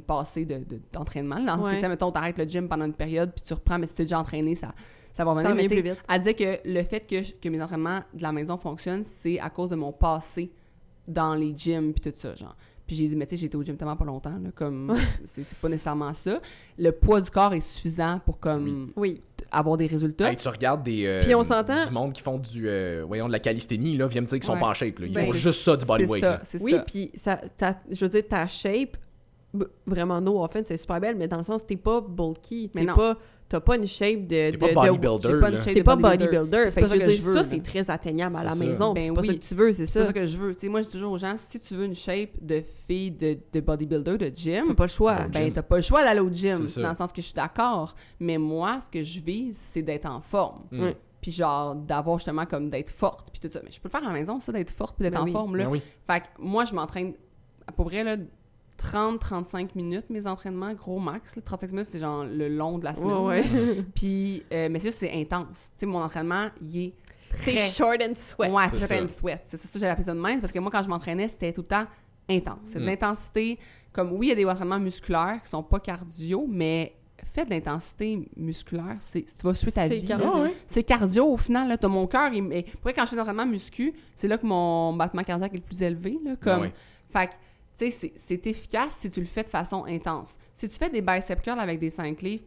[0.06, 1.38] passé de- de- d'entraînement.
[1.38, 1.76] ce que, Ouais.
[1.76, 4.04] tu sais, mettons, t'arrêtes le gym pendant une période, puis tu reprends, mais si t'es
[4.04, 4.74] déjà entraîné, ça,
[5.14, 5.56] ça va Ça revenir.
[5.56, 6.04] Mais tu sais, plus vite.
[6.10, 9.40] elle disait que le fait que, je- que mes entraînements de la maison fonctionnent, c'est
[9.40, 10.52] à cause de mon passé
[11.08, 12.56] dans les gyms puis tout ça, genre.
[12.86, 14.94] Puis j'ai dit, mais tu sais, j'ai été au gym tellement pas longtemps, là, comme,
[15.26, 16.40] c'est c'est pas nécessairement ça.
[16.78, 19.22] Le poids du corps est suffisant pour, comme, Oui.
[19.52, 20.30] Avoir des résultats.
[20.30, 21.06] Hey, tu regardes des.
[21.06, 22.68] euh, Puis on s'entend- Du monde qui font du.
[22.68, 24.60] euh, voyons, de la calisthénie, là, viennent me dire qu'ils sont Ouais.
[24.60, 25.00] pas en shape.
[25.00, 25.08] Là.
[25.08, 26.26] Ils Ben, font juste ça du C'est bodyweight.
[26.62, 26.80] Oui, ça.
[26.80, 28.98] puis ça, ta- je veux dire, ta shape,
[29.86, 32.70] vraiment, no offense, c'est super belle, mais dans le sens, t'es pas bulky.
[32.76, 32.96] Mais T'es non.
[32.96, 33.18] pas,
[33.50, 34.52] t'as pas une shape de.
[34.52, 35.74] T'es pas de- de- bodybuilder.
[35.74, 36.66] T'es pas bodybuilder.
[36.66, 38.64] C'est Fait que ça je veux dire, c'est très atteignable à C'est la ça.
[38.66, 38.94] maison.
[38.94, 40.00] Ben c'est pas ça que tu veux, c'est C'est ça.
[40.02, 40.54] pas ça que je veux.
[40.54, 43.12] Tu sais, moi, je dis toujours aux gens, si tu veux une shape de fille
[43.12, 45.16] de, de bodybuilder, de gym, T'as pas le choix.
[45.34, 46.68] Ben, t'as pas le choix d'aller au gym.
[46.68, 46.82] C'est.
[46.82, 47.96] Dans le sens que je suis d'accord.
[48.20, 50.62] Mais moi, ce que je vise, c'est d'être en forme.
[50.72, 50.90] Mm.
[51.22, 53.60] Puis genre, d'avoir justement comme d'être forte, puis tout ça.
[53.64, 55.26] Mais je peux le faire à la maison, ça, d'être forte, puis d'être Ben en
[55.26, 55.32] oui.
[55.34, 55.66] forme, là.
[55.66, 55.82] Ben oui.
[56.08, 57.14] Fait que moi, je m'entraîne,
[57.68, 58.16] à peu près, là,
[58.82, 61.36] 30-35 minutes, mes entraînements, gros max.
[61.36, 61.42] là.
[61.46, 63.18] 35 minutes, c'est genre le long de la semaine.
[63.18, 63.84] Ouais, ouais.
[63.96, 65.72] Puis, euh, mais c'est juste, c'est intense.
[65.74, 66.94] Tu sais, mon entraînement, il est
[67.36, 67.70] C'est très...
[67.70, 68.52] short and sweat.
[68.52, 69.04] Ouais, C'est c'est short ça.
[69.04, 69.42] and sweat.
[69.46, 71.54] C'est ça que j'avais appelé ça de même, parce que moi, quand je m'entraînais, c'était
[71.54, 71.86] tout le temps
[72.30, 72.60] intense.
[72.66, 72.88] C'est de Mm.
[72.88, 73.60] l'intensité.
[73.92, 76.94] Comme, oui, il y a des entraînements musculaires qui sont pas cardio, mais
[77.34, 80.06] fait de l'intensité musculaire, c'est tu vas suivre ta C'est vie.
[80.08, 80.28] cardio.
[80.28, 80.42] là.
[80.44, 80.54] Ouais.
[80.68, 81.68] C'est cardio au final.
[81.68, 82.32] Là, t'as mon cœur.
[82.34, 85.24] il- et Pour vrai, quand je fais des entraînements muscu, c'est là que mon battement
[85.24, 86.18] cardiaque est le plus élevé.
[86.24, 86.54] Là, comme...
[86.54, 86.74] Ah ouais.
[87.12, 87.34] Fait que,
[87.80, 90.38] tu sais, c'est- c'est efficace si tu le fais de façon intense.
[90.54, 92.44] Si tu fais des biceps curls avec des 5 livres,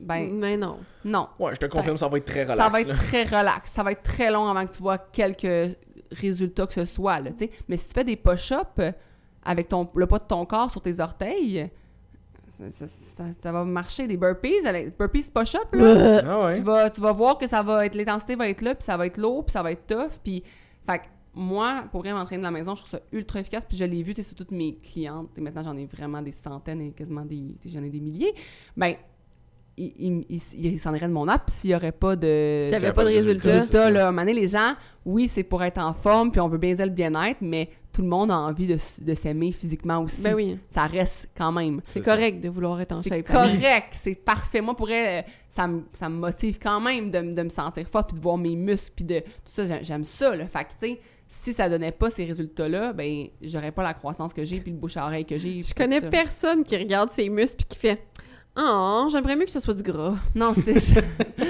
[0.00, 0.78] Ben, Mais non.
[1.04, 1.28] non.
[1.40, 2.58] Ouais, je te confirme, ça va être très relax.
[2.60, 2.94] ça va être là.
[2.94, 3.70] très relax.
[3.72, 5.76] Ça va être très long avant que tu vois quelques
[6.12, 7.50] résultats que ce soit, là, tu sais.
[7.66, 8.92] Mais si tu fais des push-ups euh,
[9.44, 11.68] avec ton, le poids de ton corps sur tes orteils,
[12.70, 14.06] ça, ça- va marcher.
[14.06, 16.22] Des burpees avec burpees push-up, là.
[16.24, 16.56] Ah ouais.
[16.56, 18.96] tu, vas, tu vas voir que ça va être l'intensité va être là, puis ça
[18.96, 20.44] va être lourd, puis ça va être tough, puis
[20.86, 21.04] fait que
[21.38, 24.02] moi, pour rien m'entraîner de la maison, je trouve ça ultra efficace, puis je l'ai
[24.02, 26.90] vu, tu sais, sur toutes mes clientes, et maintenant j'en ai vraiment des centaines et
[26.92, 28.34] quasiment des, j'en ai des milliers,
[28.76, 28.94] ben
[29.80, 32.70] ils il, il, il s'en iraient de mon app s'il n'y aurait pas de S'il
[32.78, 33.48] n'y avait pas de résultat.
[33.48, 33.90] c'est résultats, ça.
[33.90, 34.06] là.
[34.06, 34.72] À un moment donné, les gens,
[35.04, 38.08] oui, c'est pour être en forme, puis on veut bien le bien-être, mais tout le
[38.08, 40.24] monde a envie de, de s'aimer physiquement aussi.
[40.24, 40.58] Ben oui.
[40.68, 41.80] Ça reste quand même.
[41.86, 43.26] C'est C'est correct de vouloir être en C'est shape.
[43.32, 44.60] correct, c'est parfait.
[44.60, 47.86] Moi, pour elle, euh, ça me, ça me motive quand même de, de me sentir
[47.88, 49.64] forte puis de voir mes muscles puis de tout ça.
[49.64, 50.48] J'aime- J'aime ça, là.
[50.48, 54.32] Fait que, tu sais, si ça donnait pas ces résultats-là, ben, j'aurais pas la croissance
[54.32, 55.62] que j'ai puis le bouche à oreille que j'ai.
[55.62, 58.02] Je connais personne qui regarde ses muscles puis qui fait
[58.60, 60.16] Oh, j'aimerais mieux que ce soit du gras.
[60.34, 61.00] Non, c'est ça.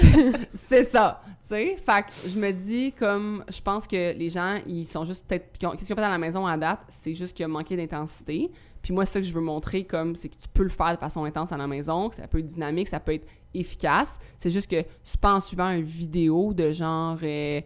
[0.53, 1.21] c'est ça.
[1.41, 5.05] Tu sais, fait que je me dis, comme, je pense que les gens, ils sont
[5.05, 5.57] juste peut-être.
[5.57, 6.81] Qu'est-ce qu'ils ont fait à la maison à date?
[6.89, 8.51] C'est juste qu'il y a manqué d'intensité.
[8.83, 10.93] Puis moi, c'est ça que je veux montrer, comme, c'est que tu peux le faire
[10.93, 14.19] de façon intense à la maison, que ça peut être dynamique, ça peut être efficace.
[14.37, 17.17] C'est juste que c'est pas en suivant une vidéo de genre.
[17.23, 17.61] euh,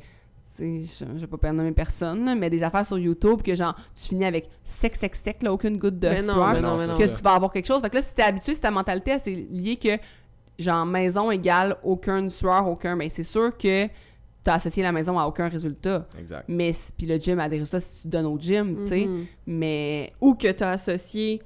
[0.60, 4.26] je, je vais pas nommer personne, mais des affaires sur YouTube que genre, tu finis
[4.26, 6.88] avec sec, sec, sec, là, aucune goutte de Mais non, sueur, mais non, non, c'est
[6.88, 7.00] mais non.
[7.00, 7.16] que ça.
[7.18, 7.82] tu vas avoir quelque chose.
[7.82, 9.98] Fait que là, si t'es habitué, si ta mentalité, c'est lié que,
[10.60, 12.96] genre, maison égale aucun sueur, aucun.
[12.96, 13.88] Mais c'est sûr que
[14.44, 16.06] t'as associé la maison à aucun résultat.
[16.20, 16.46] Exact.
[16.48, 19.06] Mais, si- puis le gym a des résultats si tu donnes au gym, tu sais.
[19.06, 19.26] Mhm.
[19.48, 21.42] Mais, Ou que tu as associé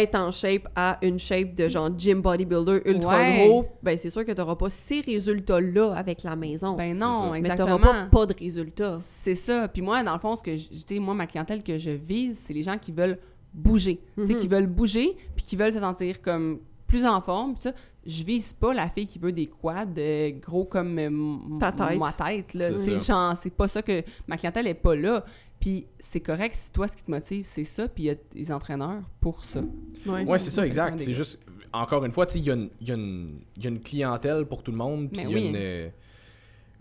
[0.00, 3.46] être en shape à une shape de genre gym bodybuilder ultra Ouais.
[3.48, 6.74] gros, ben c'est sûr que tu n'auras pas ces résultats-là avec la maison.
[6.76, 7.30] ben non, ça.
[7.32, 7.78] mais tu exactement.
[7.78, 8.98] n'auras pas, pas de résultats.
[9.00, 9.68] C'est ça.
[9.68, 12.54] Puis moi, dans le fond, ce que je moi, ma clientèle que je vise, c'est
[12.54, 13.18] les gens qui veulent
[13.52, 14.00] bouger.
[14.16, 14.40] Tu sais, Mhm.
[14.40, 17.54] qui veulent bouger, puis qui veulent se sentir comme plus en forme.
[17.56, 17.72] Ça,
[18.04, 21.98] je vise pas la fille qui veut des quads euh, gros comme euh, Ta tête.
[21.98, 22.54] ma tête.
[22.54, 22.78] Là.
[22.78, 24.02] C'est genre, c'est pas ça que...
[24.28, 25.24] Ma clientèle est pas là.
[25.60, 27.88] Puis c'est correct si toi, ce qui te motive, c'est ça.
[27.88, 29.62] Puis il y a des entraîneurs pour ça.
[30.06, 30.24] Ouais.
[30.24, 31.00] Ouais, c'est ça, exact.
[31.00, 31.38] C'est juste,
[31.72, 33.66] encore une fois, tu sais, il y, a une- il y a une- il y
[33.66, 35.48] a une clientèle pour tout le monde, puis Mais il y a oui.
[35.48, 35.56] une.
[35.56, 35.88] euh,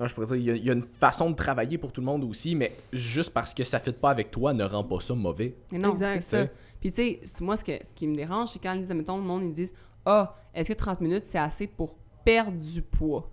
[0.08, 2.02] je pourrais dire, il y, a, il y a une façon de travailler pour tout
[2.02, 4.84] le monde aussi, mais juste parce que ça ne fit pas avec toi ne rend
[4.84, 5.56] pas ça mauvais.
[5.72, 6.22] Mais non, Exact.
[6.22, 6.48] c'est ça.
[6.82, 9.18] Puis tu sais, moi, ce, que, ce qui me dérange, c'est quand ils disent, mettons,
[9.18, 9.74] le monde, ils disent
[10.06, 11.96] Ah, est-ce que 30 minutes, c'est assez pour
[12.26, 13.32] perdre du poids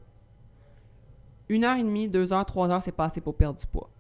[1.49, 3.91] Une heure et demie, deux heures, trois heures, c'est pas assez pour perdre du poids.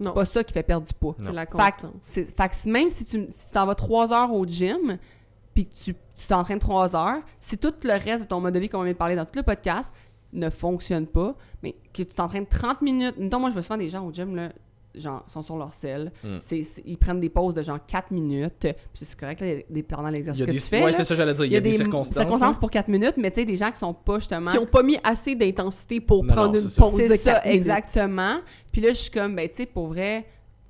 [0.00, 0.10] Non.
[0.10, 1.14] C'est pas ça qui fait perdre du poids.
[1.22, 1.90] C'est la Fait que, constance.
[2.02, 4.98] c'est- fait que si- même si tu si t'en vas trois heures au gym,
[5.54, 8.58] puis que tu tu t'entraînes trois heures, si tout le reste de ton mode de
[8.60, 9.94] vie qu'on vient de parler dans tout le podcast
[10.32, 13.16] ne fonctionne pas, mais que tu t'entraînes 30 minutes.
[13.18, 14.50] Mettons, moi, je vois souvent des gens au gym, là,
[14.94, 16.12] genre, sont sur leur selle.
[16.22, 16.36] Mm.
[16.40, 18.60] C'est- c'est- ils prennent des pauses de genre 4 minutes.
[18.60, 20.82] Puis c'est correct, là, des, pendant Il l'exercice y a que des, tu fais.
[20.82, 20.96] ouais, là.
[20.96, 21.44] c'est ça, j'allais dire.
[21.44, 22.40] Il y a, des, circonstances.
[22.40, 22.52] là.
[22.60, 24.50] pour 4 minutes, mais tu sais, des gens qui sont pas justement.
[24.50, 26.82] Qui n'ont pas mis assez d'intensité pour Non, prendre non, une c'est ça.
[26.82, 27.56] pause de C'est ça, quatre minutes.
[27.56, 28.36] exactement.
[28.72, 30.26] Puis là, je suis comme, ben, tu sais, pour vrai,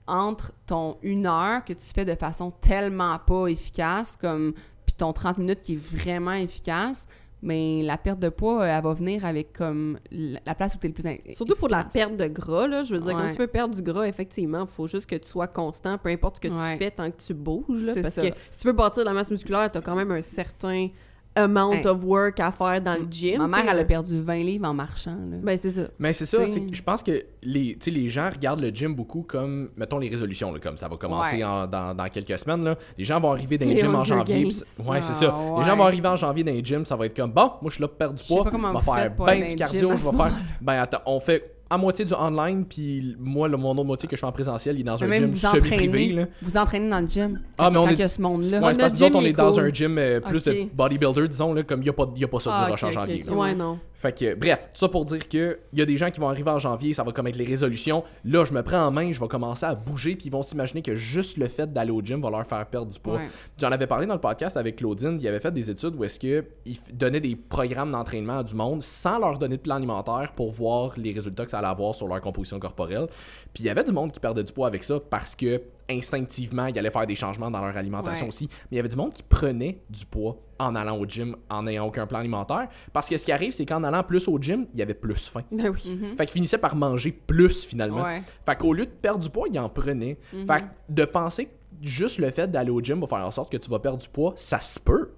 [0.07, 4.53] entre ton une heure que tu fais de façon tellement pas efficace, comme,
[4.85, 7.07] puis ton 30 minutes qui est vraiment efficace,
[7.43, 10.87] mais la perte de poids, elle va venir avec, comme, la la place où tu
[10.87, 12.83] es le plus Surtout pour la perte de gras, là.
[12.85, 15.29] Je veux dire, quand tu veux perdre du gras, effectivement, il faut juste que tu
[15.29, 16.73] sois constant, peu importe ce que Ouais.
[16.73, 17.83] tu fais, tant que tu bouges.
[17.83, 18.23] là, parce ça.
[18.23, 20.89] que si tu veux bâtir de la masse musculaire, tu as quand même un certain
[21.35, 21.87] amount Hey.
[21.87, 23.39] of work à faire dans le gym.
[23.39, 25.37] Ma mère, elle a perdu 20 livres en marchant, là.
[25.43, 25.83] Ben, c'est ça.
[25.99, 29.23] Mais c'est ça, je pense que les, tu sais, les gens regardent le gym beaucoup
[29.23, 31.45] comme, mettons, les résolutions, là, comme ça va commencer Ouais.
[31.45, 32.65] en- dans, dans quelques semaines.
[32.65, 32.77] Là.
[32.99, 34.43] Les gens vont arriver dans les Les gyms en janvier.
[34.45, 35.35] Pis c'est- ouais, c'est Ah, ça.
[35.37, 35.59] ouais.
[35.61, 37.69] Les gens vont arriver en janvier dans les gyms, ça va être comme, bon, moi
[37.69, 39.47] je suis là pour perdre du Je sais poids, pas comment je vais faire ben
[39.49, 40.33] du cardio, je vais faire...
[40.61, 44.15] Ben attends, on fait à moitié du online, puis moi, le, mon autre moitié que
[44.15, 46.27] je fais en présentiel, il est dans Mais un même gym vous semi-privé.
[46.43, 47.41] vous entraînez dans le gym.
[47.57, 48.61] Ah, mais on est- ce monde-là.
[48.61, 49.61] Ouais, c'est parce que nous autres, on est est dans cool.
[49.65, 52.29] un gym euh, plus de bodybuilder, disons, là, comme il n'y a, pas- y a
[52.29, 53.21] pas ça Ah, du rush ok, en ok, janvier.
[53.25, 53.31] ok.
[53.31, 53.37] là.
[53.37, 53.79] Ouais, non.
[54.03, 56.51] Fait que, bref, ça pour dire que il y a des gens qui vont arriver
[56.51, 58.03] en janvier, ça va comme être les résolutions.
[58.25, 60.83] Là, je me prends en main, je vais commencer à bouger, puis ils vont s'imaginer
[60.83, 63.15] que juste le fait d'aller au gym va leur faire perdre du poids.
[63.15, 63.29] Ouais.
[63.61, 66.19] J'en avais parlé dans le podcast avec Claudine, il avait fait des études où est-ce
[66.19, 69.77] que il f- donnait des programmes d'entraînement à du monde sans leur donner de plan
[69.77, 73.07] alimentaire pour voir les résultats que ça allait avoir sur leur composition corporelle.
[73.55, 76.67] Puis il y avait du monde qui perdait du poids avec ça parce que instinctivement,
[76.67, 78.29] ils allaient faire des changements dans leur alimentation Ouais.
[78.29, 78.49] aussi.
[78.51, 81.65] Mais il y avait du monde qui prenait du poids en allant au gym en
[81.65, 84.67] n'ayant aucun plan alimentaire parce que ce qui arrive, c'est qu'en allant plus au gym,
[84.73, 85.43] il y avait plus faim.
[85.51, 85.97] Ben oui.
[86.01, 86.17] Mhm.
[86.17, 88.03] Fait qu'ils finissaient par manger plus finalement.
[88.05, 88.23] Ouais.
[88.47, 90.19] Fait qu'au lieu de perdre du poids, ils en prenaient.
[90.33, 90.47] Mhm.
[90.47, 91.51] Fait que de penser que
[91.83, 94.09] juste le fait d'aller au gym va faire en sorte que tu vas perdre du
[94.09, 95.11] poids, ça se peut.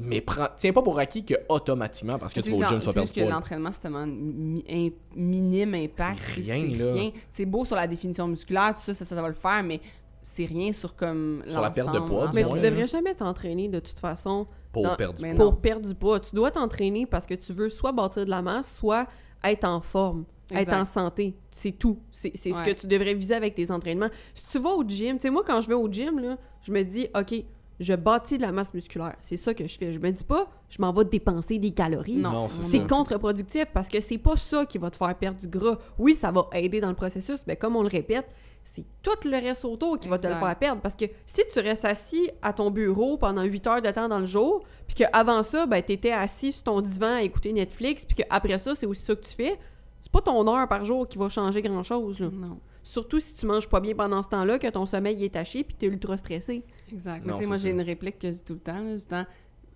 [0.00, 2.74] Mais prends- tiens pas pour acquis que automatiquement, parce que tu vas au gym, tu
[2.74, 6.18] vas c'est perdre juste du que l'entraînement, c'est tellement mi- un minime impact.
[6.40, 7.10] C'est rien, là.
[7.30, 9.80] C'est beau sur la définition musculaire, tout ça, ça, ça va le faire, mais
[10.22, 12.70] c'est rien sur comme Sur la perte de poids, Mais moins, tu là.
[12.70, 16.20] devrais jamais t'entraîner de toute façon Pour perdre du pour perdre du poids.
[16.20, 19.06] Tu dois t'entraîner parce que tu veux soit bâtir de la masse, soit
[19.42, 21.34] être en forme, être en santé.
[21.50, 21.98] C'est tout.
[22.12, 22.64] C'est c'est ce Ouais.
[22.74, 24.10] que tu devrais viser avec tes entraînements.
[24.34, 26.70] Si tu vas au gym, tu sais, moi, quand je vais au gym, là, je
[26.72, 27.42] me dis, OK,
[27.80, 29.16] je bâtis de la masse musculaire.
[29.20, 29.92] C'est ça que je fais.
[29.92, 32.16] Je me dis pas, je m'en vais dépenser des calories.
[32.16, 35.48] Non, Non, c'est contre-productif parce que c'est pas ça qui va te faire perdre du
[35.48, 35.78] gras.
[35.98, 38.26] Oui, ça va aider dans le processus, mais comme on le répète,
[38.64, 40.82] c'est tout le reste autour qui va te le faire perdre.
[40.82, 44.18] Parce que si tu restes assis à ton bureau pendant 8 heures de temps dans
[44.18, 48.04] le jour, puis qu'avant ça, ben, tu étais assis sur ton divan à écouter Netflix,
[48.04, 49.58] puis qu'après ça, c'est aussi ça que tu fais,
[50.02, 52.18] c'est pas ton heure par jour qui va changer grand-chose.
[52.20, 52.28] là.
[52.32, 52.58] Non.
[52.90, 55.76] Surtout si tu manges pas bien pendant ce temps-là, que ton sommeil est taché, puis
[55.78, 56.62] tu es ultra stressé.
[56.90, 57.22] Exact.
[57.26, 59.26] Mais Non, moi, j'ai une réplique que je dis tout le temps, là, justement,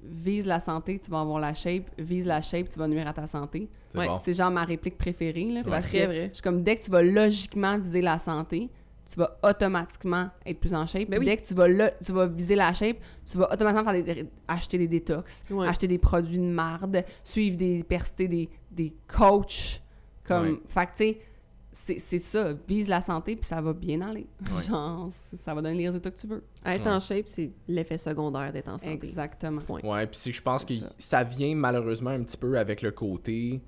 [0.02, 3.12] vise la santé, tu vas avoir la shape, vise la shape, tu vas nuire à
[3.12, 3.68] ta santé.
[3.90, 4.18] C'est Ouais, bon.
[4.24, 6.28] C'est genre ma réplique préférée, là, C'est parce très que vrai.
[6.30, 8.70] je suis comme, dès que tu vas logiquement viser la santé,
[9.06, 11.10] tu vas automatiquement être plus en shape.
[11.10, 11.26] Ben oui.
[11.26, 12.96] Dès que tu vas, lo- tu vas viser la shape,
[13.30, 15.68] tu vas automatiquement faire des- acheter des détox, Ouais.
[15.68, 17.84] acheter des produits de marde, suivre des,
[18.18, 19.82] des, des coachs.
[20.24, 20.60] Comme, Ouais.
[20.68, 21.20] fait que, tu sais,
[21.72, 24.26] c'est c'est ça, vise la santé, puis ça va bien aller.
[24.54, 24.62] Ouais.
[24.68, 26.44] Genre, ça va donner les résultats que tu veux.
[26.64, 26.92] Être Ouais.
[26.92, 28.92] en shape, c'est l'effet secondaire d'être en santé.
[28.92, 29.60] Exactement.
[29.82, 30.92] Ouais, puis je pense que ça.
[30.98, 31.22] ça.
[31.24, 33.62] vient malheureusement un petit peu avec le côté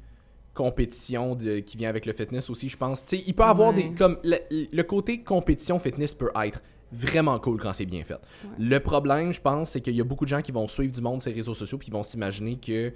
[0.53, 3.05] compétition de- qui vient avec le fitness aussi, je pense.
[3.05, 3.83] Tu sais, il peut avoir Ouais.
[3.91, 8.21] des comme le, le côté compétition fitness peut être vraiment cool quand c'est bien fait.
[8.59, 11.01] Le problème, je pense, c'est qu'il y a beaucoup de gens qui vont suivre du
[11.01, 12.93] monde les réseaux sociaux puis qui vont s'imaginer que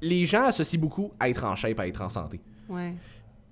[0.00, 2.40] les gens associent beaucoup à être en shape à être en santé.
[2.68, 2.94] Ouais.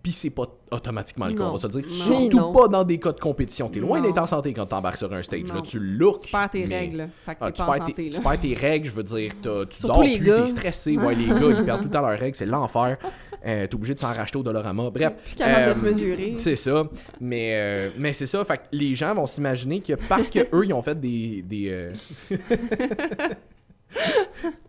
[0.04, 1.90] Puis c'est pas automatiquement le cas, on va se le dire.
[1.90, 2.52] Surtout Non.
[2.52, 3.70] pas dans des cas de compétition.
[3.70, 5.44] T'es loin d'être en santé quand t'embarques sur un stage.
[5.44, 6.20] Là, tu looks.
[6.26, 7.06] Tu perds tes mais- règles, là.
[7.24, 8.16] Fait que ah, tu, pas perds tes, là.
[8.16, 10.98] tu perds tes règles, je veux dire, t'as- tu Surtout dors les plus, t'es stressé.
[10.98, 12.98] Ouais, les gars, ils perdent tout le temps leurs règles, c'est l'enfer.
[13.46, 14.88] Euh, t'es obligé de s'en racheter au Dollarama.
[14.88, 15.16] Bref.
[15.16, 16.34] Plus capable de euh, se mesurer.
[16.38, 16.84] C'est ça.
[17.20, 18.42] Mais, euh, mais c'est ça.
[18.42, 21.42] Fait que les gens vont s'imaginer que parce que eux ils ont fait des.
[21.42, 21.92] des euh,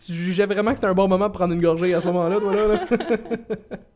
[0.05, 2.37] tu jugeais vraiment que c'était un bon moment pour prendre une gorgée à ce moment-là,
[2.37, 2.67] toi là?
[2.67, 2.85] là?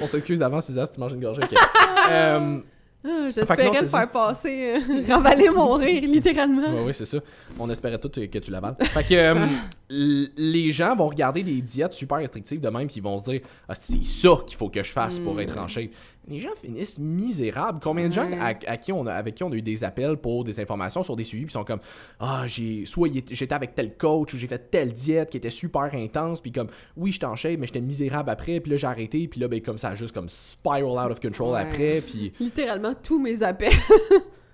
[0.00, 1.42] On s'excuse d'avance, Isa, si tu manges une gorgée.
[1.42, 1.52] ok.
[2.10, 2.58] Euh,
[3.04, 3.98] Ah, Fait que non, J'espérais c'est ça.
[4.00, 6.68] faire passer, euh, ravaler mon rire, littéralement.
[6.70, 7.18] Oui, oui, c'est ça.
[7.58, 8.74] On espérait tous que tu l'avales.
[8.80, 9.46] Fait que euh,
[9.90, 13.24] l- les gens vont regarder des diètes super restrictives de même, puis ils vont se
[13.24, 15.90] dire Ah, c'est ça qu'il faut que je fasse pour être en shape.
[16.28, 17.78] Les gens finissent misérables.
[17.82, 20.16] Combien de gens à, à qui on a, avec qui on a eu des appels
[20.16, 21.80] pour des informations sur des suivis, puis sont comme
[22.18, 25.90] Ah, j'ai soit j'étais avec tel coach ou j'ai fait telle diète qui était super
[25.94, 29.28] intense, puis comme oui, j'étais en shape, mais j'étais misérable après, puis là j'ai arrêté,
[29.28, 31.60] puis là, ben, comme ça juste comme spiral out of control Ouais.
[31.60, 33.72] après, puis Littéralement, tous mes appels.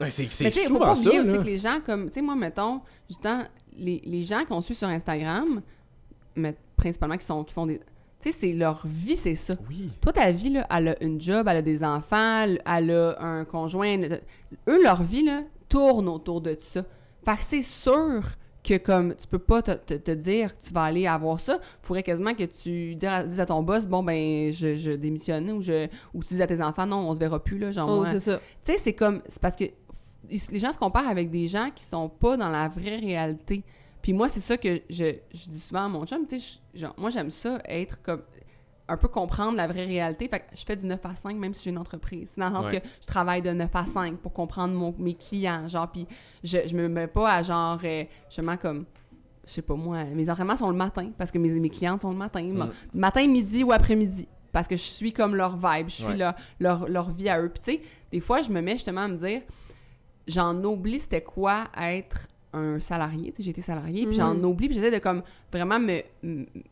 [0.00, 1.10] Ouais, c'est faut souvent ça.
[1.10, 2.80] aussi que les gens, comme, tu sais, moi, mettons,
[3.78, 5.62] les, les gens qu'on suit sur Instagram,
[6.34, 7.78] mais principalement qui, sont, qui font des.
[8.22, 9.54] Tu sais, c'est leur vie, c'est ça.
[9.68, 9.90] Oui.
[10.00, 13.44] Toi, ta vie, là, elle a une job, elle a des enfants, elle a un
[13.44, 13.98] conjoint.
[14.68, 16.84] Eux, leur vie, là, tourne autour de ça.
[17.24, 18.22] Fait que c'est sûr
[18.62, 21.58] que, comme, tu peux pas te, te- te dire que tu vas aller avoir ça.
[21.82, 25.50] Faudrait quasiment que tu dises à, dises à ton boss, bon, ben, je, je démissionne,
[25.50, 27.90] ou, je, ou tu dis à tes enfants, non, on se verra plus, là, genre,
[27.90, 28.36] Oh, c'est ça.
[28.38, 28.42] tu
[28.72, 29.20] sais, c'est comme.
[29.28, 29.64] C'est parce que
[30.30, 33.64] les gens se comparent avec des gens qui sont pas dans la vraie réalité.
[34.02, 36.26] Puis moi, c'est ça que je, je dis souvent à mon chum.
[36.26, 38.22] Tu sais, je- genre, moi, j'aime ça, être comme.
[38.88, 40.28] Un peu comprendre la vraie réalité.
[40.28, 42.34] Fait que je fais du 9 à 5, même si j'ai une entreprise.
[42.36, 42.80] Dans le sens Ouais.
[42.80, 45.66] que je travaille de 9 à 5 pour comprendre mon- mes clients.
[45.68, 46.06] Genre, puis
[46.42, 47.78] je, je me mets pas à genre.
[47.84, 48.84] euh, justement, comme.
[49.46, 52.10] Je sais pas moi, mes entraînements sont le matin parce que mes, mes clientes sont
[52.10, 52.42] le matin.
[52.42, 52.70] Mm.
[52.94, 54.28] Matin, midi ou après-midi.
[54.52, 56.16] Parce que je suis comme leur vibe, je suis Ouais.
[56.16, 57.48] leur, leur, leur vie à eux.
[57.48, 57.80] Puis tu sais,
[58.10, 59.40] des fois, je me mets justement à me dire,
[60.26, 63.32] j'en oublie c'était quoi être un salarié.
[63.38, 64.44] J'ai été salarié, puis j'en Mhm.
[64.44, 65.22] oublie, puis j'essaie de comme
[65.52, 66.02] vraiment me-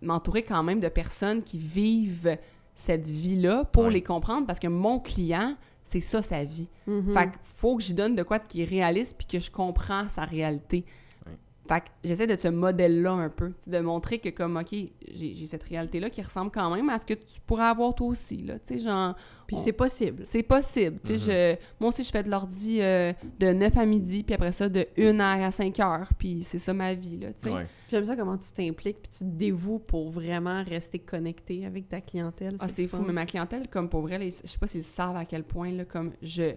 [0.03, 2.37] m'entourer quand même de personnes qui vivent
[2.75, 3.91] cette vie-là pour Ouais.
[3.91, 6.69] les comprendre parce que mon client, c'est ça sa vie.
[6.87, 7.13] Mhm.
[7.13, 10.09] Fait que faut que j'y donne de quoi qui est réaliste puis que je comprends
[10.09, 10.85] sa réalité.
[11.27, 11.33] Ouais.
[11.69, 14.91] Fait que j'essaie de ce modèle-là un peu, de montrer que comme, OK, j'ai
[15.35, 18.39] j'ai cette réalité-là qui ressemble quand même à ce que tu pourrais avoir toi aussi,
[18.39, 19.15] là, tu sais, genre,
[19.51, 20.23] Puis on- c'est possible.
[20.25, 23.85] c'est possible, tu sais, je- moi aussi, je fais de l'ordi euh, de 9 à
[23.85, 27.29] midi, puis après ça, de 1 à 5 heures, puis c'est ça ma vie, là,
[27.33, 27.51] tu sais.
[27.51, 27.67] Ouais.
[27.91, 32.01] J'aime ça comment tu t'impliques puis tu te dévoues pour vraiment rester connecté avec ta
[32.01, 32.57] clientèle.
[32.61, 35.25] Ah, c'est fou, mais ma clientèle, comme pour vrai, je sais pas s'ils savent à
[35.25, 36.53] quel point, là, comme je.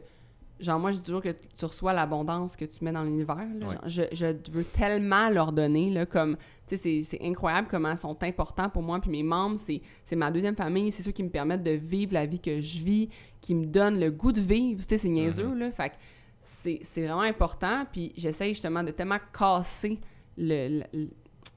[0.64, 3.38] Genre, moi, je dis toujours que tu reçois l'abondance que tu mets dans l'univers.
[3.38, 3.76] Ouais.
[3.86, 6.38] Je, je veux tellement leur donner, là, comme.
[6.66, 9.00] Tu sais, c'est- incroyable comment ils sont importants pour moi.
[9.02, 9.82] Puis mes membres, c'est
[10.16, 10.92] ma deuxième famille.
[10.92, 13.10] C'est ceux qui me permettent de vivre la vie que je vis,
[13.42, 14.82] qui me donnent le goût de vivre.
[14.82, 15.72] Tu sais, c'est niaiseux, là.
[15.72, 15.96] Fait que
[16.42, 17.84] c'est vraiment important.
[17.92, 20.00] Puis j'essaye justement de tellement casser
[20.38, 21.10] le- le- le-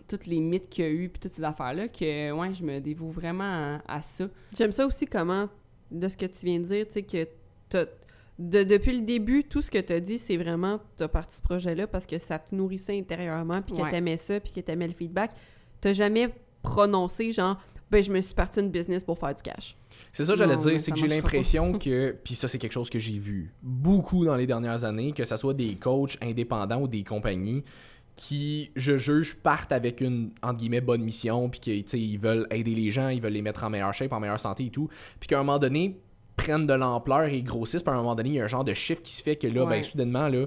[0.08, 2.78] toutes les mythes qu'il y a eu, puis toutes ces affaires-là, que, ouais, je me
[2.80, 4.28] dévoue vraiment à, à ça.
[4.56, 5.48] J'aime ça aussi comment,
[5.90, 7.26] de ce que tu viens de dire, tu sais, que
[7.68, 7.86] t'as
[8.38, 11.36] de- depuis le début, tout ce que tu as dit, c'est vraiment, tu as parti
[11.36, 13.90] ce projet-là parce que ça te nourrissait intérieurement, puis que Ouais.
[13.90, 15.30] tu aimais ça, puis que tu aimais le feedback.
[15.80, 16.28] Tu jamais
[16.62, 17.58] prononcé, genre,
[17.90, 19.76] ben, je me suis parti une business pour faire du cash.
[20.12, 22.90] C'est ça que j'allais dire, c'est que j'ai l'impression que, puis ça c'est quelque chose
[22.90, 26.88] que j'ai vu beaucoup dans les dernières années, que ce soit des coachs indépendants ou
[26.88, 27.62] des compagnies
[28.16, 32.90] qui, je juge, partent avec une, entre guillemets, bonne mission, puis qu'ils veulent aider les
[32.90, 34.88] gens, ils veulent les mettre en meilleure shape, en meilleure santé et tout,
[35.20, 36.00] puis qu'à un moment donné,
[36.36, 38.64] prennent de l'ampleur et grossissent, puis à un moment donné, il y a un genre
[38.64, 39.78] de chiffre qui se fait que là, Ouais.
[39.78, 40.46] ben soudainement, là,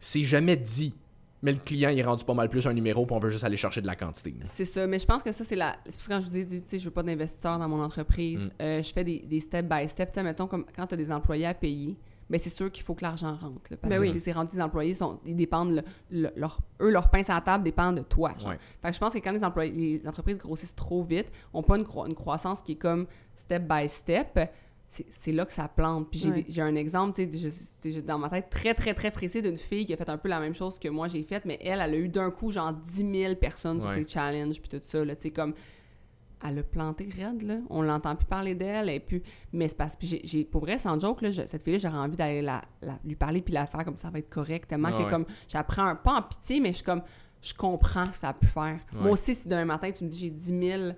[0.00, 0.94] c'est jamais dit.
[1.42, 3.44] Mais le client, il est rendu pas mal plus un numéro, puis on veut juste
[3.44, 4.30] aller chercher de la quantité.
[4.30, 4.44] là.
[4.44, 5.76] C'est ça, mais je pense que ça, c'est la.
[5.84, 7.58] C'est pour ça que quand je vous ai dit, tu sais, je veux pas d'investisseurs
[7.58, 8.62] dans mon entreprise, Mm.
[8.62, 10.08] euh, je fais des, des step by step.
[10.08, 11.94] Tu sais, mettons, comme quand tu as des employés à payer,
[12.28, 13.60] ben c'est sûr qu'il faut que l'argent rentre.
[13.70, 14.12] là, parce Ben que oui.
[14.12, 17.34] t'es- c'est rendu des employés, sont, ils dépendent, le- le- leur, eux, leur pain sur
[17.34, 18.32] la table dépend de toi.
[18.38, 18.48] genre.
[18.50, 18.58] Ouais.
[18.82, 21.76] Fait que je pense que quand les, employés, les entreprises grossissent trop vite, ont pas
[21.76, 21.84] une
[22.14, 23.06] croissance qui est comme
[23.36, 24.40] step by step,
[25.08, 26.10] c'est là que ça plante.
[26.10, 26.68] Puis j'ai Ouais.
[26.68, 29.96] un exemple, tu sais, dans ma tête très, très, très précis d'une fille qui a
[29.96, 32.08] fait un peu la même chose que moi j'ai fait, mais elle, elle a eu
[32.08, 33.96] d'un coup genre 10 000 personnes sur Ouais.
[33.96, 35.54] ses challenges, puis tout ça, là, tu sais, comme...
[36.46, 37.56] Elle a planté raide, là.
[37.70, 39.22] On l'entend plus parler d'elle, et puis...
[39.54, 40.44] Mais c'est parce que j'ai-.
[40.44, 43.40] Pour vrai, sans joke, là, je- cette fille-là, j'aurais envie d'aller la, la- lui parler
[43.40, 45.10] puis la faire comme ça va être correct, tellement Ah que ouais.
[45.10, 45.24] comme...
[45.48, 47.02] J'apprends un pas en pitié, mais je suis comme...
[47.40, 48.78] Je comprends ce que ça a pu faire.
[48.92, 49.00] Ouais.
[49.00, 50.44] Moi aussi, si demain matin, tu me dis j'ai 10
[50.78, 50.92] 000,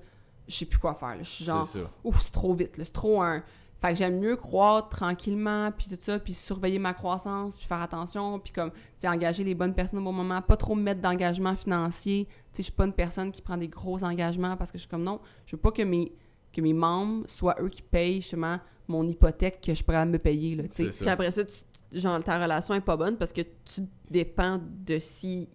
[0.48, 1.22] je sais plus quoi faire, là.
[1.22, 1.68] Je suis genre...
[2.02, 2.84] Ouf, c'est trop vite, là.
[2.84, 3.42] C'est trop un.
[3.80, 7.80] Fait que j'aime mieux croître tranquillement, puis tout ça, puis surveiller ma croissance, puis faire
[7.80, 10.82] attention, puis comme, tu sais, engager les bonnes personnes au bon moment, pas trop me
[10.82, 12.26] mettre d'engagement financier.
[12.26, 14.82] Tu sais, je suis pas une personne qui prend des gros engagements parce que je
[14.82, 16.12] suis comme, non, je veux pas que mes,
[16.52, 20.56] que mes membres soient eux qui payent justement mon hypothèque que je pourrais me payer,
[20.56, 20.98] là, tu sais.
[21.04, 24.98] Puis après ça, tu- genre, ta relation est pas bonne parce que tu dépends de
[24.98, 25.46] s'il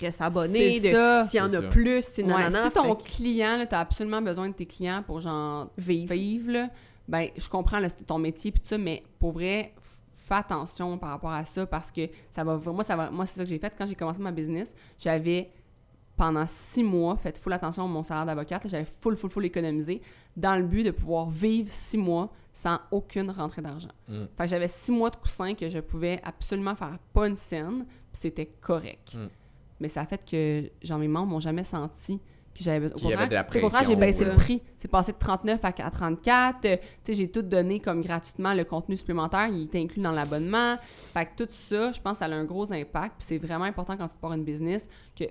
[0.00, 0.84] reste abonné, de
[1.28, 1.62] s'il y en a ça.
[1.68, 2.62] plus, c'est Ouais, nanana.
[2.64, 6.12] si ton fait client, là, t'as absolument besoin de tes clients pour genre vivre.
[6.14, 6.70] vivre, là,
[7.08, 9.74] ben, je comprends ton métier puis tout ça, mais pour vrai,
[10.26, 13.38] fais attention par rapport à ça parce que ça va moi ça va moi c'est
[13.38, 15.50] ça que j'ai fait quand j'ai commencé ma business, j'avais
[16.16, 20.02] pendant six mois fait full attention à mon salaire d'avocate, j'avais full full full économisé
[20.36, 23.90] dans le but de pouvoir vivre six mois sans aucune rentrée d'argent.
[24.08, 24.24] Mm.
[24.36, 27.84] Fait que j'avais six mois de coussin que je pouvais absolument faire pas une scène,
[27.84, 29.14] puis c'était correct.
[29.14, 29.28] Mm.
[29.78, 32.18] Mais ça a fait que genre mes membres m'ont jamais senti
[32.58, 32.96] que j'avais besoin.
[32.96, 34.62] Au contraire, au contraire, j'ai baissé le prix.
[34.78, 36.64] C'est passé de 39 à à 34.
[36.64, 39.48] Euh, tu sais, j'ai tout donné comme gratuitement le contenu supplémentaire.
[39.48, 40.76] Il est inclus dans l'abonnement.
[41.12, 43.16] Fait que tout ça, je pense que ça a un gros impact.
[43.18, 44.88] Puis c'est vraiment important quand tu pars une business
[45.18, 45.24] que...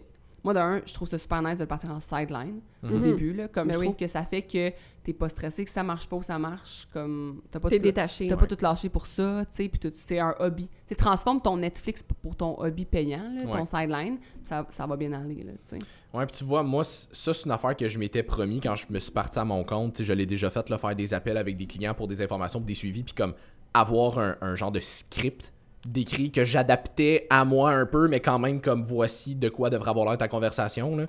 [0.44, 3.02] Moi, d'un, je trouve ça super nice de le partir en sideline au Mhm.
[3.02, 3.34] début.
[3.34, 3.86] Là, comme Ben je oui.
[3.88, 4.72] trouve que ça fait que
[5.04, 6.88] t'es pas stressé, que ça marche pas ou ça marche.
[6.94, 8.28] Comme t'as pas T'es tout- détaché.
[8.28, 8.40] T'as ouais.
[8.40, 10.70] pas tout lâché pour ça, tu sais, puis c'est un hobby.
[10.88, 13.58] Tu transforme ton Netflix pour ton hobby payant, là, Ouais.
[13.58, 15.80] ton sideline, ça, ça va bien aller, là, tu sais.
[16.16, 18.86] Ouais, puis tu vois, moi, ça, c'est une affaire que je m'étais promis quand je
[18.90, 19.96] me suis parti à mon compte.
[19.96, 22.22] Tu sais, je l'ai déjà fait, là, faire des appels avec des clients pour des
[22.22, 23.34] informations, pour des suivis, puis comme
[23.74, 25.52] avoir un, un genre de script
[25.88, 29.90] décrit que j'adaptais à moi un peu, mais quand même comme voici de quoi devrait
[29.90, 30.96] avoir l'air ta conversation.
[30.96, 31.08] Là.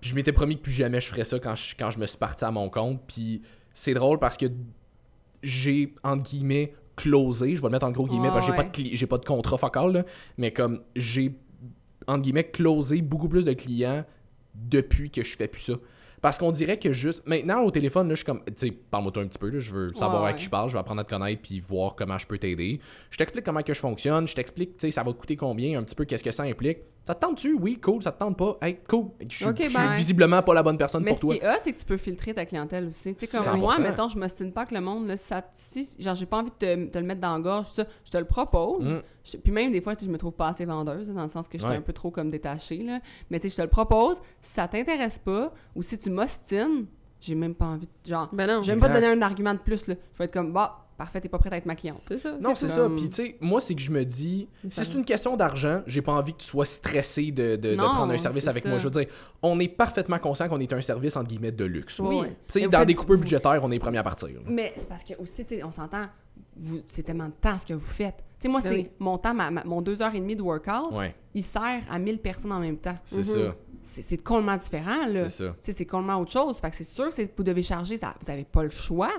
[0.00, 2.06] Puis je m'étais promis que plus jamais je ferais ça quand je, quand je me
[2.06, 3.00] suis parti à mon compte.
[3.06, 3.42] Puis
[3.74, 4.46] c'est drôle parce que
[5.42, 8.64] j'ai, entre guillemets, closé, je vais le mettre en gros guillemets parce que j'ai pas,
[8.64, 10.04] de j'ai pas de contrat focal, là,
[10.36, 11.34] mais comme j'ai,
[12.06, 14.04] entre guillemets, closé beaucoup plus de clients
[14.54, 15.74] depuis que je fais plus ça.
[16.22, 17.26] Parce qu'on dirait que juste.
[17.26, 18.44] Maintenant, au téléphone, là, je suis comme.
[18.44, 20.50] Tu sais, parle-moi toi un petit peu, là, je veux savoir Ouais, à qui je
[20.50, 22.78] parle, je vais apprendre à te connaître puis voir comment je peux t'aider.
[23.10, 25.78] Je t'explique comment que je fonctionne, je t'explique, tu sais, ça va te coûter combien,
[25.78, 26.78] un petit peu qu'est-ce que ça implique.
[27.04, 27.54] Ça te tente-tu?
[27.60, 28.56] Oui, cool, ça te tente pas?
[28.62, 29.06] Hey, cool.
[29.28, 31.34] Je suis visiblement pas la bonne personne Mais pour ce toi.
[31.34, 33.12] qui est c'est que tu peux filtrer ta clientèle aussi.
[33.16, 33.58] Tu sais, comme 100%.
[33.58, 36.50] moi, mettons, je m'ostine pas avec le monde, là, ça, si, genre, j'ai pas envie
[36.50, 38.86] de te, te le mettre dans la gorge, ça, je te le propose.
[38.86, 39.02] Mm.
[39.24, 41.58] Je- puis même des fois, je me trouve pas assez vendeuse, dans le sens que
[41.58, 41.76] je suis Ouais.
[41.78, 43.00] un peu trop comme détachée, là.
[43.30, 44.18] Mais tu sais, je te le propose.
[44.40, 46.86] Si ça t'intéresse pas, ou si tu m'ostines,
[47.20, 48.62] j'ai même pas envie de, genre, Ben non.
[48.62, 49.94] j'aime pas te donner un argument de plus, là.
[50.12, 52.00] Je vais être comme, bah, parfait, t'es pas prête à être ma cliente.
[52.06, 52.36] C'est ça.
[52.40, 52.76] Non, c'est ça.
[52.82, 55.82] Comme- Puis, tu sais, moi, c'est que je me dis, si c'est une question d'argent,
[55.86, 58.62] j'ai pas envie que tu sois stressé de, de- de Non, prendre un service avec
[58.62, 58.68] ça.
[58.68, 58.78] moi.
[58.78, 59.06] Je veux dire,
[59.42, 61.98] on est parfaitement conscient qu'on est un service, entre guillemets, de luxe.
[61.98, 62.22] Oui.
[62.46, 64.28] Tu sais, dans faites des coupures vous- budgétaires, on est les premiers à partir.
[64.46, 66.02] Mais c'est parce que aussi, tu sais, on s'entend,
[66.56, 68.16] vous- c'est tellement de temps ce que vous faites.
[68.38, 68.90] Tu sais, moi, Ben c'est oui.
[68.98, 71.98] mon temps, ma- ma- mon deux heures et demie de workout, Ouais, il sert à
[71.98, 72.96] 1000 personnes en même temps.
[73.04, 73.24] c'est Mhm.
[73.24, 73.54] ça.
[73.84, 75.28] C'est complètement différent, là.
[75.28, 75.50] C'est ça.
[75.50, 76.56] Tu sais, c'est complètement autre chose.
[76.58, 79.10] Fait que c'est sûr que c'est- vous devez charger, ça, vous avez pas le choix.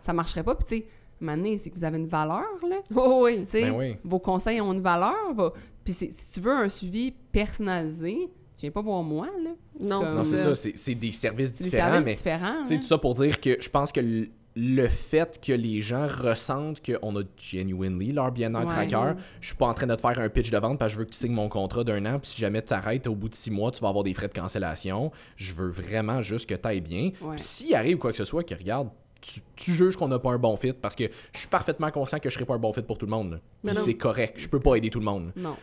[0.00, 0.54] Ça marcherait pas.
[0.54, 0.86] Puis, tu sais,
[1.20, 2.76] donné, c'est que vous avez une valeur, là.
[2.94, 3.40] Oh, oui.
[3.44, 3.96] Tu sais, Ben oui.
[4.04, 5.32] vos conseils ont une valeur.
[5.34, 5.52] va-
[5.84, 9.50] Puis, c'est- si tu veux un suivi personnalisé, tu viens pas voir moi, là.
[9.80, 10.54] Non, Comme- Non, c'est c'est ça.
[10.54, 12.64] C'est c'est des services C'est des différents, services mais différents.
[12.64, 12.80] sais, là.
[12.80, 14.28] tout ça pour dire que je pense que le,
[14.58, 19.56] le fait que les gens ressentent qu'on a genuinely leur bien-être à cœur, je suis
[19.56, 21.10] pas en train de te faire un pitch de vente parce que je veux que
[21.10, 23.50] tu signes mon contrat d'un an, puis si jamais tu t'arrêtes au bout de six
[23.50, 25.12] mois, tu vas avoir des frais de cancellation.
[25.36, 27.10] Je veux vraiment juste que tu ailles bien.
[27.20, 27.36] Ouais.
[27.36, 28.88] Puis s'il arrive quoi que ce soit, que regarde,
[29.20, 32.18] tu, tu juges qu'on n'a pas un bon fit parce que je suis parfaitement conscient
[32.18, 33.40] que je serai pas un bon fit pour tout le monde.
[33.74, 34.34] c'est correct.
[34.36, 35.32] Je peux pas aider tout le monde.
[35.36, 35.56] Non.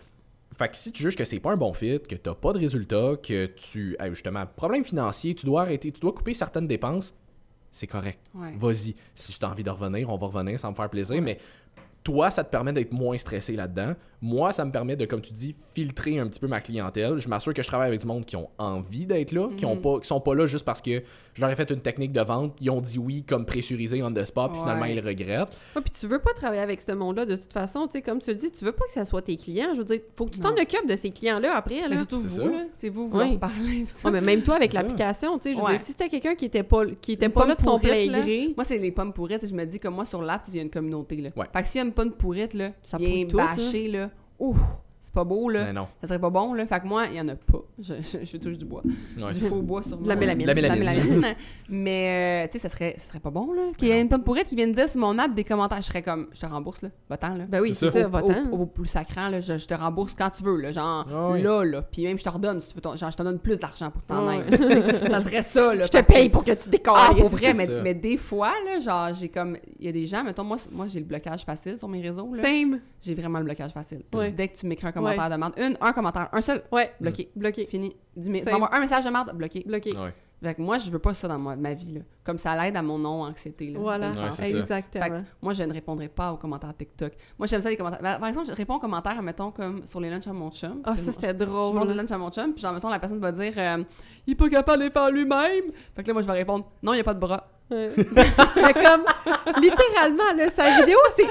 [0.57, 2.59] Fait que si tu juges que c'est pas un bon fit, que t'as pas de
[2.59, 3.95] résultat, que tu.
[3.99, 7.15] ah, justement, problème financier, tu dois arrêter, tu dois couper certaines dépenses,
[7.71, 8.19] c'est correct.
[8.35, 8.53] Ouais.
[8.55, 8.95] Vas-y.
[9.15, 11.19] Si tu as envie de revenir, on va revenir, ça va me faire plaisir.
[11.21, 11.39] Mais
[12.03, 13.93] toi, ça te permet d'être moins stressé là-dedans.
[14.21, 17.17] Moi, ça me permet de, comme tu dis, filtrer un petit peu ma clientèle.
[17.19, 19.75] Je m'assure que je travaille avec du monde qui ont envie d'être là, qui, ont
[19.75, 19.81] Mhm.
[19.81, 21.01] pas, qui sont pas là juste parce que
[21.33, 24.11] je leur ai fait une technique de vente, ils ont dit oui comme pressurisé on
[24.13, 25.57] the spot, puis finalement ils regrettent.
[25.75, 28.21] Ouais, puis tu veux pas travailler avec ce monde-là de toute façon, tu sais, comme
[28.21, 29.69] tu le dis, tu veux pas que ça soit tes clients.
[29.73, 31.97] Je veux dire, faut que tu t'en occupes de ces clients-là après, là.
[31.97, 32.63] Surtout C'est vous, là.
[32.77, 33.37] C'est vous, vous Ouais.
[34.11, 36.63] mais même toi avec l'application, tu sais, je veux dire, si c'était quelqu'un qui était
[36.63, 39.45] pas, qui était Une pas là de son plein gré, Moi, c'est les pommes pourrites.
[39.45, 41.17] Je me dis que moi, sur l'app, il y a une communauté.
[41.17, 41.29] Là.
[41.51, 43.55] Fait que s'il y a une pomme pourrite, là, Ça bien pourrit tout, là.
[43.55, 44.09] bâchée, là,
[44.39, 44.57] ouf,
[45.05, 45.65] c'est pas beau, là.
[45.65, 45.87] Mais non.
[46.01, 46.65] Ça serait pas bon, là.
[46.65, 47.59] Fait que moi, il y en a pas.
[47.77, 48.81] Je, je, je touche du bois.
[49.19, 49.33] Ouais.
[49.33, 50.47] Du faux bois sur De la mélamine.
[50.47, 50.79] La mélamine.
[50.79, 51.35] mélamine.
[51.67, 53.61] Mais, euh, tu sais, ça serait, ça serait pas bon, là.
[53.77, 55.79] Qu'il y ait une pomme pourrite qui vienne dire sur mon app des commentaires.
[55.81, 56.89] Je serais comme, je te rembourse, là.
[57.09, 57.43] Va-t'en, là.
[57.49, 57.91] ben oui, C'est ça.
[58.03, 58.49] ça, va-t'en.
[58.51, 61.37] Au, au plus sacrant, là, je, je te rembourse quand tu veux, là, genre Ah
[61.37, 61.81] là, là.
[61.81, 63.91] Puis même, je te redonne, si tu veux, ton- genre, je te donne plus d'argent
[63.91, 64.67] pour que tu t'en
[65.01, 65.83] sais, ça serait ça, là.
[65.83, 66.93] Je te que- paye pour que tu décolles.
[66.97, 69.57] Ah, pour vrai, mais, mais des fois, là, genre, j'ai comme.
[69.79, 72.33] Il y a des gens, mettons, moi, moi j'ai le blocage facile sur mes réseaux,
[72.33, 72.41] là.
[72.41, 72.79] Same.
[73.01, 74.01] J'ai vraiment le blocage facile.
[74.35, 77.29] Dès que tu m'écris un commentaire de merde, une, un commentaire, un seul, Ouais, bloqué.
[77.35, 77.65] bloqué.
[77.65, 77.95] Fini.
[78.15, 78.53] Du mi- tu Same.
[78.53, 79.63] m'envoies un message de merde, bloqué.
[79.65, 79.91] Bloqué.
[79.97, 80.13] Ouais.
[80.41, 82.01] Fait que moi, je veux pas ça dans ma, ma vie, là.
[82.25, 83.79] Comme ça l'aide à mon non-anxiété, là.
[83.79, 85.03] Voilà, Ouais, exactement.
[85.05, 87.13] Fait que moi, je ne répondrai pas aux commentaires TikTok.
[87.39, 87.99] Moi, j'aime ça les commentaires.
[88.01, 90.81] Par par exemple, je réponds aux commentaires, mettons, comme sur les lunchs à mon chum.
[90.83, 91.87] Ah, ça, c'était je montre drôle.
[91.87, 93.83] le lunch à mon chum, puis genre, mettons, la personne va dire euh,
[94.27, 95.71] Il est pas capable de les faire lui-même.
[95.95, 97.47] Fait que là, moi, je vais répondre Non, il n'y a pas de bras.
[97.71, 97.89] Ouais.
[97.95, 99.05] Mais comme,
[99.61, 101.27] littéralement, là, sa vidéo, c'est...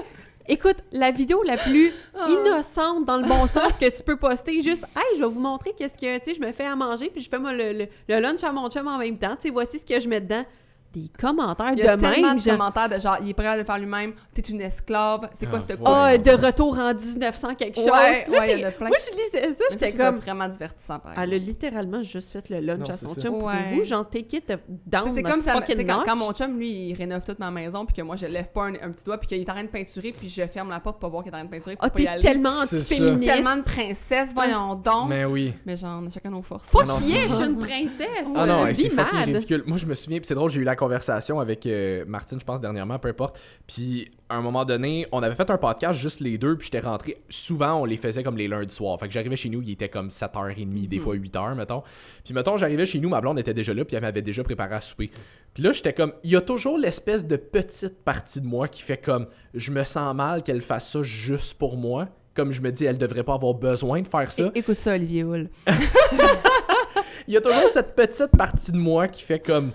[0.49, 2.27] Écoute, la vidéo la plus Ah.
[2.29, 5.73] innocente dans le bon sens que tu peux poster, juste «Hey, je vais vous montrer
[5.77, 7.87] qu'est-ce que, tu sais, je me fais à manger, puis je fais moi le, le,
[8.09, 9.37] le lunch à mon chum en même temps.
[9.37, 10.45] Tu sais, voici ce que je mets dedans.»
[10.93, 12.57] Des commentaires Il y a de tellement même, de genre...
[12.59, 15.59] commentaires de genre Il est prêt à le faire lui-même, t'es une esclave, c'est quoi
[15.61, 15.85] Ah, cette ouais.
[15.85, 16.05] quoi?
[16.05, 17.87] Ah, de retour en 1900 quelque chose.
[17.87, 18.89] Ouais, Là, ouais, il y en a plein.
[18.89, 20.17] Moi, je lisais ça, Mais ça, j'étais c'est comme...
[20.17, 21.47] vraiment divertissant, par Elle a exemple.
[21.47, 23.21] littéralement juste fait le lunch Non, à son ça.
[23.21, 23.35] chum.
[23.43, 23.53] Ouais.
[23.69, 24.49] Pouvez-vous, genre, take it
[24.87, 27.51] down Tu sais, C'est comme ça, quand, quand mon chum, lui, il rénove toute ma
[27.51, 29.55] maison, puis que moi, je lève pas un, un petit doigt, puis qu'il est en
[29.55, 31.47] train de peinturer, puis je ferme la porte pour pas voir qu'il est en train
[31.47, 32.23] de peinturer, pour Ah, pas y t'es aller.
[32.23, 33.33] tellement anti-féministe.
[33.33, 35.09] tellement de princesse, voyons donc.
[35.09, 35.55] Mais, Mais oui.
[35.77, 36.69] genre, on a chacun nos forces.
[36.71, 38.29] C'est- je suis une princesse.
[38.37, 38.89] Ah non, Euh, c'est
[39.25, 39.63] ridicule.
[39.67, 42.45] Moi, je me souviens, puis c'est drôle, j'ai eu la conversation avec euh, Martine, je
[42.45, 43.39] pense, dernièrement, peu importe.
[43.67, 46.85] Puis, à un moment donné, on avait fait un podcast juste les deux, puis j'étais
[46.87, 47.19] rentré.
[47.29, 48.99] Souvent, on les faisait comme les lundis soirs.
[48.99, 51.83] Fait que j'arrivais chez nous, il était comme 7h30, des fois 8h, mettons.
[52.25, 54.75] Puis, mettons, j'arrivais chez nous, ma blonde était déjà là, puis elle m'avait déjà préparé
[54.75, 55.11] à souper.
[55.55, 58.83] Puis là, j'étais comme, il y a toujours l'espèce de petite partie de moi qui
[58.83, 62.09] fait comme, je me sens mal qu'elle fasse ça juste pour moi.
[62.35, 64.45] Comme je me dis, elle devrait pas avoir besoin de faire ça.
[64.55, 65.49] É- Écoute ça, Olivier Hull.
[67.29, 69.71] Il y a toujours cette petite partie de moi qui fait comme.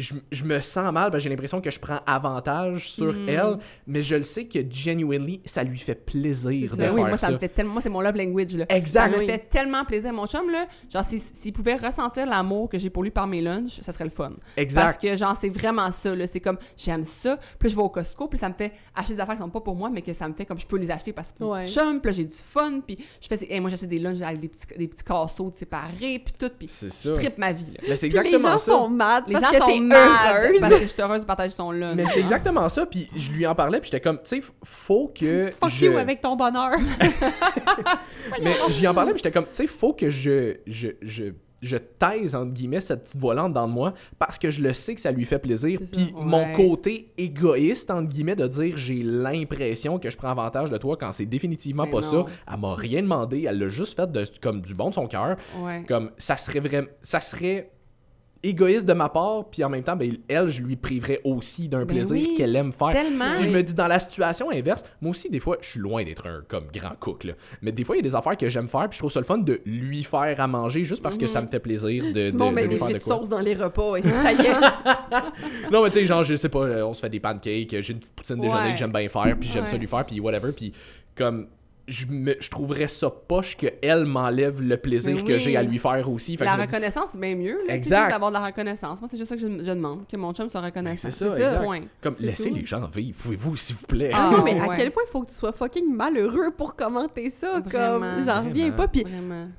[0.00, 3.28] Je, je me sens mal, parce que j'ai l'impression que je prends avantage sur Mm.
[3.28, 6.82] elle, mais je le sais que genuinely, ça lui fait plaisir de ça.
[6.84, 7.32] faire oui, moi, ça, ça.
[7.32, 7.72] me fait tellement.
[7.74, 8.66] Moi, c'est mon love language, là.
[8.68, 9.10] Exact.
[9.10, 9.26] Ça me oui.
[9.26, 10.12] fait tellement plaisir.
[10.12, 13.40] Mon chum, là, genre, si- s'il pouvait ressentir l'amour que j'ai pour lui par mes
[13.42, 14.30] lunchs, ça serait le fun.
[14.30, 15.02] Parce Exact.
[15.02, 16.26] que, genre, c'est vraiment ça, là.
[16.26, 17.36] C'est comme, j'aime ça.
[17.58, 19.50] Puis là, je vais au Costco, puis ça me fait acheter des affaires qui sont
[19.50, 21.42] pas pour moi, mais que ça me fait comme je peux les acheter parce que
[21.44, 21.62] Ouais.
[21.62, 24.20] mon chum, puis là, j'ai du fun, puis je fais, hey, moi, j'achète des lunchs
[24.22, 27.12] avec des petits, des petits casseaux séparés, puis tout, puis C'est je ça.
[27.12, 27.96] tripe ma vie, là.
[27.96, 28.58] C'est les gens ça.
[28.58, 31.96] sont mad Les parce gens sont parce que je suis heureuse de partager son lunch.
[31.96, 35.12] Mais c'est exactement ça, puis je lui en parlais, puis j'étais comme, tu sais, faut
[35.14, 35.52] que.
[35.60, 35.86] Fuck je...
[35.86, 36.72] you avec ton bonheur.
[38.42, 41.24] Mais j'y en parlais, puis j'étais comme, tu sais, faut que je, je, je,
[41.62, 45.00] je taise, entre guillemets, cette petite volante dans moi, parce que je le sais que
[45.00, 45.78] ça lui fait plaisir.
[45.92, 46.24] Puis Ouais.
[46.24, 50.96] mon côté égoïste, entre guillemets, de dire j'ai l'impression que je prends avantage de toi
[50.98, 52.24] quand c'est définitivement Mais pas non.
[52.26, 52.32] ça.
[52.52, 55.36] Elle m'a rien demandé, elle l'a juste fait de, comme du bon de son cœur.
[55.60, 55.84] Ouais.
[55.86, 56.88] Comme ça serait vraiment.
[57.02, 57.70] Ça serait
[58.42, 61.84] égoïste de ma part, puis en même temps, ben, elle, je lui priverais aussi d'un
[61.84, 62.92] Ben plaisir oui, qu'elle aime faire.
[62.92, 63.34] Tellement.
[63.36, 66.02] Puis je me dis, dans la situation inverse, moi aussi, des fois, je suis loin
[66.04, 67.34] d'être un comme grand cook, là.
[67.60, 69.20] Mais des fois, il y a des affaires que j'aime faire, puis je trouve ça
[69.20, 72.12] le fun de lui faire à manger juste parce que ça me fait plaisir de,
[72.12, 73.16] de, Simon de met lui des faire de quoi.
[73.18, 75.70] sauce dans les repas et ça y est.
[75.70, 77.92] Non, mais tu sais, genre, je sais pas, euh, on se fait des pancakes, j'ai
[77.92, 78.72] une petite poutine déjeuner Ouais.
[78.72, 79.78] que j'aime bien faire, puis j'aime ça Ouais.
[79.78, 80.72] lui faire, puis whatever, puis
[81.14, 81.46] comme.
[81.90, 86.08] Je, me, je trouverais ça poche qu'elle m'enlève le plaisir que j'ai à lui faire
[86.08, 86.36] aussi.
[86.36, 87.58] Fait la reconnaissance, c'est bien mieux.
[87.66, 87.98] Là, Exact.
[87.98, 89.00] Juste d'avoir de la reconnaissance.
[89.00, 91.10] Moi, c'est juste ça que je, je demande, que mon chum soit reconnaissant.
[91.10, 91.64] c'est ça, C'est ça.
[92.00, 92.54] Comme, laissez tout.
[92.54, 94.12] les gens vivre, pouvez-vous, s'il vous plaît?
[94.14, 97.28] Ah, non, mais à quel point il faut que tu sois fucking malheureux pour commenter
[97.30, 97.60] ça?
[97.60, 98.86] Vraiment, comme, j'en reviens pas.
[98.86, 99.04] Puis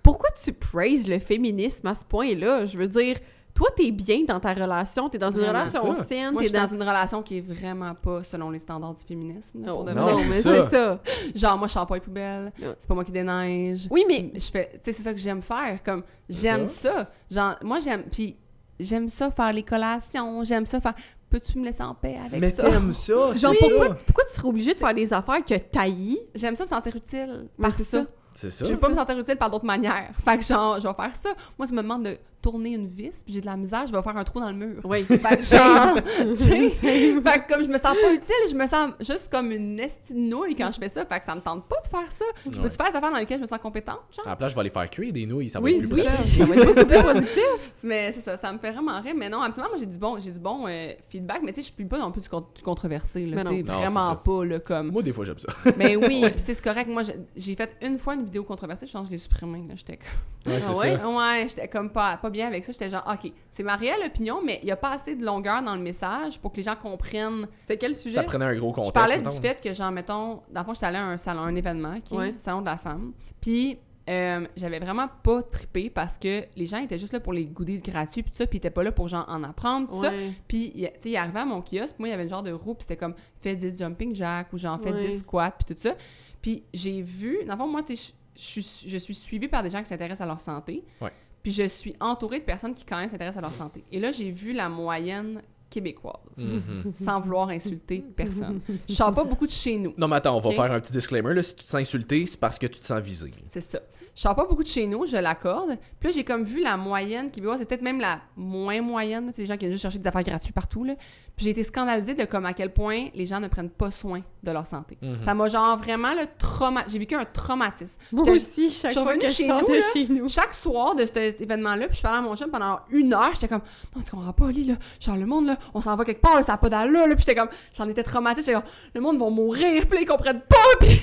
[0.02, 2.66] pourquoi tu praises le féminisme à ce point-là?
[2.66, 3.18] Je veux dire,
[3.53, 6.03] toi, t'es bien dans ta relation, t'es dans une Vraiment, relation ça.
[6.06, 6.65] saine, Moi, je t'es suis dans...
[6.68, 9.64] dans une relation qui est vraiment pas selon les standards du féminisme.
[9.65, 10.99] pour de non, non, mais c'est ça.
[11.36, 12.52] Genre, moi, je sors pas les poubelles.
[12.80, 13.88] C'est pas moi qui déneige.
[13.91, 15.82] Oui, mais Je fais, tu sais, c'est ça que j'aime faire.
[15.84, 17.11] Comme, j'aime ça.
[17.30, 18.38] Genre, moi, j'aime, puis
[18.80, 20.44] j'aime ça faire les collations.
[20.44, 20.94] J'aime ça faire.
[21.30, 22.64] peux-tu me laisser en paix avec Mais ça?
[22.69, 23.94] t'aimes ça, Genre, pourquoi, ça.
[24.06, 26.19] pourquoi tu serais obligé de faire des affaires que t'haïs?
[26.36, 28.06] J'aime ça me sentir utile par ça.
[28.34, 28.65] C'est ça.
[28.65, 30.10] Je veux pas me sentir utile par d'autres manières.
[30.26, 31.30] Fait que genre, je vais faire ça.
[31.60, 34.01] Moi, tu me demandes de tourner une vis, puis j'ai de la misère, je vais
[34.01, 34.81] faire un trou dans le mur.
[34.84, 35.03] Oui.
[35.03, 37.22] Fait que genre, tu sais, Same.
[37.23, 40.55] fait que comme je me sens pas utile, je me sens juste comme une estinouille
[40.55, 41.05] quand je fais ça.
[41.05, 42.26] Fait que ça me tente pas de faire ça.
[42.45, 42.63] Je Ouais.
[42.63, 44.26] peux-tu faire des affaires dans lesquelles je me sens compétente, genre?
[44.27, 46.01] À la place, je vais aller faire cuire des nouilles, ça va Oui, être plus
[46.01, 46.73] oui.
[46.76, 47.43] super productif.
[47.84, 49.13] Mais c'est ça, ça me fait vraiment rire.
[49.15, 51.69] Mais non, absolument, moi j'ai du bon, j'ai du bon euh, feedback, mais tu sais,
[51.69, 53.51] je suis pas non plus du, con- du controversé, là, non.
[53.51, 54.91] Non, vraiment c'est pas, là, comme...
[54.91, 55.49] Moi, des fois, j'aime ça.
[55.77, 56.88] Mais oui, puis c'est c'est correct.
[56.89, 57.03] Moi,
[57.35, 59.97] j'ai- fait une fois une vidéo controversée, je pense que je l'ai supprimée, là, j'étais
[59.97, 60.51] comme...
[60.53, 61.03] Ouais, Ah c'est ouais?
[61.03, 64.41] Ouais, j'étais comme pas, pas bien avec ça, j'étais genre, OK, c'est ma réelle opinion,
[64.44, 66.76] mais il y a pas assez de longueur dans le message pour que les gens
[66.76, 68.16] comprennent C'était quel sujet?
[68.16, 68.90] Ça prenait un gros contexte.
[68.95, 71.41] je parlais du fait que, genre, mettons, dans le fond, j'étais allée à un salon,
[71.41, 72.34] un événement, qui Ouais.
[72.38, 73.14] salon de la femme.
[73.40, 73.78] Puis,
[74.10, 77.82] euh, j'avais vraiment pas trippé parce que les gens étaient juste là pour les goodies
[77.82, 80.12] gratuits, puis tout ça, puis ils étaient pas là pour, genre, en apprendre, tout ça.
[80.48, 82.41] Puis, tu sais, il arrivait à mon kiosque, puis moi, il y avait une genre
[82.44, 84.98] de roue, puis c'était comme, fais 10 jumping jacks, ou genre, fais Ouais.
[84.99, 85.94] 10 squats, puis tout ça.
[86.41, 89.48] Puis, j'ai vu, dans le fond, moi, tu sais, je- je suis- je suis suivie
[89.48, 90.84] par des gens qui s'intéressent à leur santé.
[90.99, 91.12] Ouais.
[91.43, 93.84] Puis, je suis entourée de personnes qui, quand même, s'intéressent à leur santé.
[93.91, 96.91] Et là, j'ai vu la moyenne québécoise, Mhm.
[96.93, 98.59] sans vouloir insulter personne.
[98.89, 99.93] Je sors pas beaucoup de chez nous.
[99.97, 101.34] Non, mais attends, on va faire un petit disclaimer.
[101.34, 101.41] Là.
[101.41, 103.31] Si tu te sens insulté, c'est parce que tu te sens visé.
[103.47, 103.80] C'est ça.
[104.13, 105.77] Je sors pas beaucoup de chez nous, je l'accorde.
[105.97, 109.31] Puis là, j'ai comme vu la moyenne québécoise, c'est peut-être même la moins moyenne.
[109.34, 110.84] C'est des gens qui viennent juste chercher des affaires gratuites partout.
[110.84, 110.95] Là.
[111.38, 114.22] Puis j'ai été scandalisée de comme à quel point les gens ne prennent pas soin
[114.43, 114.97] de leur santé.
[115.01, 115.22] Mhm.
[115.22, 116.84] Ça m'a genre vraiment le trauma.
[116.88, 117.99] J'ai vécu un traumatisme.
[118.11, 120.27] Moi aussi, chaque fois que chez je nous, là, chez nous.
[120.30, 123.47] Chaque soir de cet événement-là, puis je parlais à mon chum pendant une heure, j'étais
[123.47, 123.61] comme
[123.95, 126.43] non, tu comprends pas, là, genre le monde, là, on s'en va quelque part, là,
[126.43, 129.19] ça n'a pas d'allure, là, puis j'étais comme, j'en étais traumatisée, j'étais comme, le monde
[129.19, 130.99] va mourir, puis ils comprennent pas, puis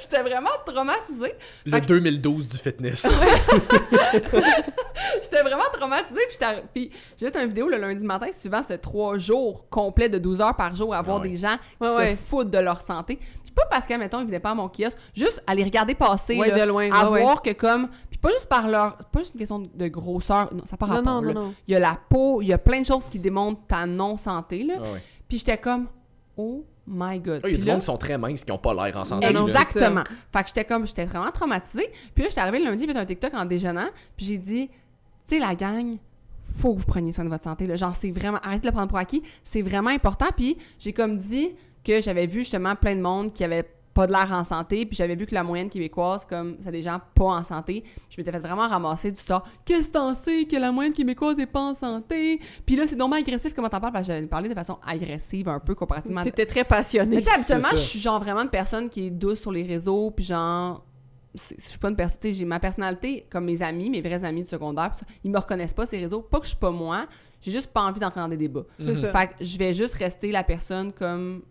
[0.00, 1.34] j'étais vraiment traumatisée.
[1.66, 3.06] Le Fait que- 2012 du fitness.
[5.22, 6.20] J'étais vraiment traumatisée.
[6.72, 8.26] Puis, j'ai fait une vidéo le lundi matin.
[8.32, 11.28] Souvent, c'était trois jours complets de 12 heures par jour à voir Ah ouais.
[11.30, 12.16] des gens qui Ouais, se ouais.
[12.16, 13.16] foutent de leur santé.
[13.16, 15.94] Puis pas parce qu'à mettons, ils venaient pas à mon kiosque, juste à les regarder
[15.94, 16.38] passer.
[16.38, 16.90] Ouais, là, de loin.
[16.92, 17.22] à ouais, ouais.
[17.22, 17.88] voir que comme.
[18.10, 18.96] Puis pas juste par leur.
[19.00, 20.52] C'est pas juste une question de grosseur.
[20.54, 21.22] Non, ça part Non, rapport.
[21.22, 21.54] non, non, non.
[21.66, 24.62] Il y a la peau, il y a plein de choses qui démontrent ta non-santé.
[24.64, 24.74] Là.
[24.78, 25.02] Ah ouais.
[25.28, 25.86] Puis j'étais comme,
[26.36, 27.40] oh my god.
[27.44, 28.72] Ah, Il y a Puis du là- monde qui sont très minces, qui n'ont pas
[28.74, 29.26] l'air en santé.
[29.26, 30.04] Exactement.
[30.32, 31.90] Fait que j'étais comme, j'étais vraiment traumatisée.
[32.14, 34.68] Puis là, j'étais arrivée le lundi, j'ai fait un TikTok en déjeunant, puis j'ai dit,
[34.68, 34.74] tu
[35.24, 35.96] sais, la gang,
[36.58, 37.66] faut que vous preniez soin de votre santé.
[37.66, 37.74] Là.
[37.74, 40.26] Genre, c'est vraiment, arrêtez de le prendre pour acquis, c'est vraiment important.
[40.36, 41.54] Puis j'ai comme dit
[41.86, 43.64] que j'avais vu justement plein de monde qui avait
[43.94, 46.82] pas de l'air en santé, puis j'avais vu que la moyenne québécoise, comme c'est des
[46.82, 49.46] gens pas en santé, je m'étais fait vraiment ramasser du sort.
[49.64, 52.40] Qu'est-ce que t'en sais que la moyenne québécoise est pas en santé?
[52.66, 55.48] Puis là, c'est normal agressif comment t'en parles, parce que j'avais parlé de façon agressive
[55.48, 57.16] un peu comparativement à T'étais très passionnée.
[57.16, 57.82] mais tu sais, habituellement, je ça.
[57.82, 60.84] suis genre vraiment une personne qui est douce sur les réseaux, puis genre.
[61.34, 62.18] Je suis pas une personne.
[62.20, 65.06] Tu sais, j'ai ma personnalité, comme mes amis, mes vrais amis du secondaire, pis ça,
[65.22, 66.22] ils me reconnaissent pas ces réseaux.
[66.22, 67.06] Pas que je suis pas moi,
[67.42, 68.64] j'ai juste pas envie d'entrer dans des débats.
[68.80, 69.12] C'est ça.
[69.12, 71.42] Fait que je vais juste rester la personne comme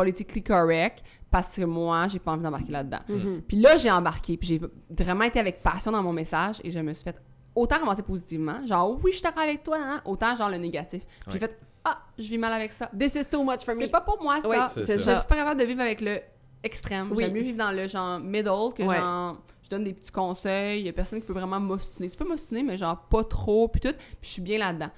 [0.00, 3.00] politically correct parce que moi, j'ai pas envie d'embarquer là-dedans.
[3.08, 3.42] Mhm.
[3.46, 4.60] Puis là, j'ai embarqué, puis j'ai
[5.04, 7.16] vraiment été avec passion dans mon message et je me suis fait
[7.54, 11.04] autant ramasser positivement, genre oui, je suis d'accord avec toi, hein, autant genre le négatif.
[11.04, 11.32] Puis Ouais.
[11.34, 12.90] J'ai fait ah, je vis mal avec ça.
[12.98, 13.80] This is too much for me.
[13.80, 14.48] C'est pas pour moi ça.
[14.48, 15.18] Oui, c'est Je ça.
[15.20, 16.18] suis pas capable de vivre avec le
[16.62, 17.08] extrême.
[17.10, 17.24] Oui.
[17.24, 18.98] J'aime mieux vivre dans le genre middle que Ouais.
[18.98, 22.10] genre je donne des petits conseils, il y a personne qui peut vraiment m'ostiner.
[22.10, 24.90] Tu peux m'ostiner mais genre pas trop puis tout, puis je suis bien là-dedans.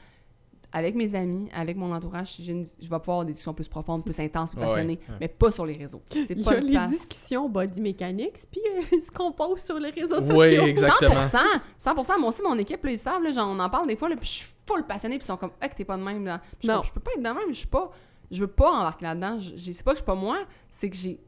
[0.74, 4.18] Avec mes amis, avec mon entourage, je vais pouvoir avoir des discussions plus profondes, plus
[4.20, 5.16] intenses, plus passionnées, ouais.
[5.20, 6.00] mais pas sur les réseaux.
[6.10, 6.90] C'est Il y pas a une les place.
[6.90, 10.34] discussions body mechanics, puis euh, ce qu'on poste sur les réseaux sociaux.
[10.40, 11.14] Oui, exactement.
[11.20, 11.38] 100%!
[11.78, 12.18] 100%!
[12.20, 14.16] Moi aussi, mon équipe, là, ils savent, là, genre, on en parle des fois, là,
[14.16, 16.24] puis je suis full passionnée, puis ils sont comme, ah, que t'es pas de même.
[16.24, 16.40] Là.
[16.60, 17.90] Je, peux pas être de même, je suis pas.
[18.30, 19.38] Je veux pas embarquer là-dedans.
[19.40, 20.38] Je- je- C'est pas que je suis pas moi,
[20.70, 21.20] c'est que j'ai.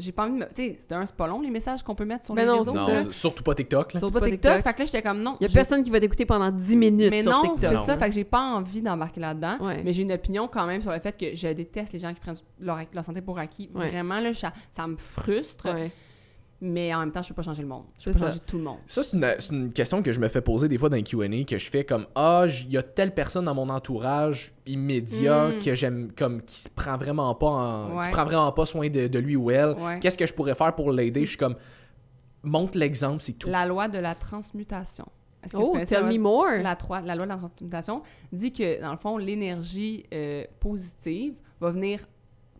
[0.00, 0.44] J'ai pas envie de me.
[0.46, 2.48] Tu sais, c'est un, c'est pas long, les messages qu'on peut mettre sur Mais les
[2.48, 2.74] non, réseaux.
[2.74, 3.92] Non, surtout pas TikTok.
[3.94, 4.00] Là.
[4.00, 4.62] Sur Pas TikTok.
[4.62, 5.36] Fait que là, j'étais comme non.
[5.40, 7.58] Il y a j'ai- personne qui va t'écouter pendant 10 minutes Mais sur non, TikTok.
[7.60, 7.84] c'est Non.
[7.84, 7.96] ça.
[7.98, 9.56] Fait que j'ai pas envie d'embarquer là-dedans.
[9.60, 9.82] Ouais.
[9.84, 12.20] Mais j'ai une opinion quand même sur le fait que je déteste les gens qui
[12.20, 13.70] prennent leur, leur santé pour acquis.
[13.74, 13.88] Ouais.
[13.88, 15.72] Vraiment, là, ça, ça me frustre.
[15.72, 15.90] Ouais.
[16.62, 17.84] Mais en même temps, je peux pas changer le monde.
[17.98, 18.26] Je peux ça.
[18.26, 18.76] changer tout le monde.
[18.86, 19.16] Ça, c'est
[19.50, 21.84] une, question que je me fais poser des fois dans les QA, que je fais
[21.84, 25.58] comme Ah, il y a telle personne dans mon entourage immédiat Mm.
[25.64, 28.06] que j'aime, comme qui se prend vraiment pas en, Ouais.
[28.06, 29.70] qui prend vraiment pas soin de, de lui ou elle.
[29.78, 29.98] Ouais.
[30.00, 31.56] Qu'est-ce que je pourrais faire pour l'aider Je suis comme
[32.42, 33.48] Montre l'exemple, c'est tout.
[33.48, 35.06] La loi de la transmutation.
[35.42, 36.46] Que Oh, tell me more.
[36.62, 41.70] la, la loi de la transmutation dit que, dans le fond, l'énergie euh, positive va
[41.70, 42.00] venir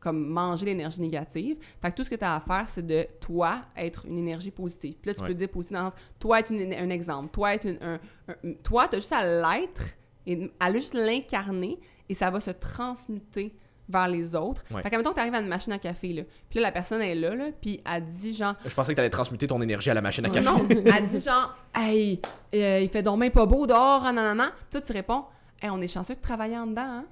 [0.00, 1.58] comme manger l'énergie négative.
[1.82, 4.50] Fait que tout ce que tu as à faire, c'est de, toi, être une énergie
[4.50, 4.94] positive.
[5.00, 5.28] Puis là, tu Ouais.
[5.28, 7.28] peux dire aussi dans le sens, toi, être une- un exemple.
[7.32, 9.82] Toi, être une- un, un- toi, tu as juste à l'être
[10.26, 11.78] et à juste l'incarner
[12.08, 13.54] et ça va se transmuter
[13.88, 14.64] vers les autres.
[14.70, 14.82] Ouais.
[14.82, 16.72] Fait que, mettons que tu arrives à une machine à café, là, puis là, la
[16.72, 19.60] personne est là, là puis elle dit, genre, Je pensais que tu allais transmuter ton
[19.60, 20.44] énergie à la machine à café.
[20.46, 20.64] non,
[20.96, 22.20] elle dit genre, hey,
[22.54, 24.52] euh, il fait bien pas beau dehors, nanana.
[24.70, 25.24] Toi, tu réponds,
[25.60, 27.04] hey, on est chanceux de travailler en dedans, hein.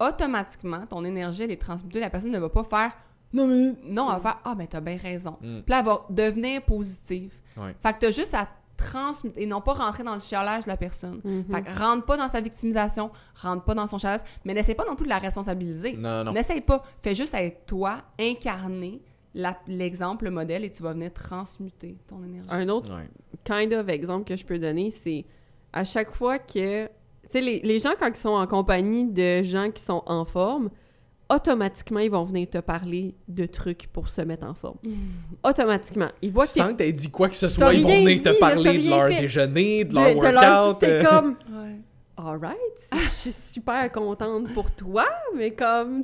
[0.00, 2.00] Automatiquement, ton énergie, elle est transmutée.
[2.00, 2.92] La personne ne va pas faire
[3.32, 3.74] non, mais.
[3.84, 5.36] Non, elle va faire Ah, ben, t'as bien raison.
[5.42, 5.60] Mm.
[5.60, 7.34] Puis là, elle va devenir positive.
[7.56, 7.74] Ouais.
[7.82, 10.76] Fait que t'as juste à transmuter et non pas rentrer dans le chialage de la
[10.76, 11.20] personne.
[11.24, 11.44] Mhm.
[11.52, 14.84] Fait que rentre pas dans sa victimisation, rentre pas dans son chialage, mais n'essaie pas
[14.86, 15.96] non plus de la responsabiliser.
[15.96, 16.32] Non, non.
[16.32, 16.84] N'essaye pas.
[17.02, 19.02] Fais juste être toi, incarner
[19.66, 22.48] l'exemple, le modèle, et tu vas venir transmuter ton énergie.
[22.50, 23.08] Un autre Ouais.
[23.44, 25.26] kind of exemple que je peux donner, c'est
[25.72, 26.88] à chaque fois que.
[27.30, 30.24] Tu sais, les, les gens, quand ils sont en compagnie de gens qui sont en
[30.24, 30.70] forme,
[31.28, 34.78] automatiquement, ils vont venir te parler de trucs pour se mettre en forme.
[35.44, 36.08] Automatiquement.
[36.22, 38.16] Ils voient que t'es Sans que t'aies dit quoi que ce soit, ils vont venir
[38.18, 39.20] dit, te parler de leur fait.
[39.20, 40.78] déjeuner, de leur de workout.
[40.80, 41.76] T'es euh, comme, Ouais.
[42.16, 42.56] alright,
[42.92, 45.06] je suis super contente pour toi,
[45.36, 46.02] mais comme,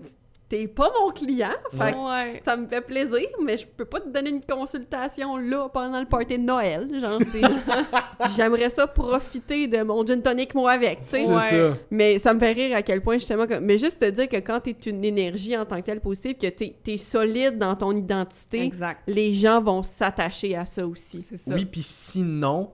[0.57, 2.43] t'es pas mon client, fait que Ouais.
[2.45, 6.07] ça me fait plaisir, mais je peux pas te donner une consultation là pendant le
[6.07, 6.89] party de Noël.
[7.01, 7.19] Genre,
[8.37, 11.27] j'aimerais ça profiter de mon gin tonic moi avec, tu sais.
[11.27, 11.73] Ouais.
[11.91, 14.37] Mais ça me fait rire à quel point, justement, que- mais juste te dire que
[14.37, 17.93] quand t'es une énergie en tant que telle positive, que t'es es solide dans ton
[17.93, 19.01] identité, Exact.
[19.07, 21.21] les gens vont s'attacher à ça aussi.
[21.23, 21.55] Ça.
[21.55, 22.71] Oui, puis sinon,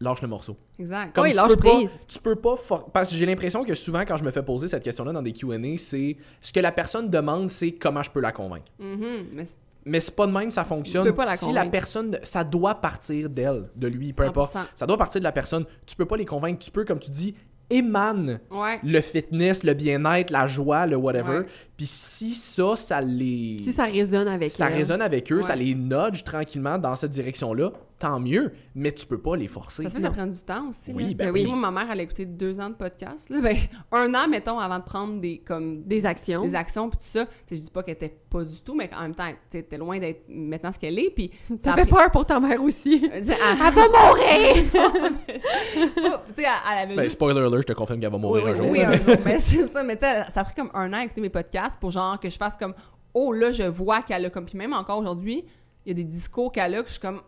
[0.00, 0.56] lâche le morceau.
[0.82, 1.16] Exact.
[1.18, 1.90] Oui, tu lâche peux pas- prise.
[2.08, 4.68] tu peux pas for- parce que j'ai l'impression que souvent quand je me fais poser
[4.68, 8.20] cette question-là dans des Q&A, c'est ce que la personne demande, c'est comment je peux
[8.20, 8.66] la convaincre.
[8.78, 9.26] Mhm.
[9.32, 11.04] Mais c'est- Mais c'est pas de même ça fonctionne.
[11.04, 14.52] peux pas la si la personne, ça doit partir d'elle, de lui, peu importe.
[14.52, 14.68] 100%.
[14.76, 15.64] Ça doit partir de la personne.
[15.86, 16.60] Tu peux pas les convaincre.
[16.60, 17.34] Tu peux, comme tu dis,
[17.68, 18.78] émane Ouais.
[18.84, 21.38] le fitness, le bien-être, la joie, le whatever.
[21.38, 21.46] Ouais.
[21.76, 23.56] Puis si ça, ça les...
[23.62, 24.74] Si ça résonne avec ça elle.
[24.76, 25.42] résonne avec eux, Ouais.
[25.42, 27.72] ça les nudge tranquillement dans cette direction-là,
[28.02, 28.52] tant mieux.
[28.74, 29.84] Mais tu peux pas les forcer.
[29.84, 30.92] Ça se fait que ça prend du temps aussi.
[30.92, 31.14] Oui, là.
[31.26, 31.46] ben oui.
[31.46, 33.30] Moi, ma mère, elle a écouté deux ans de podcast.
[33.30, 33.40] Là.
[33.40, 33.56] Ben,
[33.92, 36.42] un an, mettons, avant de prendre des, comme, Des actions.
[36.42, 37.26] des actions puis tout ça.
[37.50, 39.76] Je dis pas qu'elle était pas du tout, mais en même temps, tu sais, t'es
[39.78, 41.10] loin d'être maintenant ce qu'elle est.
[41.10, 41.30] Puis
[41.60, 43.08] Ça fait pris- peur pour ta mère aussi.
[43.12, 44.64] Elle, Elle va mourir!
[45.28, 48.54] elle, elle avait Ben, juste spoiler alert, je te confirme qu'elle va mourir Oui, un
[48.54, 48.70] jour.
[48.70, 49.16] Oui, un mais- jour.
[49.24, 49.82] Mais c'est ça.
[49.82, 52.18] Mais tu sais, ça a pris comme un an à écouter mes podcasts pour genre
[52.18, 52.74] que je fasse comme
[53.14, 54.46] Oh, là, je vois qu'elle a comme.
[54.46, 55.44] Puis même encore aujourd'hui,
[55.84, 57.20] il y a des discours qu'elle a que je suis comme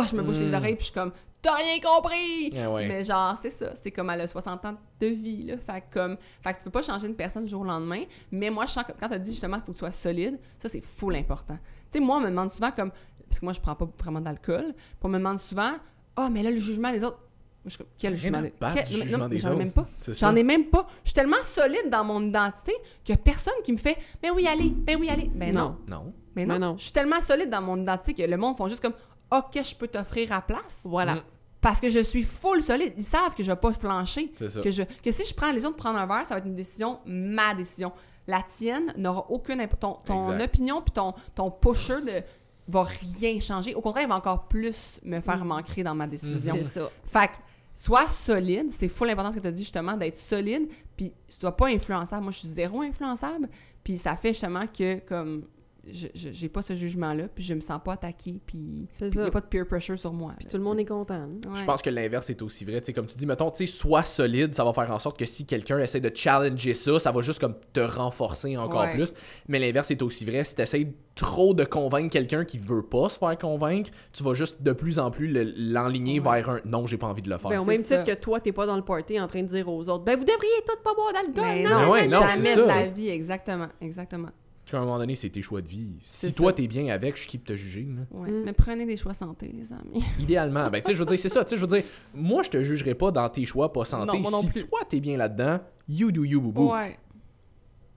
[0.00, 0.54] Oh, je me bouche les Mm.
[0.54, 1.12] oreilles, puis je suis comme
[1.42, 2.50] T'as rien compris!
[2.52, 2.86] Ouais.
[2.86, 3.74] Mais genre, c'est ça.
[3.74, 5.56] C'est comme elle a 60 ans de vie, là.
[5.58, 6.16] Fait que, comme.
[6.40, 8.04] Fait que tu peux pas changer une personne du jour au lendemain.
[8.30, 10.38] Mais moi, je sens que quand t'as dit justement qu'il faut que tu sois solide,
[10.60, 11.58] ça, c'est full important.
[11.90, 12.92] Tu sais, moi, on me demande souvent comme.
[13.28, 14.66] Parce que moi, je prends pas vraiment d'alcool.
[14.76, 15.72] Puis on me demande souvent
[16.14, 17.16] Ah, mais là, le jugement des autres.
[17.18, 17.24] Moi,
[17.64, 19.58] je suis comme, Quel jugement des Quel- mais- jugement non, mais des J'en ai autres.
[19.58, 19.88] même pas.
[20.08, 20.86] J'en ai même pas.
[21.02, 24.30] Je suis tellement solide dans mon identité qu'il y a personne qui me fait Ben
[24.32, 25.28] oui, allez, ben oui, allez.
[25.34, 25.76] Ben non.
[25.88, 26.12] Non.
[26.36, 26.54] Mais non.
[26.54, 26.76] Mais non.
[26.78, 28.94] Je suis tellement solide dans mon identité que le monde font juste comme
[29.32, 30.82] OK, je peux t'offrir à place.
[30.84, 31.16] Voilà.
[31.16, 31.22] Mm.
[31.60, 32.92] Parce que je suis full solide.
[32.96, 34.32] Ils savent que je vais pas flancher.
[34.36, 34.60] C'est ça.
[34.60, 36.46] Que, je, que si je prends les autres de prendre un verre, ça va être
[36.46, 37.92] une décision, ma décision.
[38.26, 39.98] La tienne n'aura aucune imp- Ton,
[40.40, 42.22] opinion puis ton, ton pusher de,
[42.68, 43.74] va rien changer.
[43.74, 46.56] Au contraire, il va encore plus me faire manquer dans ma décision.
[46.64, 46.90] C'est ça.
[47.04, 47.36] Fait que,
[47.74, 48.72] sois solide.
[48.72, 50.68] C'est full important ce que tu as dit justement, d'être solide.
[50.96, 52.22] Puis, sois pas influençable.
[52.24, 53.48] Moi, je suis zéro influençable.
[53.84, 55.44] Puis, ça fait justement que, comme,
[55.84, 57.24] j'ai pas ce jugement-là.
[57.34, 58.40] Puis, je me sens pas attaquée.
[58.46, 60.32] Puis, il n'y a pas de peer pressure sur moi.
[60.38, 61.14] Puis tout le monde est content.
[61.14, 61.30] hein.
[61.56, 62.80] Je pense que l'inverse est aussi vrai.
[62.80, 65.18] Tu sais, comme tu dis, mettons, tu sais, sois solide, ça va faire en sorte
[65.18, 68.94] que si quelqu'un essaie de challenger ça, ça va juste comme te renforcer encore Ouais.
[68.94, 69.12] plus.
[69.48, 70.44] Mais l'inverse est aussi vrai.
[70.44, 74.34] Si tu essaies trop de convaincre quelqu'un qui veut pas se faire convaincre, tu vas
[74.34, 76.40] juste de plus en plus le- l'enligner Ouais.
[76.42, 77.50] vers un non, j'ai pas envie de le faire.
[77.50, 77.98] Ben, au même ça.
[78.02, 80.16] titre que toi, t'es pas dans le party en train de dire aux autres, ben
[80.16, 81.44] vous devriez tous pas boire d'alcool.
[81.44, 83.08] Mais non, non, non, jamais de la vie.
[83.08, 83.68] Exactement.
[83.80, 84.28] Exactement.
[84.76, 85.88] À un moment donné, c'est tes choix de vie.
[86.04, 87.86] Si C'est toi, t'es bien avec, je suis qui te juger.
[87.88, 88.02] là.
[88.18, 88.30] Ouais.
[88.30, 88.42] Mm.
[88.44, 90.04] Mais prenez des choix santé, les amis.
[90.20, 90.68] Idéalement.
[90.70, 91.44] Ben, tu sais, je veux dire, c'est ça.
[91.44, 91.84] Tu sais, je veux dire,
[92.14, 94.16] moi, je te jugerai pas dans tes choix pas santé.
[94.16, 94.64] Non, moi non si plus.
[94.66, 96.72] toi, t'es bien là-dedans, you do you, boubou.
[96.72, 96.96] Ouais.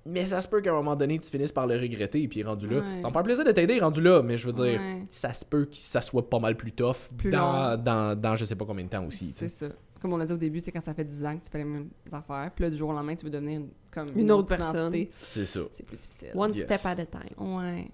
[0.08, 2.44] Mais ça se peut qu'à un moment donné, tu finisses par le regretter et puis
[2.44, 2.78] rendu là.
[2.78, 3.02] Ouais.
[3.02, 5.04] Ça me fait plaisir de t'aider rendu là, mais je veux dire, Ouais.
[5.10, 8.46] ça se peut que ça soit pas mal plus tough Plus dans, dans, dans je
[8.46, 9.32] sais pas combien de temps aussi.
[9.32, 9.68] C'est ça.
[10.00, 11.50] Comme on a dit au début, tu sais, quand ça fait 10 ans que tu
[11.50, 14.12] fais les mêmes affaires, puis là, du jour au lendemain, tu veux devenir une- comme
[14.16, 14.94] Une autre personne.
[14.94, 15.62] identité, C'est ça.
[15.74, 16.32] C'est plus difficile.
[16.36, 16.66] One Yes.
[16.66, 17.56] step at a time.
[17.58, 17.88] Ouais.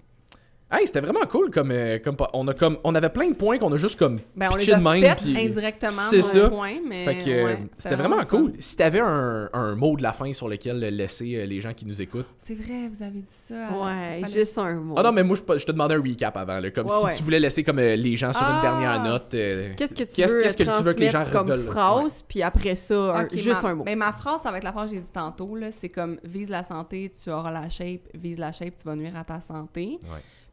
[0.74, 3.58] Hey, c'était vraiment cool comme, euh, comme on a comme on avait plein de points
[3.58, 6.44] qu'on a juste comme Ben, on les a de même, fait puis- indirectement C'est ça.
[6.44, 8.54] le point, mais Fait que euh, ouais, c'était vraiment cool.
[8.58, 11.84] Si t'avais un, un mot de la fin sur lequel laisser euh, les gens qui
[11.84, 12.24] nous écoutent.
[12.38, 13.54] C'est vrai, vous avez dit ça.
[13.54, 14.94] Ouais, Fallait- juste un mot.
[14.96, 17.04] Ah non, mais moi je, je te demandais un recap avant, là, comme Ouais, si
[17.06, 17.14] ouais.
[17.16, 18.54] tu voulais laisser comme euh, les gens sur Ah!
[18.56, 19.34] une dernière note.
[19.34, 21.66] euh, Qu'est-ce que tu qu'est-ce- veux qu'est-ce que tu veux que les gens comme veulent-
[21.66, 23.84] phrase, puis après ça, un- juste ma, un mot.
[23.84, 25.54] Ben, ma phrase, ça va être la phrase que j'ai dit tantôt.
[25.54, 25.70] là.
[25.70, 28.08] C'est comme vise la santé, tu auras la shape.
[28.14, 29.98] Vise la shape, tu vas nuire à ta santé.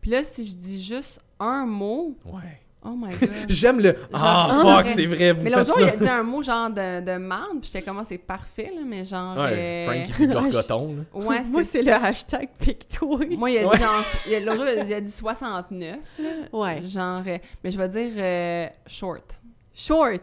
[0.02, 2.62] Puis là, si je dis juste un mot, Ouais.
[2.86, 3.30] oh my god.
[3.50, 3.96] J'aime le.
[4.14, 6.70] Ah, Genre, fuck, c'est vrai, vous mais l'autre jour, il a dit un mot genre
[6.70, 9.38] de, de merde, puis j'étais comme, Ah, c'est parfait, là, mais genre.
[9.38, 10.96] Ouais, euh, Frank dit gorgoton.
[11.14, 11.20] là.
[11.20, 13.20] Ouais, Moi, c'est le hashtag pique-toi.
[13.38, 13.78] Moi, il a Ouais.
[13.78, 14.04] dit genre.
[14.46, 15.98] L'autre jour, il a- il a dit 69.
[16.20, 16.26] là.
[16.54, 16.82] Ouais.
[16.86, 17.24] Genre.
[17.28, 19.36] euh, mais je vais dire euh, short.
[19.74, 20.22] Short.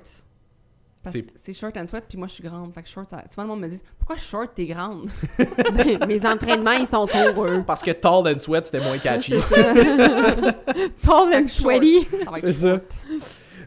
[1.13, 2.73] Parce que C'est- short and sweat, puis moi, je suis grande.
[2.75, 3.23] Fait que short, ça...
[3.31, 5.09] souvent, le monde me dit Pourquoi short, t'es grande?
[5.39, 7.63] Ben, mes entraînements, ils sont courts, eux.
[7.67, 9.35] Parce que Tall and Sweat, c'était moins catchy.
[11.03, 12.07] Tall and sweaty.
[12.41, 12.81] C'est ça.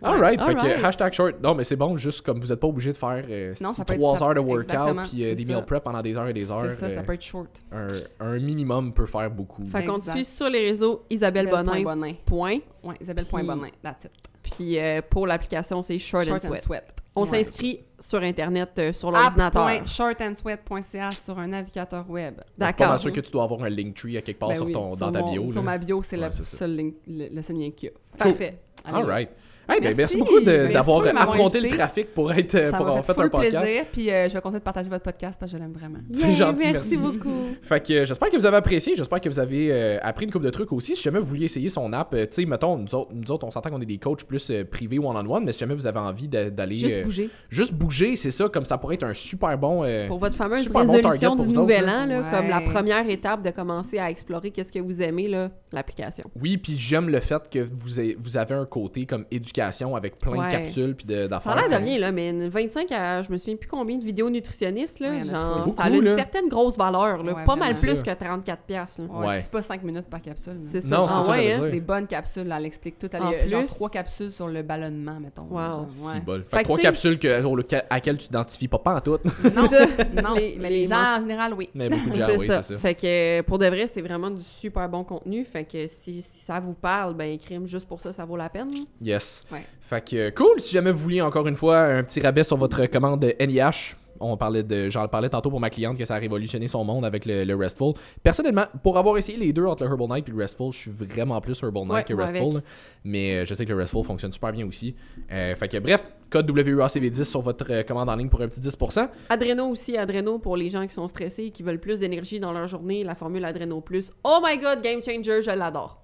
[0.01, 1.35] Alright, fait que hashtag short.
[1.43, 3.81] Non, mais c'est bon, juste comme vous n'êtes pas obligé de faire euh, Non, ça
[3.81, 5.47] si peut être 3 ça- heures de workout puis euh, des ça.
[5.53, 6.71] meal prep pendant des heures et des heures.
[6.71, 7.49] C'est ça, ça euh, peut être short.
[7.73, 7.87] un,
[8.25, 9.65] un minimum peut faire beaucoup.
[9.65, 11.81] Fait qu'on suit sur les réseaux Isabelle Bonin.
[11.83, 12.13] Bonin.
[12.25, 12.59] Point.
[12.81, 13.57] Ouais, Isabelle.bonin.
[13.63, 14.11] Puis- That's it.
[14.41, 16.63] Puis euh, pour l'application, c'est Short, Short and and Sweat.
[16.63, 16.83] sweat.
[17.15, 17.44] On Ouais.
[17.44, 19.68] s'inscrit sur Internet, euh, sur l'ordinateur.
[19.68, 22.36] App.shortandsweat.ca sur un navigateur web.
[22.38, 22.99] Je suis pas D'accord.
[22.99, 25.11] sûr que tu dois avoir un Linktree à quelque part Ben sur oui, ton, sur
[25.11, 25.52] dans ta bio.
[25.52, 25.65] Sur là.
[25.72, 28.18] ma bio, c'est Ouais, le, seul link- le, le seul lien qu'il y a.
[28.18, 28.60] Parfait.
[28.86, 29.30] Allez, Alright.
[29.69, 30.17] Hey, ben, merci, Merci.
[30.17, 33.57] beaucoup d'avoir affronté le trafic pour, être, Ça pour avoir fait fait un podcast.
[33.57, 35.99] plaisir, puis euh, je vais continuer de partager votre podcast parce que je l'aime vraiment.
[36.11, 36.97] C'est gentil, merci merci.
[36.97, 37.29] beaucoup.
[37.61, 40.31] Fait que euh, j'espère que vous avez apprécié, j'espère que vous avez euh, appris une
[40.31, 40.95] couple de trucs aussi.
[40.95, 43.45] Si jamais vous vouliez essayer son app, euh, tu sais, mettons, nous autres, nous autres,
[43.45, 45.99] on s'entend qu'on est des coachs plus euh, privés one-on-one, mais si jamais vous avez
[45.99, 47.29] envie d'aller Juste euh, bouger.
[47.49, 49.83] juste bouger, c'est ça, comme ça pourrait être un super bon.
[49.83, 52.05] euh, Pour votre fameuse bon résolution du autres, nouvel là.
[52.05, 55.29] an, comme la première étape de commencer à explorer qu'est-ce que vous aimez,
[55.71, 56.23] l'application.
[56.41, 60.18] Oui, puis j'aime le fait que vous avez, vous avez un côté comme éducation avec
[60.19, 60.48] plein Ouais.
[60.48, 61.52] de capsules puis de- Ça d'affaires.
[61.57, 64.03] a l'air de rien, là, mais une 25 à, je me souviens plus combien de
[64.03, 67.56] vidéos nutritionnistes, là, Ouais, genre, beaucoup, ça a une certaine grosse valeur, là, Ouais, pas
[67.56, 69.07] mal plus que 34 piastres, là.
[69.27, 70.53] Ouais, C'est pas 5 minutes par capsule.
[70.57, 70.88] C'est ça.
[70.88, 71.60] Non, Ah c'est ça, hein?
[71.61, 71.72] dire.
[71.72, 73.10] Des bonnes capsules, là, elle explique tout.
[73.11, 73.68] Elle En genre plus.
[73.68, 75.48] trois capsules sur le ballonnement, mettons.
[75.49, 75.88] Wow.
[76.07, 76.19] Ouais.
[76.19, 76.44] bol.
[76.49, 78.95] Fait, Fait que que trois tu sais- capsules que, à laquelle tu t'identifies pas, pas
[78.95, 79.18] en tout.
[79.44, 79.86] C'est ça.
[80.22, 81.69] Non, Les- mais les gens, en général, oui.
[81.73, 82.61] mais beaucoup de gens, c'est oui, ça.
[82.61, 82.80] c'est ça.
[82.80, 85.44] Fait que pour de vrai, c'est vraiment du super bon contenu.
[85.45, 88.69] Fait que si, ça vous parle, ben crime juste pour ça, ça vaut la peine.
[89.02, 89.41] Yes.
[89.51, 89.63] Ouais.
[89.81, 92.85] Fait que cool, si jamais vous vouliez encore une fois un petit rabais sur votre
[92.88, 93.95] commande NIH.
[94.21, 97.05] On parlait de, j'en parlais tantôt pour ma cliente que ça a révolutionné son monde
[97.05, 97.93] avec le, le Restful.
[98.21, 100.91] Personnellement, pour avoir essayé les deux entre le Herbal Night et le Restful, je suis
[100.91, 102.49] vraiment plus Herbal Night Ouais, que Restful.
[102.57, 102.63] avec.
[103.05, 104.93] Mais euh, je sais que le Restful fonctionne super bien aussi.
[105.31, 108.59] Euh, fait que bref, code WUACV10 sur votre euh, commande en ligne pour un petit
[108.59, 109.07] 10%.
[109.30, 112.51] Adreno aussi, Adreno pour les gens qui sont stressés et qui veulent plus d'énergie dans
[112.51, 114.11] leur journée, la formule Adreno Plus.
[114.26, 116.03] Oh my god, game changer, je l'adore.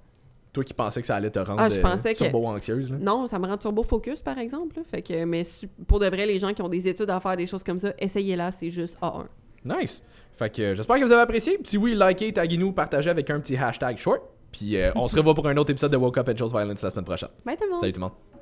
[0.55, 2.89] Toi qui pensais que ça allait te rendre Ah, je euh, pensais que- turbo anxieuse.
[2.89, 2.97] là.
[2.97, 4.77] Non, ça me rend turbo focus par exemple.
[4.77, 4.83] là.
[4.89, 5.41] Fait que, mais
[5.85, 7.93] pour de vrai, les gens qui ont des études à faire des choses comme ça,
[7.99, 9.25] essayez-la, c'est juste A1.
[9.65, 10.01] Nice.
[10.31, 11.59] Fait que euh, j'espère que vous avez apprécié.
[11.63, 14.21] Si oui, likez, taguez-nous, partagez avec un petit hashtag short.
[14.51, 16.81] Puis euh, on se revoit pour un autre épisode de Woke Up and Chose Violence
[16.81, 17.29] la semaine prochaine.
[17.45, 17.79] Bye tout le monde!
[17.81, 18.34] Salut tout le monde.